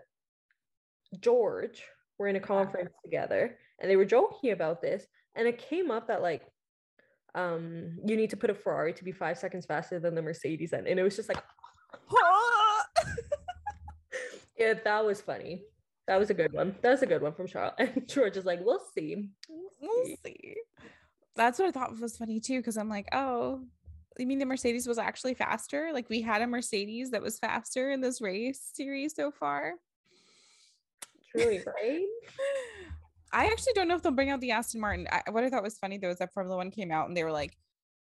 George 1.20 1.84
were 2.18 2.28
in 2.28 2.36
a 2.36 2.40
conference 2.40 2.92
together 3.04 3.58
and 3.80 3.90
they 3.90 3.96
were 3.96 4.06
joking 4.06 4.52
about 4.52 4.82
this, 4.82 5.06
and 5.36 5.48
it 5.48 5.58
came 5.58 5.92
up 5.92 6.08
that 6.08 6.22
like 6.22 6.44
um 7.36 7.98
you 8.06 8.18
need 8.18 8.32
to 8.32 8.38
put 8.38 8.50
a 8.50 8.56
Ferrari 8.56 8.94
to 8.94 9.04
be 9.04 9.12
five 9.12 9.38
seconds 9.38 9.66
faster 9.66 10.00
than 10.00 10.16
the 10.16 10.22
Mercedes 10.22 10.74
and, 10.74 10.88
and 10.88 11.00
it 11.00 11.04
was 11.04 11.16
just 11.16 11.30
like 11.30 11.42
yeah, 14.58 14.74
that 14.84 15.06
was 15.06 15.22
funny. 15.22 15.64
That 16.08 16.18
was 16.18 16.32
a 16.32 16.34
good 16.34 16.54
one. 16.54 16.76
That 16.82 16.90
was 16.90 17.04
a 17.04 17.06
good 17.06 17.22
one 17.22 17.34
from 17.34 17.48
Charles. 17.48 17.74
And 17.78 18.08
George 18.08 18.36
is 18.36 18.46
like, 18.46 18.62
we'll 18.64 18.82
see. 18.96 19.30
We'll 19.48 19.70
see. 19.80 19.82
We'll 19.82 20.18
see 20.24 20.56
that's 21.40 21.58
what 21.58 21.70
I 21.70 21.72
thought 21.72 22.00
was 22.00 22.18
funny 22.18 22.40
too, 22.40 22.60
because 22.60 22.78
I'm 22.78 22.90
like, 22.90 23.08
oh, 23.14 23.62
you 24.18 24.28
mean 24.28 24.40
the 24.40 24.46
Mercedes 24.46 24.86
was 24.86 24.98
actually 24.98 25.34
faster? 25.34 25.92
Like 25.94 26.10
we 26.10 26.22
had 26.22 26.42
a 26.42 26.48
Mercedes 26.48 27.12
that 27.12 27.22
was 27.22 27.40
faster 27.40 27.92
in 27.92 28.02
this 28.02 28.22
race 28.22 28.70
series 28.74 29.16
so 29.16 29.32
far. 29.32 29.76
Truly, 31.32 31.62
right? 31.84 32.06
I 33.32 33.46
actually 33.46 33.74
don't 33.74 33.88
know 33.88 33.96
if 33.96 34.02
they'll 34.02 34.12
bring 34.12 34.30
out 34.30 34.42
the 34.42 34.52
Aston 34.52 34.82
Martin. 34.82 35.08
I, 35.12 35.30
what 35.30 35.44
I 35.44 35.50
thought 35.50 35.64
was 35.64 35.78
funny 35.78 35.98
though 35.98 36.10
is 36.10 36.18
that 36.18 36.34
Formula 36.34 36.58
One 36.58 36.72
came 36.72 36.92
out 36.92 37.08
and 37.08 37.16
they 37.16 37.24
were 37.24 37.32
like 37.32 37.56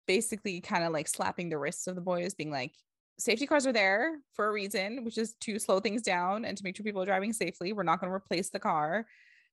basically 0.07 0.61
kind 0.61 0.84
of 0.84 0.93
like 0.93 1.07
slapping 1.07 1.49
the 1.49 1.57
wrists 1.57 1.88
of 1.88 1.95
the 1.95 2.01
boys, 2.01 2.34
being 2.34 2.51
like, 2.51 2.73
safety 3.19 3.47
cars 3.47 3.65
are 3.65 3.73
there 3.73 4.19
for 4.34 4.47
a 4.47 4.51
reason, 4.51 5.03
which 5.03 5.17
is 5.17 5.34
to 5.41 5.59
slow 5.59 5.80
things 5.80 6.01
down 6.01 6.45
and 6.45 6.57
to 6.57 6.63
make 6.63 6.75
sure 6.78 6.84
people 6.84 7.01
are 7.01 7.05
driving 7.05 7.34
safely. 7.34 7.73
We're 7.73 7.84
not 7.84 7.99
going 7.99 8.09
to 8.09 8.15
replace 8.15 8.49
the 8.49 8.59
car. 8.59 9.07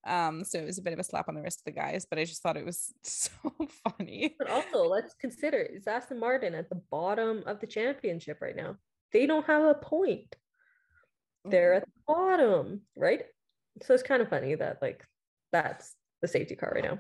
Um, 0.07 0.45
so 0.45 0.59
it 0.59 0.67
was 0.67 0.79
a 0.79 0.83
bit 0.83 0.93
of 0.93 0.99
a 0.99 1.05
slap 1.05 1.29
on 1.29 1.35
the 1.35 1.41
wrist 1.41 1.61
of 1.61 1.65
the 1.65 1.81
guys, 1.81 2.07
but 2.09 2.19
I 2.19 2.25
just 2.25 2.43
thought 2.43 2.59
it 2.59 2.65
was 2.65 2.93
so 3.03 3.31
funny. 3.89 4.37
But 4.39 4.51
also, 4.51 4.85
let's 4.87 5.15
consider 5.15 5.59
is 5.59 5.87
Aston 5.87 6.21
Martin 6.21 6.55
at 6.55 6.69
the 6.69 6.81
bottom 6.91 7.43
of 7.47 7.61
the 7.61 7.67
championship 7.67 8.39
right 8.43 8.57
now. 8.57 8.77
They 9.13 9.27
don't 9.27 9.47
have 9.47 9.63
a 9.65 9.75
point. 9.75 10.37
they're 11.47 11.75
at 11.75 11.85
the 11.85 11.93
bottom, 12.07 12.83
right? 12.97 13.23
So 13.83 13.95
it's 13.95 14.03
kind 14.03 14.23
of 14.23 14.29
funny 14.29 14.55
that 14.55 14.81
like 14.81 15.07
that's 15.53 15.95
the 16.23 16.29
safety 16.29 16.55
car 16.55 16.73
right 16.75 16.85
now. 16.85 16.99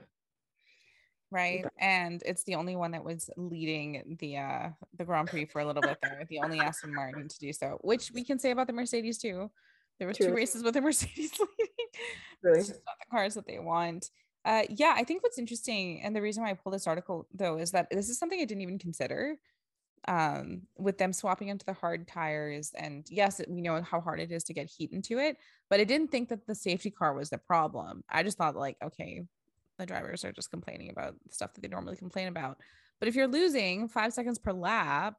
Right. 1.31 1.65
And 1.81 2.23
it's 2.25 2.45
the 2.45 2.55
only 2.55 2.77
one 2.77 2.93
that 2.93 3.05
was 3.05 3.29
leading 3.37 4.17
the 4.21 4.39
uh 4.39 4.69
the 4.97 5.05
Grand 5.05 5.29
Prix 5.29 5.47
for 5.47 5.61
a 5.61 5.67
little 5.67 5.83
bit 5.83 5.99
there, 6.03 6.25
the 6.29 6.39
only 6.39 6.61
Aston 6.61 6.95
Martin 6.95 7.29
to 7.29 7.39
do 7.39 7.53
so, 7.53 7.79
which 7.83 8.13
we 8.13 8.25
can 8.25 8.39
say 8.39 8.51
about 8.51 8.67
the 8.67 8.73
Mercedes 8.73 9.19
too. 9.19 9.51
There 9.99 10.09
were 10.09 10.15
two 10.15 10.33
races 10.33 10.63
with 10.63 10.75
the 10.75 10.81
Mercedes 10.83 11.33
leading. 11.33 11.75
Really? 12.43 12.59
It's 12.61 12.69
just 12.69 12.81
not 12.87 12.97
the 13.01 13.11
cars 13.11 13.35
that 13.35 13.47
they 13.47 13.59
want. 13.59 14.11
Uh, 14.45 14.63
yeah, 14.69 14.93
I 14.95 15.05
think 15.05 15.23
what's 15.23 15.39
interesting, 15.39 16.03
and 16.03 16.15
the 16.15 16.21
reason 16.21 16.43
why 16.43 16.51
I 16.51 16.55
pulled 16.55 16.75
this 16.75 16.87
article 16.87 17.27
though, 17.33 17.57
is 17.57 17.71
that 17.71 17.89
this 17.91 18.11
is 18.11 18.19
something 18.19 18.41
I 18.41 18.45
didn't 18.45 18.63
even 18.63 18.79
consider. 18.79 19.37
Um, 20.07 20.63
with 20.77 20.99
them 20.99 21.15
swapping 21.15 21.49
into 21.49 21.65
the 21.65 21.73
hard 21.73 22.07
tires, 22.07 22.73
and 22.77 23.07
yes, 23.09 23.41
we 23.49 23.63
know 23.63 23.81
how 23.81 24.03
hard 24.03 24.21
it 24.21 24.31
is 24.31 24.45
to 24.45 24.53
get 24.53 24.71
heat 24.71 24.93
into 24.93 25.19
it, 25.19 25.39
but 25.71 25.81
I 25.81 25.85
didn't 25.85 26.09
think 26.09 26.29
that 26.29 26.47
the 26.47 26.55
safety 26.55 26.91
car 26.91 27.15
was 27.15 27.31
the 27.31 27.39
problem. 27.39 28.05
I 28.11 28.23
just 28.23 28.37
thought 28.37 28.55
like, 28.55 28.77
okay, 28.85 29.23
the 29.79 29.87
drivers 29.87 30.25
are 30.25 30.33
just 30.33 30.51
complaining 30.51 30.91
about 30.91 31.15
stuff 31.31 31.55
that 31.55 31.63
they 31.63 31.69
normally 31.69 31.97
complain 31.97 32.29
about. 32.29 32.59
But 33.01 33.09
if 33.09 33.15
you're 33.15 33.29
losing 33.29 33.89
five 33.89 34.13
seconds 34.13 34.39
per 34.39 34.53
lap, 34.53 35.17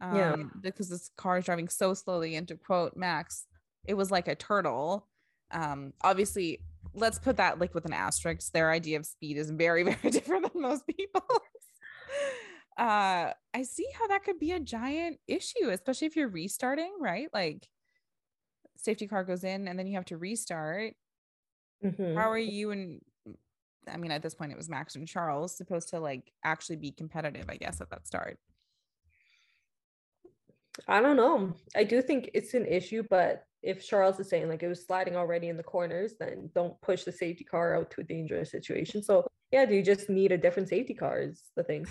um, 0.00 0.16
yeah, 0.16 0.36
because 0.62 0.88
this 0.88 1.10
car 1.16 1.38
is 1.38 1.44
driving 1.44 1.68
so 1.68 1.94
slowly, 1.94 2.36
and 2.36 2.46
to 2.48 2.56
quote 2.56 2.96
Max, 2.96 3.46
it 3.86 3.94
was 3.94 4.10
like 4.10 4.28
a 4.28 4.34
turtle. 4.34 5.06
Um, 5.50 5.92
obviously, 6.02 6.60
let's 6.94 7.18
put 7.18 7.36
that 7.36 7.58
like 7.58 7.74
with 7.74 7.84
an 7.84 7.92
asterisk. 7.92 8.52
Their 8.52 8.70
idea 8.70 8.98
of 8.98 9.06
speed 9.06 9.36
is 9.36 9.50
very, 9.50 9.82
very 9.92 10.10
different 10.10 10.52
than 10.52 10.62
most 10.62 10.86
people's. 10.86 11.24
Uh, 12.78 13.32
I 13.54 13.62
see 13.62 13.86
how 13.98 14.06
that 14.06 14.24
could 14.24 14.38
be 14.38 14.52
a 14.52 14.60
giant 14.60 15.18
issue, 15.26 15.70
especially 15.70 16.06
if 16.06 16.16
you're 16.16 16.28
restarting, 16.28 16.92
right? 17.00 17.28
Like 17.32 17.66
safety 18.76 19.08
car 19.08 19.24
goes 19.24 19.44
in 19.44 19.66
and 19.66 19.78
then 19.78 19.86
you 19.86 19.96
have 19.96 20.04
to 20.06 20.16
restart. 20.16 20.94
Mm-hmm. 21.84 22.16
How 22.16 22.30
are 22.30 22.38
you 22.38 22.70
and 22.70 23.00
I 23.90 23.96
mean, 23.96 24.10
at 24.10 24.22
this 24.22 24.34
point, 24.34 24.52
it 24.52 24.58
was 24.58 24.68
Max 24.68 24.96
and 24.96 25.08
Charles 25.08 25.56
supposed 25.56 25.88
to 25.90 26.00
like 26.00 26.30
actually 26.44 26.76
be 26.76 26.90
competitive, 26.90 27.46
I 27.48 27.56
guess, 27.56 27.80
at 27.80 27.90
that 27.90 28.06
start. 28.06 28.38
I 30.86 31.00
don't 31.00 31.16
know. 31.16 31.54
I 31.74 31.84
do 31.84 32.02
think 32.02 32.30
it's 32.34 32.54
an 32.54 32.66
issue, 32.66 33.02
but 33.08 33.44
if 33.62 33.84
Charles 33.84 34.20
is 34.20 34.28
saying 34.28 34.48
like 34.48 34.62
it 34.62 34.68
was 34.68 34.86
sliding 34.86 35.16
already 35.16 35.48
in 35.48 35.56
the 35.56 35.62
corners, 35.62 36.14
then 36.20 36.50
don't 36.54 36.80
push 36.82 37.04
the 37.04 37.12
safety 37.12 37.44
car 37.44 37.74
out 37.74 37.90
to 37.92 38.02
a 38.02 38.04
dangerous 38.04 38.50
situation. 38.50 39.02
So 39.02 39.26
yeah, 39.50 39.64
do 39.64 39.74
you 39.74 39.82
just 39.82 40.08
need 40.08 40.30
a 40.30 40.38
different 40.38 40.68
safety 40.68 40.94
car 40.94 41.20
is 41.20 41.42
the 41.56 41.64
thing. 41.64 41.86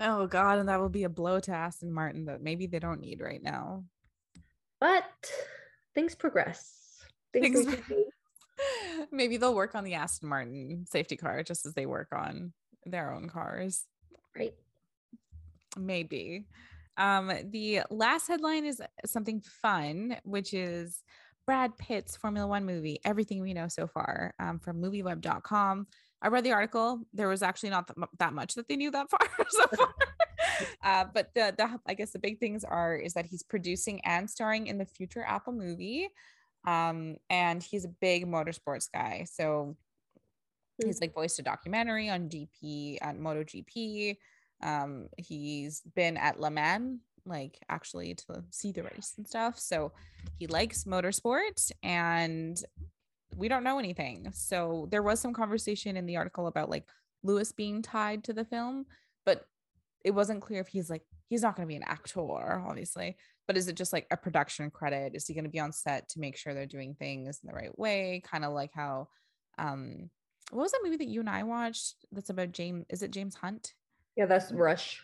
Oh 0.00 0.26
god, 0.26 0.58
and 0.58 0.68
that 0.68 0.80
will 0.80 0.88
be 0.88 1.04
a 1.04 1.08
blow 1.08 1.40
to 1.40 1.52
Aston 1.52 1.92
Martin 1.92 2.26
that 2.26 2.42
maybe 2.42 2.66
they 2.66 2.78
don't 2.78 3.00
need 3.00 3.20
right 3.20 3.42
now. 3.42 3.84
But 4.80 5.04
things 5.94 6.14
progress. 6.14 7.00
Things 7.32 7.64
things 7.64 7.80
maybe 9.12 9.36
they'll 9.36 9.54
work 9.54 9.74
on 9.74 9.84
the 9.84 9.94
Aston 9.94 10.28
Martin 10.28 10.86
safety 10.88 11.16
car 11.16 11.42
just 11.42 11.66
as 11.66 11.74
they 11.74 11.86
work 11.86 12.08
on 12.12 12.52
their 12.84 13.12
own 13.12 13.28
cars. 13.28 13.86
Right. 14.36 14.54
Maybe. 15.76 16.46
Um, 16.96 17.32
the 17.50 17.82
last 17.90 18.28
headline 18.28 18.66
is 18.66 18.82
something 19.06 19.40
fun, 19.40 20.16
which 20.24 20.52
is 20.52 21.02
Brad 21.46 21.76
Pitt's 21.78 22.16
Formula 22.16 22.46
One 22.46 22.64
movie, 22.64 23.00
Everything 23.04 23.40
We 23.40 23.54
Know 23.54 23.68
So 23.68 23.86
Far 23.86 24.34
um, 24.38 24.58
from 24.58 24.80
movieweb.com. 24.80 25.86
I 26.22 26.28
read 26.28 26.44
the 26.44 26.52
article. 26.52 27.00
There 27.12 27.28
was 27.28 27.42
actually 27.42 27.70
not 27.70 27.90
that 28.18 28.32
much 28.32 28.54
that 28.54 28.68
they 28.68 28.76
knew 28.76 28.90
that 28.92 29.10
far 29.10 29.20
so 29.48 29.66
far. 29.66 29.94
uh, 30.84 31.04
but 31.12 31.34
the, 31.34 31.54
the, 31.56 31.80
I 31.86 31.94
guess 31.94 32.12
the 32.12 32.18
big 32.18 32.38
things 32.38 32.64
are 32.64 32.94
is 32.94 33.14
that 33.14 33.26
he's 33.26 33.42
producing 33.42 34.00
and 34.04 34.30
starring 34.30 34.68
in 34.68 34.78
the 34.78 34.86
future 34.86 35.24
Apple 35.26 35.52
movie. 35.52 36.08
Um, 36.66 37.16
and 37.28 37.60
he's 37.60 37.84
a 37.84 37.88
big 37.88 38.26
motorsports 38.26 38.88
guy. 38.92 39.26
So 39.30 39.76
he's 40.82 41.00
like 41.00 41.14
voiced 41.14 41.40
a 41.40 41.42
documentary 41.42 42.08
on 42.08 42.28
GP 42.28 42.98
on 43.02 43.18
MotoGP. 43.18 44.16
Um, 44.62 45.08
he's 45.18 45.82
been 45.96 46.16
at 46.16 46.38
Le 46.38 46.50
Mans, 46.50 47.00
like 47.26 47.58
actually 47.68 48.14
to 48.14 48.44
see 48.50 48.70
the 48.70 48.84
race 48.84 49.14
and 49.16 49.26
stuff. 49.26 49.58
So 49.58 49.92
he 50.38 50.46
likes 50.46 50.84
motorsport 50.84 51.72
and 51.82 52.62
we 53.36 53.48
don't 53.48 53.64
know 53.64 53.78
anything. 53.78 54.30
So 54.32 54.88
there 54.90 55.02
was 55.02 55.20
some 55.20 55.32
conversation 55.32 55.96
in 55.96 56.06
the 56.06 56.16
article 56.16 56.46
about 56.46 56.70
like 56.70 56.84
Lewis 57.22 57.52
being 57.52 57.82
tied 57.82 58.24
to 58.24 58.32
the 58.32 58.44
film, 58.44 58.86
but 59.24 59.46
it 60.04 60.10
wasn't 60.10 60.42
clear 60.42 60.60
if 60.60 60.68
he's 60.68 60.90
like, 60.90 61.02
he's 61.28 61.42
not 61.42 61.56
going 61.56 61.66
to 61.66 61.72
be 61.72 61.76
an 61.76 61.84
actor, 61.84 62.62
obviously, 62.66 63.16
but 63.46 63.56
is 63.56 63.68
it 63.68 63.76
just 63.76 63.92
like 63.92 64.06
a 64.10 64.16
production 64.16 64.70
credit? 64.70 65.14
Is 65.14 65.26
he 65.26 65.34
going 65.34 65.44
to 65.44 65.50
be 65.50 65.60
on 65.60 65.72
set 65.72 66.08
to 66.10 66.20
make 66.20 66.36
sure 66.36 66.52
they're 66.52 66.66
doing 66.66 66.94
things 66.94 67.40
in 67.42 67.48
the 67.48 67.54
right 67.54 67.76
way? 67.78 68.22
Kind 68.24 68.44
of 68.44 68.52
like 68.52 68.70
how, 68.74 69.08
um, 69.58 70.10
what 70.50 70.62
was 70.62 70.72
that 70.72 70.80
movie 70.82 70.98
that 70.98 71.08
you 71.08 71.20
and 71.20 71.30
I 71.30 71.42
watched 71.44 72.04
that's 72.10 72.30
about 72.30 72.52
James? 72.52 72.84
Is 72.90 73.02
it 73.02 73.10
James 73.10 73.34
Hunt? 73.34 73.72
Yeah, 74.16 74.26
that's 74.26 74.52
Rush. 74.52 75.02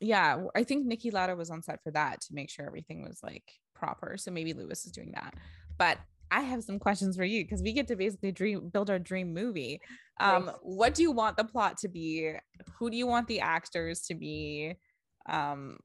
Yeah, 0.00 0.44
I 0.54 0.62
think 0.62 0.86
Niki 0.86 1.12
Lauda 1.12 1.34
was 1.34 1.50
on 1.50 1.62
set 1.62 1.82
for 1.82 1.90
that 1.90 2.20
to 2.22 2.34
make 2.34 2.50
sure 2.50 2.64
everything 2.64 3.02
was 3.02 3.18
like 3.22 3.42
proper. 3.74 4.16
So 4.16 4.30
maybe 4.30 4.52
Lewis 4.52 4.86
is 4.86 4.92
doing 4.92 5.12
that. 5.14 5.34
But 5.76 5.98
I 6.30 6.42
have 6.42 6.62
some 6.62 6.78
questions 6.78 7.16
for 7.16 7.24
you 7.24 7.44
because 7.44 7.62
we 7.62 7.72
get 7.72 7.88
to 7.88 7.96
basically 7.96 8.32
dream 8.32 8.68
build 8.68 8.90
our 8.90 8.98
dream 8.98 9.32
movie. 9.32 9.80
Um, 10.20 10.46
nice. 10.46 10.54
what 10.62 10.94
do 10.94 11.02
you 11.02 11.12
want 11.12 11.36
the 11.36 11.44
plot 11.44 11.78
to 11.78 11.88
be? 11.88 12.32
Who 12.78 12.90
do 12.90 12.96
you 12.96 13.06
want 13.06 13.28
the 13.28 13.40
actors 13.40 14.02
to 14.02 14.14
be? 14.14 14.74
Um, 15.28 15.78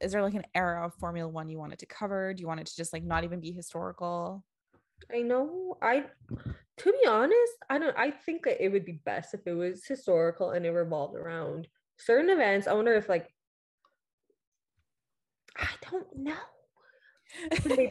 is 0.00 0.12
there 0.12 0.22
like 0.22 0.34
an 0.34 0.46
era 0.54 0.86
of 0.86 0.94
Formula 0.94 1.28
One 1.28 1.48
you 1.48 1.58
want 1.58 1.72
it 1.72 1.78
to 1.80 1.86
cover? 1.86 2.32
Do 2.34 2.40
you 2.40 2.46
want 2.46 2.60
it 2.60 2.66
to 2.66 2.76
just 2.76 2.92
like 2.92 3.04
not 3.04 3.24
even 3.24 3.40
be 3.40 3.52
historical? 3.52 4.44
I 5.12 5.22
know. 5.22 5.76
I 5.82 6.04
to 6.78 6.92
be 6.92 7.08
honest, 7.08 7.52
I 7.70 7.78
don't 7.78 7.96
I 7.96 8.10
think 8.10 8.44
that 8.44 8.62
it 8.64 8.70
would 8.70 8.84
be 8.84 9.00
best 9.04 9.34
if 9.34 9.40
it 9.46 9.54
was 9.54 9.84
historical 9.84 10.50
and 10.50 10.64
it 10.66 10.70
revolved 10.70 11.16
around 11.16 11.68
certain 11.98 12.30
events. 12.30 12.66
I 12.66 12.74
wonder 12.74 12.94
if 12.94 13.08
like 13.08 13.28
I 15.56 15.68
don't 15.90 16.06
know. 16.16 17.88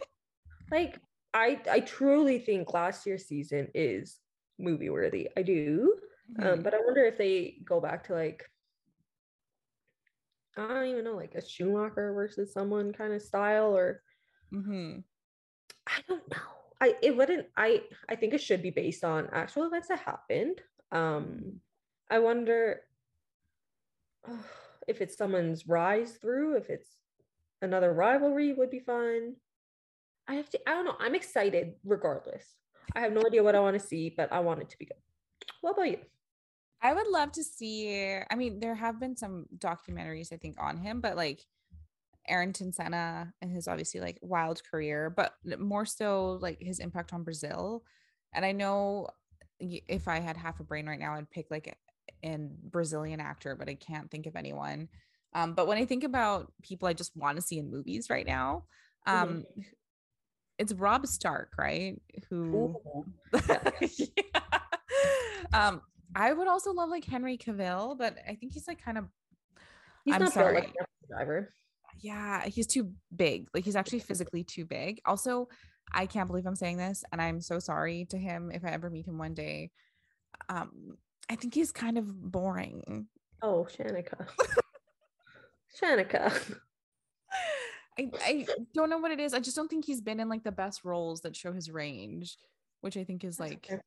like 0.70 0.98
I 1.34 1.60
I 1.70 1.80
truly 1.80 2.38
think 2.38 2.72
last 2.72 3.06
year's 3.06 3.26
season 3.26 3.68
is 3.74 4.18
movie 4.58 4.90
worthy. 4.90 5.28
I 5.36 5.42
do. 5.42 5.94
Um, 6.38 6.44
mm-hmm. 6.44 6.52
Um, 6.54 6.62
but 6.62 6.74
I 6.74 6.78
wonder 6.84 7.04
if 7.04 7.18
they 7.18 7.58
go 7.64 7.80
back 7.80 8.04
to 8.04 8.14
like 8.14 8.44
I 10.56 10.66
don't 10.66 10.86
even 10.86 11.04
know, 11.04 11.14
like 11.14 11.34
a 11.34 11.46
Schumacher 11.46 12.12
versus 12.12 12.52
someone 12.52 12.92
kind 12.92 13.12
of 13.12 13.22
style 13.22 13.76
or 13.76 14.02
mm-hmm. 14.52 15.00
I 15.86 15.92
don't 16.08 16.28
know. 16.30 16.42
I 16.80 16.94
it 17.02 17.16
wouldn't 17.16 17.46
I 17.56 17.82
I 18.08 18.16
think 18.16 18.34
it 18.34 18.40
should 18.40 18.62
be 18.62 18.70
based 18.70 19.04
on 19.04 19.28
actual 19.32 19.64
events 19.64 19.88
that 19.88 20.00
happened. 20.00 20.60
Um 20.92 21.60
I 22.10 22.18
wonder 22.18 22.80
oh, 24.28 24.44
if 24.88 25.00
it's 25.00 25.16
someone's 25.16 25.68
rise 25.68 26.12
through, 26.12 26.56
if 26.56 26.70
it's 26.70 26.88
another 27.60 27.92
rivalry 27.92 28.54
would 28.54 28.70
be 28.70 28.80
fun. 28.80 29.34
I 30.28 30.34
have 30.34 30.50
to 30.50 30.60
I 30.68 30.72
don't 30.72 30.84
know. 30.84 30.96
I'm 31.00 31.14
excited 31.14 31.74
regardless. 31.84 32.44
I 32.94 33.00
have 33.00 33.12
no 33.12 33.22
idea 33.26 33.42
what 33.42 33.54
I 33.54 33.60
want 33.60 33.78
to 33.78 33.86
see, 33.86 34.14
but 34.16 34.32
I 34.32 34.40
want 34.40 34.60
it 34.60 34.68
to 34.70 34.78
be 34.78 34.86
good. 34.86 34.96
What 35.60 35.72
about 35.72 35.90
you? 35.90 35.98
I 36.80 36.94
would 36.94 37.08
love 37.08 37.32
to 37.32 37.42
see. 37.42 38.20
I 38.30 38.34
mean, 38.36 38.60
there 38.60 38.74
have 38.74 39.00
been 39.00 39.16
some 39.16 39.46
documentaries 39.56 40.32
I 40.32 40.36
think 40.36 40.56
on 40.60 40.76
him, 40.76 41.00
but 41.00 41.16
like 41.16 41.44
Ayrton 42.28 42.72
Senna 42.72 43.32
and 43.40 43.50
his 43.50 43.66
obviously 43.66 44.00
like 44.00 44.18
wild 44.22 44.62
career, 44.70 45.10
but 45.10 45.34
more 45.58 45.86
so 45.86 46.38
like 46.40 46.60
his 46.60 46.78
impact 46.78 47.12
on 47.12 47.24
Brazil. 47.24 47.82
And 48.32 48.44
I 48.44 48.52
know 48.52 49.08
if 49.60 50.06
I 50.06 50.20
had 50.20 50.36
half 50.36 50.60
a 50.60 50.64
brain 50.64 50.86
right 50.86 51.00
now, 51.00 51.14
I'd 51.14 51.30
pick 51.30 51.50
like 51.50 51.76
a 52.22 52.38
Brazilian 52.62 53.20
actor, 53.20 53.56
but 53.56 53.68
I 53.68 53.74
can't 53.74 54.10
think 54.10 54.26
of 54.26 54.36
anyone. 54.36 54.88
Um, 55.34 55.54
but 55.54 55.66
when 55.66 55.78
I 55.78 55.84
think 55.84 56.04
about 56.04 56.52
people 56.62 56.88
I 56.88 56.92
just 56.92 57.16
want 57.16 57.36
to 57.36 57.42
see 57.42 57.58
in 57.58 57.70
movies 57.70 58.08
right 58.08 58.26
now, 58.26 58.64
um, 59.06 59.28
mm-hmm. 59.28 59.60
It's 60.58 60.72
Robb 60.72 61.06
Stark, 61.06 61.52
right? 61.58 62.00
Who, 62.28 62.80
yeah. 63.32 64.40
um, 65.52 65.82
I 66.14 66.32
would 66.32 66.48
also 66.48 66.72
love 66.72 66.90
like 66.90 67.04
Henry 67.04 67.38
Cavill, 67.38 67.96
but 67.96 68.16
I 68.28 68.34
think 68.34 68.52
he's 68.54 68.66
like 68.66 68.82
kind 68.82 68.98
of. 68.98 69.04
He's 70.04 70.14
I'm 70.14 70.26
sorry. 70.28 70.54
Like 70.54 70.74
driver 71.08 71.52
yeah, 72.00 72.46
he's 72.46 72.66
too 72.66 72.92
big. 73.14 73.48
Like 73.54 73.64
he's 73.64 73.76
actually 73.76 74.00
physically 74.00 74.44
too 74.44 74.64
big. 74.64 75.00
Also, 75.04 75.48
I 75.92 76.06
can't 76.06 76.28
believe 76.28 76.46
I'm 76.46 76.56
saying 76.56 76.76
this, 76.76 77.04
and 77.12 77.20
I'm 77.20 77.40
so 77.40 77.58
sorry 77.58 78.06
to 78.10 78.18
him 78.18 78.50
if 78.52 78.64
I 78.64 78.70
ever 78.70 78.90
meet 78.90 79.06
him 79.06 79.18
one 79.18 79.34
day. 79.34 79.70
Um, 80.48 80.96
I 81.30 81.36
think 81.36 81.54
he's 81.54 81.72
kind 81.72 81.98
of 81.98 82.06
boring. 82.06 83.08
Oh, 83.42 83.66
Shanika. 83.70 84.26
Shanika. 85.80 86.58
I, 87.98 88.10
I 88.24 88.46
don't 88.74 88.90
know 88.90 88.98
what 88.98 89.10
it 89.10 89.20
is. 89.20 89.34
I 89.34 89.40
just 89.40 89.56
don't 89.56 89.68
think 89.68 89.84
he's 89.84 90.00
been 90.00 90.20
in 90.20 90.28
like 90.28 90.44
the 90.44 90.52
best 90.52 90.84
roles 90.84 91.20
that 91.22 91.34
show 91.34 91.52
his 91.52 91.70
range, 91.70 92.36
which 92.80 92.96
I 92.96 93.04
think 93.04 93.24
is 93.24 93.40
like 93.40 93.68
okay. 93.70 93.80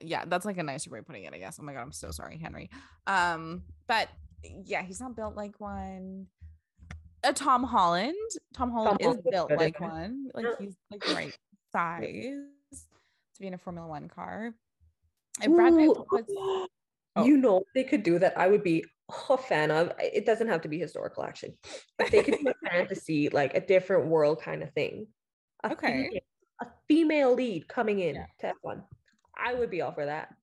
yeah, 0.00 0.24
that's 0.26 0.46
like 0.46 0.58
a 0.58 0.62
nicer 0.62 0.90
way 0.90 1.00
of 1.00 1.06
putting 1.06 1.24
it, 1.24 1.34
I 1.34 1.38
guess. 1.38 1.58
Oh 1.60 1.64
my 1.64 1.74
god, 1.74 1.82
I'm 1.82 1.92
so 1.92 2.10
sorry, 2.10 2.38
Henry. 2.38 2.70
Um, 3.06 3.62
but 3.86 4.08
yeah, 4.64 4.82
he's 4.82 5.00
not 5.00 5.14
built 5.14 5.36
like 5.36 5.60
one. 5.60 6.26
a 7.22 7.32
Tom 7.32 7.64
Holland. 7.64 8.14
Tom 8.54 8.70
Holland 8.70 9.00
is 9.00 9.06
Holland 9.06 9.22
built 9.30 9.50
like 9.50 9.80
one. 9.80 10.28
Like 10.34 10.46
he's 10.58 10.76
like 10.90 11.04
the 11.04 11.14
right 11.14 11.36
size 11.72 12.34
to 13.34 13.40
be 13.40 13.46
in 13.46 13.54
a 13.54 13.58
Formula 13.58 13.86
One 13.86 14.08
car. 14.08 14.54
And 15.42 15.54
Brad 15.54 15.76
Pitt 15.76 15.88
was 15.88 16.68
Oh. 17.16 17.24
You 17.24 17.36
know, 17.36 17.64
they 17.74 17.82
could 17.82 18.04
do 18.04 18.18
that. 18.20 18.38
I 18.38 18.46
would 18.46 18.62
be 18.62 18.84
a 19.30 19.36
fan 19.38 19.70
of. 19.70 19.92
It 19.98 20.26
doesn't 20.26 20.48
have 20.48 20.60
to 20.62 20.68
be 20.68 20.78
historical, 20.78 21.24
actually. 21.24 21.56
If 21.98 22.10
they 22.10 22.22
could 22.22 22.38
do 22.42 22.48
a 22.48 22.68
fantasy, 22.70 23.28
like 23.28 23.54
a 23.54 23.60
different 23.60 24.06
world 24.06 24.40
kind 24.42 24.62
of 24.62 24.72
thing. 24.72 25.06
A 25.64 25.72
Okay. 25.72 26.08
female- 26.08 26.20
a 26.60 26.66
female 26.88 27.34
lead 27.34 27.68
coming 27.68 28.00
in 28.00 28.16
Yeah. 28.16 28.26
to 28.40 28.46
F1. 28.64 28.82
I 29.36 29.54
would 29.54 29.70
be 29.70 29.80
all 29.80 29.92
for 29.92 30.06
that. 30.06 30.34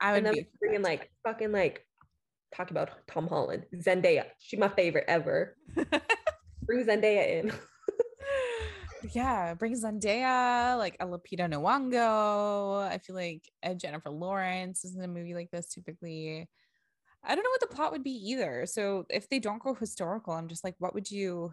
I 0.00 0.12
would 0.12 0.24
And 0.24 0.34
be 0.36 0.48
bringing 0.60 0.82
like 0.82 1.10
fucking 1.24 1.50
like 1.52 1.84
talk 2.54 2.70
about 2.70 2.90
Tom 3.08 3.26
Holland, 3.26 3.66
Zendaya. 3.74 4.26
She's 4.38 4.58
my 4.60 4.68
favorite 4.68 5.04
ever. 5.08 5.56
Bring 6.62 6.86
Zendaya 6.86 7.40
in. 7.40 7.52
yeah, 9.12 9.54
bring 9.54 9.74
Zendaya, 9.74 10.76
like 10.78 10.96
a 11.00 11.06
Lupita 11.06 11.48
Nyong'o. 11.50 12.86
I 12.88 12.98
feel 12.98 13.16
like 13.16 13.50
uh, 13.62 13.74
Jennifer 13.74 14.10
Lawrence 14.10 14.84
is 14.84 14.94
in 14.94 15.02
a 15.02 15.08
movie 15.08 15.34
like 15.34 15.50
this 15.50 15.68
typically. 15.72 16.48
I 17.22 17.34
don't 17.34 17.44
know 17.44 17.50
what 17.50 17.60
the 17.60 17.74
plot 17.74 17.92
would 17.92 18.02
be 18.02 18.30
either. 18.30 18.64
So 18.66 19.06
if 19.10 19.28
they 19.28 19.38
don't 19.38 19.62
go 19.62 19.74
historical, 19.74 20.32
I'm 20.32 20.48
just 20.48 20.64
like, 20.64 20.74
what 20.78 20.94
would 20.94 21.10
you 21.10 21.52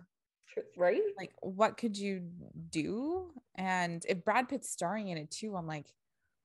right? 0.77 1.01
like? 1.17 1.33
What 1.41 1.77
could 1.77 1.97
you 1.97 2.21
do? 2.69 3.31
And 3.55 4.03
if 4.07 4.23
Brad 4.23 4.49
Pitt's 4.49 4.69
starring 4.69 5.09
in 5.09 5.17
it 5.17 5.31
too, 5.31 5.55
I'm 5.55 5.67
like, 5.67 5.87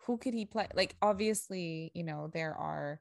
who 0.06 0.18
could 0.18 0.34
he 0.34 0.44
play? 0.44 0.66
Like, 0.74 0.96
obviously, 1.00 1.92
you 1.94 2.02
know, 2.02 2.30
there 2.32 2.56
are 2.56 3.00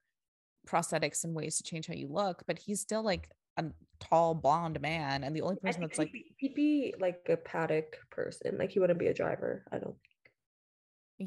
prosthetics 0.67 1.24
and 1.24 1.34
ways 1.34 1.57
to 1.57 1.63
change 1.63 1.88
how 1.88 1.95
you 1.95 2.07
look, 2.07 2.43
but 2.45 2.59
he's 2.59 2.82
still 2.82 3.03
like 3.03 3.30
a 3.57 3.65
tall 3.99 4.36
blonde 4.36 4.80
man, 4.80 5.24
and 5.24 5.36
the 5.36 5.41
only 5.41 5.55
person 5.55 5.82
that's 5.82 5.97
like 5.97 6.09
he'd 6.09 6.13
be, 6.13 6.36
he'd 6.38 6.55
be 6.55 6.93
like 6.99 7.28
a 7.30 7.38
paddock 7.38 7.97
person. 8.11 8.57
Like 8.57 8.72
he 8.72 8.80
wouldn't 8.80 8.99
be 8.99 9.07
a 9.07 9.13
driver. 9.13 9.65
I 9.72 9.80
don't. 9.80 9.95
Think. 9.95 9.99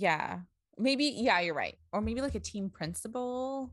Yeah. 0.03 0.41
Maybe, 0.79 1.05
yeah, 1.05 1.41
you're 1.41 1.55
right. 1.55 1.77
Or 1.93 2.01
maybe 2.01 2.21
like 2.21 2.35
a 2.35 2.41
team 2.41 2.71
principal 2.71 3.73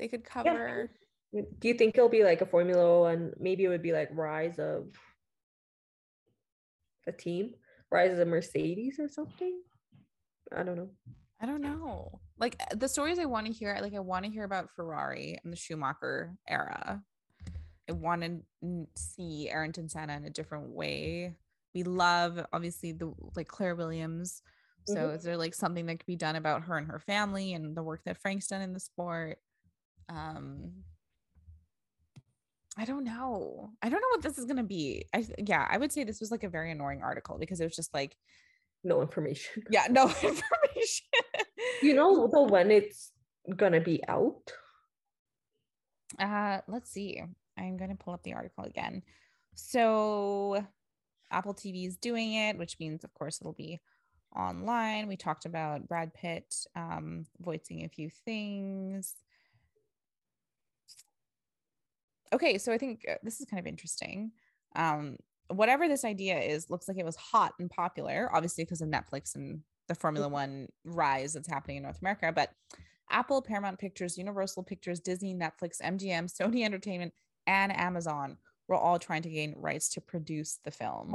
they 0.00 0.08
could 0.08 0.24
cover. 0.24 0.90
Do 1.32 1.68
you 1.68 1.74
think 1.74 1.96
it'll 1.96 2.08
be 2.08 2.24
like 2.24 2.40
a 2.40 2.46
Formula 2.46 3.00
One? 3.02 3.32
Maybe 3.38 3.64
it 3.64 3.68
would 3.68 3.82
be 3.82 3.92
like 3.92 4.08
Rise 4.10 4.58
of 4.58 4.88
a 7.06 7.12
team, 7.12 7.54
Rise 7.90 8.12
of 8.12 8.18
a 8.20 8.24
Mercedes 8.24 8.98
or 8.98 9.08
something. 9.08 9.60
I 10.56 10.64
don't 10.64 10.76
know. 10.76 10.90
I 11.40 11.46
don't 11.46 11.62
know. 11.62 12.20
Like 12.38 12.56
uh, 12.60 12.74
the 12.74 12.88
stories 12.88 13.18
I 13.18 13.26
want 13.26 13.46
to 13.46 13.52
hear, 13.52 13.78
like 13.80 13.94
I 13.94 14.00
want 14.00 14.24
to 14.24 14.30
hear 14.30 14.44
about 14.44 14.70
Ferrari 14.74 15.38
and 15.44 15.52
the 15.52 15.56
Schumacher 15.56 16.36
era. 16.48 17.02
I 17.88 17.92
want 17.92 18.22
to 18.22 18.86
see 18.96 19.48
Ayrton 19.50 19.88
Senna 19.88 20.16
in 20.16 20.24
a 20.24 20.30
different 20.30 20.70
way. 20.70 21.36
We 21.74 21.82
love 21.82 22.44
obviously 22.52 22.92
the 22.92 23.12
like 23.36 23.48
Claire 23.48 23.76
Williams. 23.76 24.42
So 24.86 24.96
Mhm. 24.96 25.14
is 25.16 25.22
there 25.22 25.36
like 25.36 25.54
something 25.54 25.86
that 25.86 25.98
could 25.98 26.06
be 26.06 26.16
done 26.16 26.36
about 26.36 26.62
her 26.64 26.78
and 26.78 26.88
her 26.88 26.98
family 26.98 27.52
and 27.52 27.76
the 27.76 27.82
work 27.82 28.02
that 28.04 28.20
Frank's 28.20 28.48
done 28.48 28.62
in 28.62 28.72
the 28.72 28.80
sport? 28.80 29.38
Um 30.10 30.72
I 32.78 32.84
don't 32.84 33.04
know. 33.04 33.70
I 33.82 33.88
don't 33.88 34.00
know 34.00 34.08
what 34.12 34.22
this 34.22 34.38
is 34.38 34.44
gonna 34.44 34.62
be. 34.62 35.04
I 35.14 35.26
yeah, 35.38 35.66
I 35.68 35.78
would 35.78 35.92
say 35.92 36.04
this 36.04 36.20
was 36.20 36.30
like 36.30 36.44
a 36.44 36.48
very 36.48 36.70
annoying 36.72 37.02
article 37.02 37.38
because 37.38 37.60
it 37.60 37.64
was 37.64 37.76
just 37.76 37.94
like, 37.94 38.16
No 38.84 39.00
information. 39.02 39.62
yeah, 39.70 39.86
no 39.90 40.04
information. 40.22 41.06
You 41.82 41.94
know 41.94 42.26
the 42.26 42.42
when 42.42 42.70
it's 42.70 43.12
gonna 43.56 43.80
be 43.80 44.02
out. 44.08 44.52
Uh, 46.18 46.58
let's 46.68 46.90
see. 46.90 47.22
I'm 47.56 47.76
going 47.76 47.90
to 47.90 47.96
pull 47.96 48.14
up 48.14 48.22
the 48.22 48.34
article 48.34 48.64
again. 48.64 49.02
So, 49.54 50.64
Apple 51.30 51.54
TV 51.54 51.86
is 51.86 51.96
doing 51.96 52.34
it, 52.34 52.58
which 52.58 52.78
means, 52.80 53.04
of 53.04 53.14
course, 53.14 53.40
it'll 53.40 53.52
be 53.52 53.78
online. 54.34 55.06
We 55.06 55.16
talked 55.16 55.44
about 55.44 55.86
Brad 55.86 56.14
Pitt 56.14 56.54
um, 56.74 57.26
voicing 57.38 57.84
a 57.84 57.88
few 57.88 58.10
things. 58.24 59.14
Okay, 62.32 62.58
so 62.58 62.72
I 62.72 62.78
think 62.78 63.04
uh, 63.10 63.14
this 63.22 63.40
is 63.40 63.46
kind 63.46 63.60
of 63.60 63.66
interesting. 63.66 64.32
Um, 64.76 65.16
whatever 65.48 65.88
this 65.88 66.04
idea 66.04 66.38
is, 66.38 66.70
looks 66.70 66.88
like 66.88 66.98
it 66.98 67.04
was 67.04 67.16
hot 67.16 67.54
and 67.58 67.68
popular, 67.70 68.30
obviously 68.32 68.64
because 68.64 68.80
of 68.80 68.88
Netflix 68.88 69.34
and 69.34 69.60
the 69.88 69.94
Formula 69.94 70.28
One 70.28 70.68
rise 70.84 71.32
that's 71.32 71.48
happening 71.48 71.78
in 71.78 71.82
North 71.82 72.00
America. 72.00 72.32
But 72.34 72.50
Apple, 73.10 73.42
Paramount 73.42 73.78
Pictures, 73.78 74.16
Universal 74.16 74.62
Pictures, 74.62 75.00
Disney, 75.00 75.34
Netflix, 75.34 75.80
MGM, 75.82 76.32
Sony 76.32 76.64
Entertainment, 76.64 77.12
and 77.46 77.76
Amazon 77.76 78.36
were 78.68 78.76
all 78.76 78.98
trying 78.98 79.22
to 79.22 79.30
gain 79.30 79.54
rights 79.58 79.88
to 79.90 80.00
produce 80.00 80.60
the 80.64 80.70
film. 80.70 81.12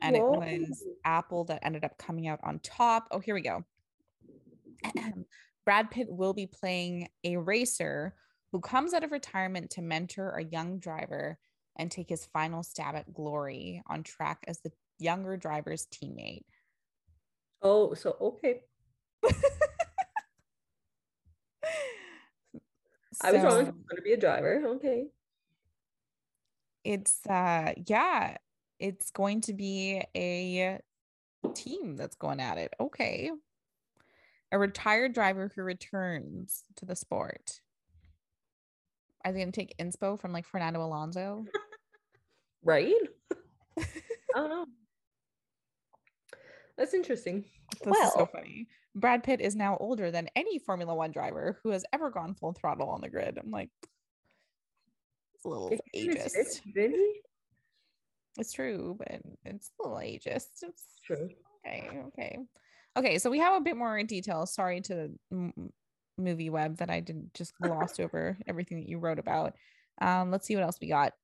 And 0.00 0.16
it 0.16 0.22
was 0.22 0.82
Apple 1.04 1.44
that 1.44 1.60
ended 1.62 1.84
up 1.84 1.98
coming 1.98 2.26
out 2.28 2.40
on 2.42 2.58
top. 2.60 3.06
Oh, 3.10 3.18
here 3.18 3.34
we 3.34 3.42
go. 3.42 3.64
Brad 5.66 5.90
Pitt 5.90 6.06
will 6.10 6.32
be 6.32 6.46
playing 6.46 7.08
a 7.24 7.36
racer 7.36 8.14
who 8.56 8.60
comes 8.60 8.94
out 8.94 9.04
of 9.04 9.12
retirement 9.12 9.68
to 9.68 9.82
mentor 9.82 10.30
a 10.30 10.42
young 10.42 10.78
driver 10.78 11.38
and 11.78 11.90
take 11.90 12.08
his 12.08 12.24
final 12.24 12.62
stab 12.62 12.94
at 12.96 13.12
glory 13.12 13.82
on 13.86 14.02
track 14.02 14.38
as 14.48 14.60
the 14.60 14.72
younger 14.98 15.36
driver's 15.36 15.86
teammate. 15.92 16.46
Oh, 17.60 17.92
so 17.92 18.16
okay. 18.18 18.62
I 23.22 23.32
was 23.32 23.42
wrong. 23.42 23.50
So- 23.50 23.58
He's 23.58 23.66
gonna 23.90 24.02
be 24.02 24.14
a 24.14 24.16
driver. 24.16 24.62
Okay. 24.76 25.08
it's 26.82 27.26
uh 27.26 27.74
yeah 27.86 28.38
it's 28.78 29.10
going 29.10 29.42
to 29.42 29.52
be 29.52 30.00
a 30.16 30.80
team 31.52 31.96
that's 31.96 32.16
going 32.16 32.40
at 32.40 32.56
it 32.56 32.72
okay 32.80 33.30
a 34.50 34.58
retired 34.58 35.12
driver 35.12 35.52
who 35.54 35.62
returns 35.62 36.62
to 36.76 36.86
the 36.86 36.96
sport 36.96 37.60
are 39.26 39.32
they 39.32 39.40
going 39.40 39.52
to 39.52 39.60
take 39.60 39.76
inspo 39.78 40.18
from 40.18 40.32
like 40.32 40.46
fernando 40.46 40.82
alonso 40.82 41.44
Right? 42.64 42.94
I 43.78 43.84
don't 44.34 44.48
know. 44.50 44.66
That's 46.76 46.94
interesting. 46.94 47.44
this 47.84 47.96
is 47.96 48.12
so 48.14 48.26
funny 48.26 48.66
brad 48.94 49.22
pitt 49.22 49.40
is 49.40 49.54
now 49.54 49.76
older 49.78 50.10
than 50.10 50.28
any 50.34 50.58
formula 50.58 50.94
one 50.94 51.10
driver 51.10 51.58
who 51.62 51.70
has 51.70 51.84
ever 51.92 52.10
gone 52.10 52.34
full 52.34 52.52
throttle 52.52 52.88
on 52.88 53.00
the 53.02 53.10
grid 53.10 53.38
i'm 53.42 53.50
like 53.50 53.70
it's 55.34 55.44
a 55.44 55.48
little 55.48 55.68
If 55.68 55.80
he 55.92 56.08
was 56.08 56.16
ageist 56.16 56.62
50, 56.62 56.72
didn't 56.72 57.16
it's 58.38 58.52
true 58.52 58.96
but 58.98 59.20
it's 59.44 59.70
a 59.78 59.82
little 59.82 59.98
ageist 59.98 60.62
it's 60.62 60.96
True. 61.06 61.28
Okay, 61.64 61.88
okay. 62.08 62.38
Okay, 62.96 63.18
so 63.18 63.30
we 63.30 63.38
have 63.38 63.54
a 63.54 63.60
bit 63.60 63.76
more 63.76 64.02
detail. 64.02 64.44
Sorry 64.46 64.80
to 64.82 65.10
movie 66.18 66.50
web 66.50 66.78
that 66.78 66.90
I 66.90 67.00
didn't 67.00 67.34
just 67.34 67.54
gloss 67.60 67.98
over 68.00 68.38
everything 68.46 68.78
that 68.80 68.88
you 68.88 68.98
wrote 68.98 69.18
about. 69.18 69.54
Um, 70.00 70.30
let's 70.30 70.46
see 70.46 70.54
what 70.54 70.64
else 70.64 70.78
we 70.80 70.88
got. 70.88 71.14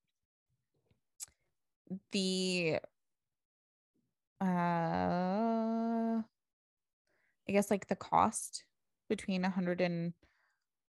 The 2.13 2.79
uh 4.41 6.23
I 7.49 7.53
guess 7.53 7.71
like 7.71 7.87
the 7.89 7.97
cost 7.97 8.65
between 9.09 9.43
100 9.43 9.81
and 9.81 10.15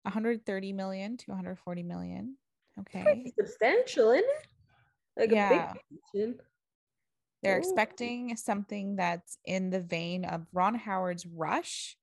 130 0.03 0.73
million 0.73 1.17
to 1.17 1.31
140 1.31 1.83
million. 1.83 2.37
Okay. 2.79 3.03
Pretty 3.03 3.33
substantial, 3.39 4.11
isn't 4.11 4.25
it? 4.29 4.47
Like 5.17 5.31
Yeah. 5.31 5.47
a 5.47 5.73
big 5.73 5.81
production. 6.13 6.39
They're 7.41 7.55
Ooh. 7.55 7.59
expecting 7.59 8.35
something 8.37 8.97
that's 8.97 9.37
in 9.45 9.71
the 9.71 9.81
vein 9.81 10.25
of 10.25 10.45
Ron 10.53 10.75
Howard's 10.75 11.25
Rush 11.25 11.97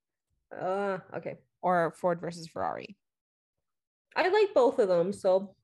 Uh, 0.51 0.97
okay. 1.13 1.37
Or 1.61 1.91
Ford 1.97 2.19
versus 2.21 2.47
Ferrari. 2.47 2.97
I 4.15 4.27
like 4.27 4.53
both 4.53 4.79
of 4.79 4.87
them, 4.87 5.13
so 5.13 5.55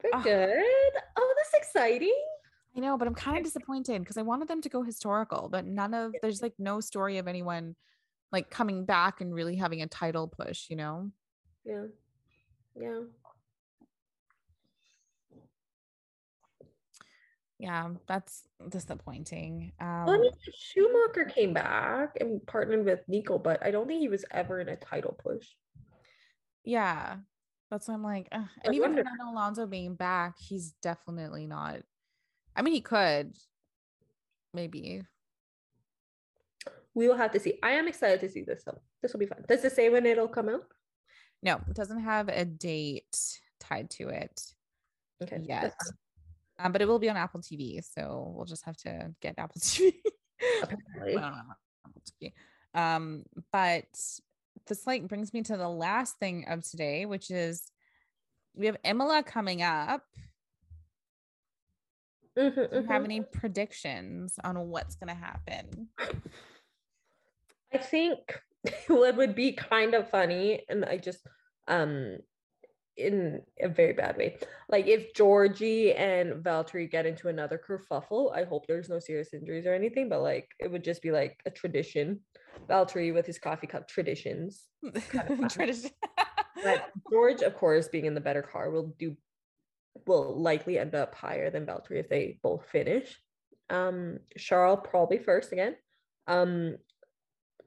very 0.00 0.12
Ah. 0.14 0.22
good. 0.22 1.02
Oh, 1.16 1.34
that's 1.36 1.54
exciting. 1.54 2.14
I 2.76 2.80
know, 2.80 2.96
but 2.96 3.08
I'm 3.08 3.14
kind 3.14 3.36
of 3.38 3.44
disappointed 3.44 4.00
because 4.00 4.16
I 4.16 4.22
wanted 4.22 4.48
them 4.48 4.60
to 4.62 4.68
go 4.68 4.82
historical, 4.82 5.48
but 5.50 5.64
none 5.64 5.92
of 5.94 6.14
there's 6.22 6.42
like 6.42 6.54
no 6.58 6.80
story 6.80 7.18
of 7.18 7.26
anyone 7.26 7.74
like 8.30 8.48
coming 8.50 8.84
back 8.84 9.20
and 9.20 9.34
really 9.34 9.56
having 9.56 9.82
a 9.82 9.88
title 9.88 10.28
push, 10.28 10.70
you 10.70 10.76
know? 10.76 11.10
Yeah. 11.64 11.86
Yeah. 12.76 13.00
Yeah, 17.60 17.90
that's 18.08 18.44
disappointing. 18.70 19.72
Um, 19.80 20.06
Well, 20.06 20.14
I 20.14 20.18
mean, 20.18 20.32
Schumacher 20.54 21.26
came 21.26 21.52
back 21.52 22.16
and 22.18 22.44
partnered 22.46 22.86
with 22.86 23.00
Nico, 23.06 23.38
but 23.38 23.62
I 23.62 23.70
don't 23.70 23.86
think 23.86 24.00
he 24.00 24.08
was 24.08 24.24
ever 24.30 24.60
in 24.60 24.68
a 24.70 24.76
title 24.76 25.12
push. 25.22 25.46
yeah, 26.64 27.16
that's 27.70 27.86
why 27.86 27.94
I'm 27.94 28.02
like, 28.02 28.28
ugh. 28.32 28.46
and 28.64 28.72
I 28.72 28.74
even 28.76 28.80
wonder- 28.94 29.02
Fernando 29.04 29.32
Alonso 29.32 29.66
being 29.66 29.94
back, 29.94 30.38
he's 30.38 30.72
definitely 30.82 31.46
not. 31.46 31.82
I 32.56 32.62
mean, 32.62 32.72
he 32.72 32.80
could, 32.80 33.36
maybe. 34.54 35.02
We 36.94 37.08
will 37.08 37.16
have 37.16 37.30
to 37.32 37.40
see. 37.40 37.58
I 37.62 37.72
am 37.72 37.86
excited 37.88 38.20
to 38.20 38.28
see 38.30 38.42
this. 38.42 38.64
So 38.64 38.76
this 39.02 39.12
will 39.12 39.20
be 39.20 39.26
fun. 39.26 39.44
Does 39.46 39.64
it 39.64 39.72
say 39.72 39.90
when 39.90 40.06
it'll 40.06 40.28
come 40.28 40.48
out? 40.48 40.64
No, 41.42 41.60
it 41.68 41.74
doesn't 41.76 42.00
have 42.00 42.28
a 42.28 42.44
date 42.46 43.16
tied 43.60 43.90
to 43.90 44.08
it. 44.08 44.40
Okay. 45.22 45.40
yet. 45.44 45.74
Um, 46.62 46.72
but 46.72 46.82
it 46.82 46.88
will 46.88 46.98
be 46.98 47.08
on 47.08 47.16
Apple 47.16 47.40
TV, 47.40 47.82
so 47.82 48.32
we'll 48.36 48.44
just 48.44 48.64
have 48.66 48.76
to 48.78 49.14
get 49.20 49.34
Apple 49.38 49.60
TV. 49.60 49.94
Apparently. 50.62 51.16
I 51.16 51.20
don't 51.20 51.32
know, 51.32 51.54
Apple 51.86 52.02
TV. 52.22 52.32
Um, 52.74 53.24
but 53.52 53.86
this 54.66 54.86
like 54.86 55.08
brings 55.08 55.32
me 55.32 55.42
to 55.42 55.56
the 55.56 55.68
last 55.68 56.18
thing 56.18 56.44
of 56.48 56.62
today, 56.68 57.06
which 57.06 57.30
is 57.30 57.70
we 58.54 58.66
have 58.66 58.76
Imola 58.84 59.22
coming 59.22 59.62
up. 59.62 60.02
Mhm, 62.38 62.70
Do 62.70 62.78
you 62.78 62.86
have 62.86 63.02
mhm. 63.02 63.04
any 63.04 63.20
predictions 63.22 64.38
on 64.44 64.68
what's 64.68 64.94
gonna 64.96 65.14
happen? 65.14 65.88
I 67.72 67.78
think 67.78 68.40
what 68.88 69.16
would 69.16 69.34
be 69.34 69.52
kind 69.52 69.94
of 69.94 70.10
funny, 70.10 70.64
and 70.68 70.84
I 70.84 70.98
just 70.98 71.26
um 71.68 72.18
in 73.00 73.42
a 73.60 73.68
very 73.68 73.92
bad 73.92 74.16
way. 74.16 74.38
Like 74.68 74.86
if 74.86 75.14
Georgie 75.14 75.92
and 75.92 76.44
Valtteri 76.44 76.90
get 76.90 77.06
into 77.06 77.28
another 77.28 77.58
kerfuffle, 77.58 78.34
I 78.34 78.44
hope 78.44 78.66
there's 78.66 78.88
no 78.88 78.98
serious 78.98 79.34
injuries 79.34 79.66
or 79.66 79.74
anything, 79.74 80.08
but 80.08 80.22
like 80.22 80.48
it 80.58 80.70
would 80.70 80.84
just 80.84 81.02
be 81.02 81.10
like 81.10 81.40
a 81.46 81.50
tradition. 81.50 82.20
Valtteri 82.68 83.12
with 83.14 83.26
his 83.26 83.38
coffee 83.38 83.66
cup 83.66 83.88
traditions. 83.88 84.66
Tradition. 85.50 85.90
But 86.62 86.90
George, 87.10 87.42
of 87.42 87.56
course, 87.56 87.88
being 87.88 88.06
in 88.06 88.14
the 88.14 88.20
better 88.20 88.42
car, 88.42 88.70
will 88.70 88.94
do 88.98 89.16
will 90.06 90.40
likely 90.40 90.78
end 90.78 90.94
up 90.94 91.14
higher 91.14 91.50
than 91.50 91.66
Valtteri 91.66 92.00
if 92.00 92.08
they 92.08 92.38
both 92.42 92.66
finish. 92.70 93.18
Um, 93.68 94.18
Charles 94.36 94.80
probably 94.84 95.18
first 95.18 95.52
again. 95.52 95.76
Um, 96.26 96.76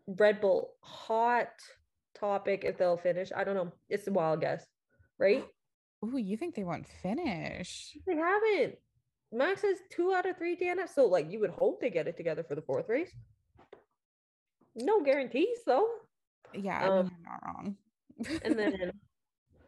Red 0.07 0.41
Bull 0.41 0.71
hot 0.81 1.49
topic 2.15 2.63
if 2.65 2.77
they'll 2.77 2.97
finish. 2.97 3.29
I 3.36 3.43
don't 3.43 3.55
know. 3.55 3.71
It's 3.89 4.07
a 4.07 4.11
wild 4.11 4.41
guess, 4.41 4.65
right? 5.24 5.45
Ooh, 6.05 6.17
you 6.17 6.36
think 6.38 6.53
they 6.55 6.63
won't 6.65 6.86
finish? 6.86 7.95
They 8.05 8.15
haven't. 8.15 8.76
Max 9.32 9.61
has 9.63 9.78
two 9.89 10.13
out 10.13 10.28
of 10.30 10.38
three 10.38 10.55
DNF, 10.55 10.89
so 10.93 11.05
like 11.07 11.32
you 11.32 11.39
would 11.39 11.49
hope 11.49 11.80
they 11.82 11.89
get 11.89 12.07
it 12.07 12.17
together 12.17 12.43
for 12.43 12.55
the 12.55 12.61
fourth 12.61 12.89
race. 12.89 13.11
No 14.76 15.01
guarantees 15.01 15.59
though. 15.65 15.88
Yeah, 16.53 16.80
I 16.84 16.88
Um, 16.88 17.05
mean, 17.05 17.15
you're 17.21 17.32
not 17.32 17.45
wrong. 17.45 17.78
and 18.43 18.59
then 18.59 18.91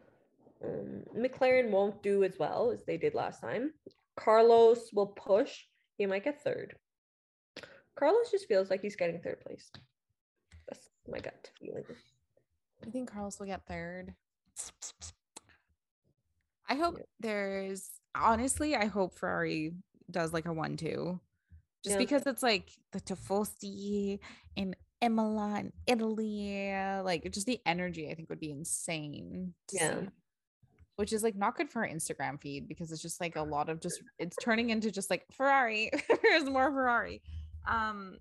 um, 0.63 1.03
McLaren 1.17 1.69
won't 1.71 2.03
do 2.03 2.23
as 2.23 2.37
well 2.37 2.69
as 2.71 2.83
they 2.85 2.97
did 2.97 3.15
last 3.15 3.41
time. 3.41 3.73
Carlos 4.17 4.91
will 4.93 5.07
push. 5.07 5.63
He 5.97 6.05
might 6.05 6.23
get 6.25 6.41
third. 6.43 6.75
Carlos 7.97 8.29
just 8.29 8.47
feels 8.47 8.69
like 8.69 8.81
he's 8.81 8.95
getting 8.97 9.19
third 9.21 9.39
place. 9.41 9.71
That's 10.67 10.89
my 11.07 11.19
gut 11.19 11.49
feeling. 11.59 11.85
I 12.85 12.89
think 12.91 13.09
Carlos 13.11 13.39
will 13.39 13.47
get 13.47 13.65
third. 13.67 14.13
I 16.67 16.75
hope 16.75 16.97
there's 17.19 17.89
honestly, 18.15 18.75
I 18.75 18.85
hope 18.85 19.17
Ferrari 19.17 19.73
does 20.09 20.33
like 20.33 20.45
a 20.45 20.53
one 20.53 20.77
two. 20.77 21.19
Just 21.83 21.93
Yeah. 21.95 21.97
because 21.99 22.23
it's 22.25 22.41
like 22.43 22.71
the 22.91 23.01
Tifosi 23.01 24.19
and 24.57 24.75
Imola 25.01 25.55
and 25.57 25.71
Italy, 25.85 26.71
like 27.03 27.29
just 27.31 27.45
the 27.45 27.59
energy 27.65 28.09
I 28.09 28.15
think 28.15 28.29
would 28.29 28.39
be 28.39 28.51
insane. 28.51 29.53
Yeah. 29.71 30.01
see. 30.01 30.09
Which 30.95 31.11
is 31.13 31.23
like 31.23 31.35
not 31.35 31.57
good 31.57 31.69
for 31.69 31.83
our 31.83 31.89
Instagram 31.89 32.41
feed 32.41 32.67
because 32.67 32.91
it's 32.91 33.01
just 33.01 33.19
like 33.19 33.35
a 33.35 33.41
lot 33.43 33.69
of 33.69 33.81
just 33.81 34.01
it's 34.19 34.37
turning 34.37 34.69
into 34.71 34.91
just 34.91 35.09
like 35.09 35.25
Ferrari. 35.31 35.91
There's 36.23 36.45
more 36.45 36.71
Ferrari. 36.71 37.21
Um 37.67 38.17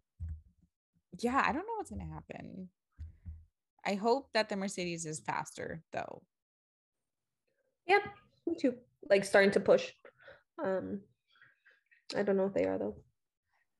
yeah, 1.20 1.42
I 1.46 1.52
don't 1.52 1.66
know 1.66 1.74
what's 1.76 1.90
gonna 1.90 2.12
happen. 2.12 2.68
I 3.86 3.94
hope 3.94 4.28
that 4.34 4.48
the 4.48 4.56
Mercedes 4.56 5.06
is 5.06 5.20
faster 5.20 5.82
though. 5.92 6.22
Yep, 7.86 8.02
too. 8.58 8.74
Like 9.08 9.24
starting 9.24 9.50
to 9.52 9.60
push. 9.60 9.90
Um, 10.62 11.00
I 12.16 12.22
don't 12.22 12.36
know 12.36 12.46
if 12.46 12.54
they 12.54 12.64
are 12.64 12.78
though. 12.78 12.96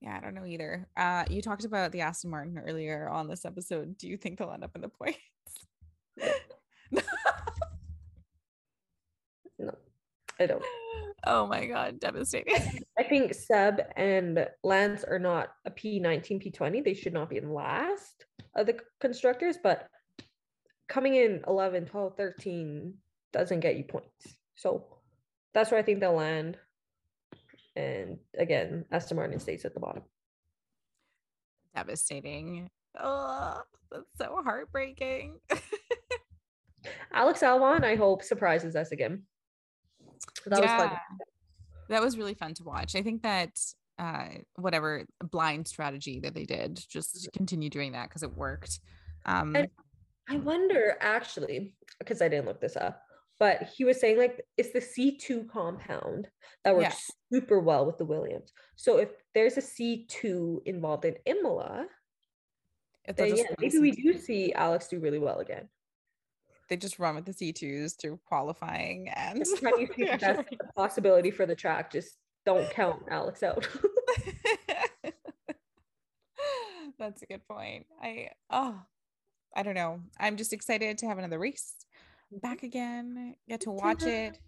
Yeah, 0.00 0.16
I 0.16 0.20
don't 0.20 0.34
know 0.34 0.44
either. 0.44 0.86
Uh, 0.96 1.24
you 1.30 1.40
talked 1.40 1.64
about 1.64 1.92
the 1.92 2.02
Aston 2.02 2.30
Martin 2.30 2.58
earlier 2.58 3.08
on 3.08 3.28
this 3.28 3.44
episode. 3.44 3.96
Do 3.96 4.08
you 4.08 4.16
think 4.16 4.38
they'll 4.38 4.50
end 4.50 4.64
up 4.64 4.74
in 4.74 4.82
the 4.82 4.88
points? 4.88 5.18
No, 9.58 9.74
I 10.38 10.46
don't. 10.46 10.64
oh 11.26 11.46
my 11.46 11.66
god, 11.66 12.00
devastating. 12.00 12.54
I 12.98 13.02
think 13.02 13.34
Seb 13.34 13.80
and 13.96 14.46
Lance 14.62 15.04
are 15.04 15.18
not 15.18 15.48
a 15.64 15.70
P19, 15.70 16.54
P20. 16.54 16.84
They 16.84 16.94
should 16.94 17.14
not 17.14 17.30
be 17.30 17.38
in 17.38 17.52
last 17.52 18.26
of 18.54 18.66
the 18.66 18.78
constructors, 19.00 19.56
but 19.62 19.88
coming 20.88 21.14
in 21.14 21.42
11, 21.46 21.86
12, 21.86 22.16
13 22.16 22.94
doesn't 23.32 23.60
get 23.60 23.76
you 23.76 23.84
points. 23.84 24.36
So 24.55 24.84
that's 25.52 25.70
where 25.70 25.80
I 25.80 25.82
think 25.82 26.00
they'll 26.00 26.14
land. 26.14 26.59
And 27.76 28.18
again, 28.38 28.84
Aston 28.92 29.16
Martin 29.16 29.38
stays 29.40 29.64
at 29.64 29.74
the 29.74 29.80
bottom. 29.80 30.02
devastating. 31.74 32.70
Oh, 32.98 33.61
that's 33.90 34.05
so 34.16 34.40
heartbreaking. 34.44 35.40
Alex 37.12 37.40
Albon, 37.40 37.84
I 37.84 37.96
hope, 37.96 38.22
surprises 38.22 38.76
us 38.76 38.92
again. 38.92 39.22
That 40.46 40.61
was 40.61 40.70
fun. 40.70 40.90
Yeah, 40.92 40.98
That 41.88 42.02
was 42.02 42.16
really 42.16 42.34
fun 42.34 42.55
to 42.55 42.64
watch. 42.64 42.94
I 42.94 43.02
think 43.02 43.22
that 43.22 43.50
uh 43.98 44.26
whatever 44.57 45.05
blind 45.30 45.68
strategy 45.68 46.20
that 46.20 46.34
they 46.34 46.44
did, 46.44 46.84
just 46.88 47.28
continue 47.36 47.70
doing 47.70 47.92
that 47.92 48.09
because 48.09 48.22
it 48.22 48.36
worked. 48.36 48.80
Um 49.26 49.55
And 49.57 49.68
I 50.28 50.36
wonder 50.36 50.96
actually, 51.00 51.74
because 51.98 52.22
I 52.22 52.28
didn't 52.28 52.46
look 52.46 52.61
this 52.61 52.76
up, 52.76 53.03
but 53.39 53.62
he 53.76 53.85
was 53.85 54.01
saying 54.01 54.18
like 54.18 54.45
it's 54.57 54.72
the 54.72 54.80
C2 54.80 55.49
compound 55.49 56.28
that 56.64 56.74
Yeah. 56.74 56.89
works 56.89 57.11
super 57.32 57.61
well 57.61 57.87
with 57.87 57.99
the 57.99 58.05
Williams. 58.05 58.53
So 58.76 58.99
if 58.99 59.11
there's 59.35 59.57
a 59.57 59.62
C2 59.62 60.62
involved 60.66 61.05
in 61.05 61.16
Imola, 61.26 61.87
if 63.05 63.16
then 63.16 63.37
yeah, 63.37 63.45
maybe 63.61 63.78
we 63.78 63.93
C2 63.93 64.03
do 64.03 64.18
see 64.18 64.53
Alex 64.55 64.89
do 64.89 64.99
really 64.99 65.18
well 65.18 65.41
again. 65.41 65.68
they 66.68 66.76
just 66.76 66.99
run 66.99 67.14
with 67.16 67.26
the 67.26 67.32
C2s 67.32 67.97
through 68.01 68.18
qualifying 68.26 69.09
and 69.11 69.41
Every 69.43 69.59
time 69.59 69.74
see 69.76 70.05
the 70.05 70.05
the 70.12 70.18
best 70.18 70.43
possibility 70.76 71.30
for 71.30 71.45
the 71.47 71.55
track, 71.55 71.91
just 71.93 72.16
don't 72.47 72.70
count 72.70 73.03
Alex 73.11 73.43
out. 73.43 73.68
That's 76.99 77.22
a 77.22 77.26
good 77.26 77.47
point. 77.49 77.87
I 78.03 78.30
oh, 78.51 78.80
I 79.55 79.62
don't 79.62 79.74
know. 79.74 80.01
I'm 80.18 80.37
just 80.37 80.53
excited 80.53 80.99
to 80.99 81.07
have 81.07 81.18
another 81.18 81.39
race 81.39 81.74
back 82.41 82.62
again. 82.62 83.35
Get 83.49 83.61
to 83.62 83.70
watch 83.70 84.03
it. 84.03 84.39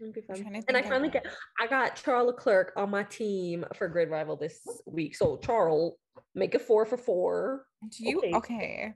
It'll 0.00 0.12
be 0.12 0.20
fun. 0.20 0.40
trying 0.42 0.60
to 0.60 0.64
And 0.68 0.76
I 0.76 0.82
finally 0.82 1.08
get 1.08 1.26
I 1.60 1.66
got 1.66 1.96
Charles 1.96 2.26
Leclerc 2.26 2.72
on 2.76 2.90
my 2.90 3.04
team 3.04 3.64
for 3.76 3.88
Grid 3.88 4.10
Rival 4.10 4.36
this 4.36 4.60
week. 4.86 5.14
So 5.16 5.36
Charles, 5.38 5.94
make 6.34 6.54
it 6.54 6.62
four 6.62 6.84
for 6.84 6.96
four. 6.96 7.66
Do 7.90 8.08
you 8.08 8.18
Okay. 8.18 8.34
okay? 8.34 8.94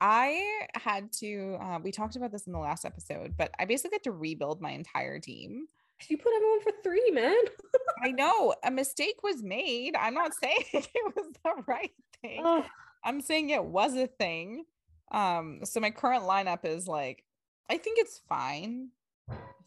I 0.00 0.66
had 0.74 1.10
to. 1.20 1.56
Uh, 1.60 1.78
we 1.82 1.90
talked 1.92 2.16
about 2.16 2.30
this 2.30 2.46
in 2.46 2.52
the 2.52 2.58
last 2.58 2.84
episode, 2.84 3.36
but 3.38 3.52
I 3.58 3.64
basically 3.64 3.94
had 3.96 4.02
to 4.04 4.12
rebuild 4.12 4.60
my 4.60 4.70
entire 4.72 5.18
team. 5.18 5.66
You 6.08 6.18
put 6.18 6.32
everyone 6.36 6.60
for 6.60 6.72
three, 6.82 7.10
man. 7.12 7.36
I 8.04 8.10
know 8.10 8.54
a 8.64 8.70
mistake 8.70 9.22
was 9.22 9.42
made. 9.42 9.94
I'm 9.96 10.12
not 10.12 10.34
saying 10.34 10.56
it 10.72 11.14
was 11.16 11.26
the 11.42 11.62
right 11.66 11.92
thing. 12.20 12.42
Oh, 12.44 12.66
I'm 13.02 13.20
saying 13.22 13.50
it 13.50 13.64
was 13.64 13.94
a 13.94 14.06
thing. 14.06 14.64
Um, 15.12 15.60
so 15.62 15.80
my 15.80 15.90
current 15.90 16.24
lineup 16.24 16.64
is 16.64 16.86
like, 16.88 17.24
I 17.70 17.78
think 17.78 17.98
it's 17.98 18.20
fine, 18.28 18.90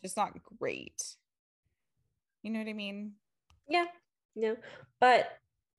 just 0.02 0.18
not 0.18 0.32
great. 0.60 1.02
You 2.44 2.52
know 2.52 2.60
what 2.60 2.70
I 2.70 2.74
mean? 2.74 3.14
yeah, 3.68 3.86
No. 4.36 4.56
But 5.00 5.30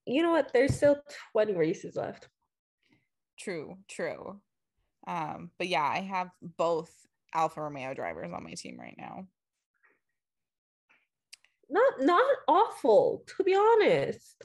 you 0.05 0.21
know 0.21 0.31
what? 0.31 0.51
There's 0.53 0.75
still 0.75 0.97
20 1.31 1.53
races 1.53 1.95
left. 1.95 2.27
True, 3.39 3.77
true. 3.87 4.39
Um, 5.07 5.51
but 5.57 5.67
yeah, 5.67 5.83
I 5.83 6.01
have 6.01 6.29
both 6.41 6.91
Alfa 7.33 7.61
Romeo 7.61 7.93
drivers 7.93 8.31
on 8.33 8.43
my 8.43 8.53
team 8.53 8.77
right 8.79 8.95
now. 8.97 9.25
Not 11.69 12.01
not 12.01 12.25
awful, 12.47 13.23
to 13.37 13.43
be 13.43 13.55
honest. 13.55 14.43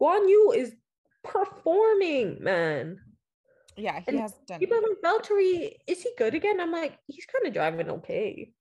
Guan 0.00 0.28
Yu 0.28 0.52
is 0.56 0.74
performing, 1.22 2.38
man. 2.40 2.98
Yeah, 3.76 4.00
he 4.00 4.04
And 4.08 4.20
has 4.20 4.34
done. 4.46 4.60
People 4.60 4.78
like, 4.78 5.02
Valtteri, 5.02 5.72
is 5.86 6.02
he 6.02 6.10
good 6.16 6.34
again? 6.34 6.60
I'm 6.60 6.72
like, 6.72 6.98
he's 7.06 7.26
kind 7.26 7.46
of 7.46 7.52
driving 7.52 7.90
okay. 7.90 8.52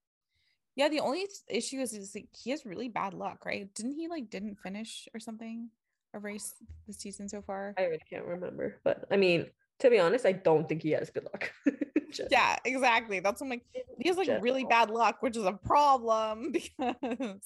Yeah, 0.76 0.90
the 0.90 1.02
only 1.02 1.28
issue 1.48 1.80
is, 1.80 1.94
is 1.94 2.16
like 2.16 2.30
he 2.36 2.50
has 2.50 2.66
really 2.66 2.90
bad 2.90 3.14
luck, 3.14 3.46
right? 3.46 3.72
Didn't 3.76 3.94
he 3.94 4.08
like 4.08 4.30
didn't 4.30 4.56
finish 4.56 5.08
or 5.14 5.20
something 5.20 5.70
a 6.14 6.20
race 6.20 6.56
this 6.88 6.98
season 6.98 7.30
so 7.30 7.42
far? 7.42 7.76
I 7.78 7.84
really 7.84 8.02
can't 8.10 8.26
remember. 8.26 8.80
But 8.84 9.06
I 9.12 9.18
mean, 9.18 9.48
to 9.80 9.90
be 9.90 10.00
honest, 10.00 10.26
I 10.26 10.32
don't 10.32 10.68
think 10.68 10.82
he 10.82 10.92
has 10.92 11.10
good 11.12 11.26
luck. 11.26 11.52
Just 12.12 12.32
Yeah, 12.32 12.58
exactly. 12.66 13.20
That's 13.20 13.42
what 13.42 13.48
I'm 13.48 13.50
like. 13.52 13.66
He 14.00 14.08
has 14.08 14.18
like 14.18 14.42
really 14.42 14.66
bad 14.66 14.90
luck, 14.90 15.18
which 15.22 15.38
is 15.38 15.46
a 15.46 15.54
problem 15.54 16.52
because 16.52 17.42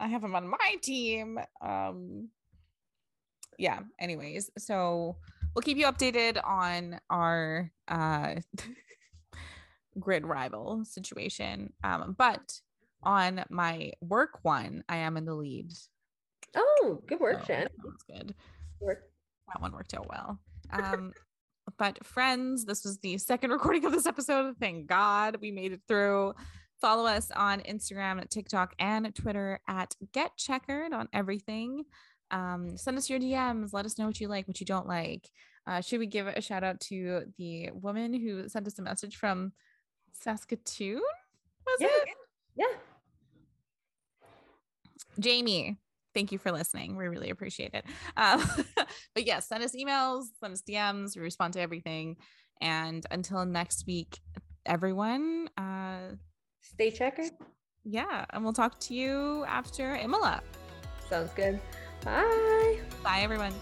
I 0.00 0.08
have 0.08 0.22
him 0.22 0.34
on 0.34 0.48
my 0.48 0.76
team. 0.82 1.38
Um 1.60 2.28
yeah, 3.58 3.80
anyways, 3.98 4.50
so 4.56 5.16
we'll 5.54 5.62
keep 5.62 5.78
you 5.78 5.86
updated 5.86 6.40
on 6.44 7.00
our 7.10 7.70
uh 7.88 8.36
grid 9.98 10.26
rival 10.26 10.84
situation. 10.84 11.72
Um, 11.82 12.14
but 12.16 12.60
on 13.02 13.44
my 13.50 13.92
work 14.00 14.40
one, 14.42 14.84
I 14.88 14.98
am 14.98 15.16
in 15.16 15.24
the 15.24 15.34
lead. 15.34 15.72
Oh, 16.56 17.02
good 17.06 17.20
work, 17.20 17.40
So 17.40 17.46
Jen. 17.46 17.60
that 17.62 17.72
one's 17.84 18.02
good. 18.02 18.26
Good 18.28 18.86
work. 18.86 19.02
That 19.52 19.62
one 19.62 19.72
worked 19.72 19.94
out 19.94 20.08
well. 20.08 20.38
Um, 20.70 21.12
but 21.78 22.04
friends, 22.04 22.64
this 22.64 22.84
was 22.84 22.98
the 22.98 23.18
second 23.18 23.50
recording 23.50 23.84
of 23.84 23.92
this 23.92 24.06
episode. 24.06 24.54
Thank 24.60 24.86
God 24.86 25.38
we 25.40 25.50
made 25.50 25.72
it 25.72 25.80
through. 25.88 26.34
Follow 26.80 27.06
us 27.06 27.30
on 27.34 27.60
Instagram, 27.60 28.26
TikTok, 28.28 28.74
and 28.78 29.12
Twitter 29.14 29.60
at 29.68 29.94
Get 30.12 30.36
Checkered 30.36 30.92
on 30.92 31.08
everything. 31.12 31.84
Um, 32.30 32.76
send 32.76 32.98
us 32.98 33.08
your 33.08 33.18
DMs. 33.18 33.72
Let 33.72 33.86
us 33.86 33.98
know 33.98 34.06
what 34.06 34.20
you 34.20 34.28
like, 34.28 34.46
what 34.48 34.60
you 34.60 34.66
don't 34.66 34.86
like. 34.86 35.28
Uh, 35.66 35.80
should 35.80 35.98
we 36.00 36.06
give 36.06 36.26
a 36.26 36.40
shout 36.40 36.64
out 36.64 36.80
to 36.80 37.22
the 37.38 37.70
woman 37.72 38.12
who 38.14 38.48
sent 38.48 38.66
us 38.66 38.78
a 38.78 38.82
message 38.82 39.16
from 39.16 39.52
Saskatoon? 40.12 41.00
Was 41.66 41.78
Yeah. 41.80 41.88
it? 41.88 42.08
Yeah. 42.56 42.76
Jamie, 45.20 45.78
thank 46.14 46.32
you 46.32 46.38
for 46.38 46.52
listening. 46.52 46.96
We 46.96 47.06
really 47.08 47.30
appreciate 47.30 47.74
it. 47.74 47.84
Um, 48.16 48.42
but 49.14 49.24
yes, 49.26 49.48
send 49.48 49.62
us 49.64 49.74
emails, 49.74 50.24
send 50.40 50.52
us 50.52 50.62
DMs. 50.62 51.16
We 51.16 51.22
respond 51.22 51.54
to 51.54 51.60
everything. 51.60 52.16
And 52.60 53.04
until 53.10 53.44
next 53.44 53.86
week, 53.86 54.18
everyone, 54.66 55.48
uh, 55.56 56.14
Stay 56.60 56.90
checker. 56.90 57.24
yeah, 57.84 58.24
and 58.30 58.42
we'll 58.44 58.52
talk 58.52 58.78
to 58.80 58.94
you 58.94 59.44
after 59.46 59.94
Imola. 59.96 60.42
Sounds 61.08 61.32
good. 61.34 61.60
Bye. 62.08 62.78
Bye, 63.04 63.20
everyone. 63.20 63.52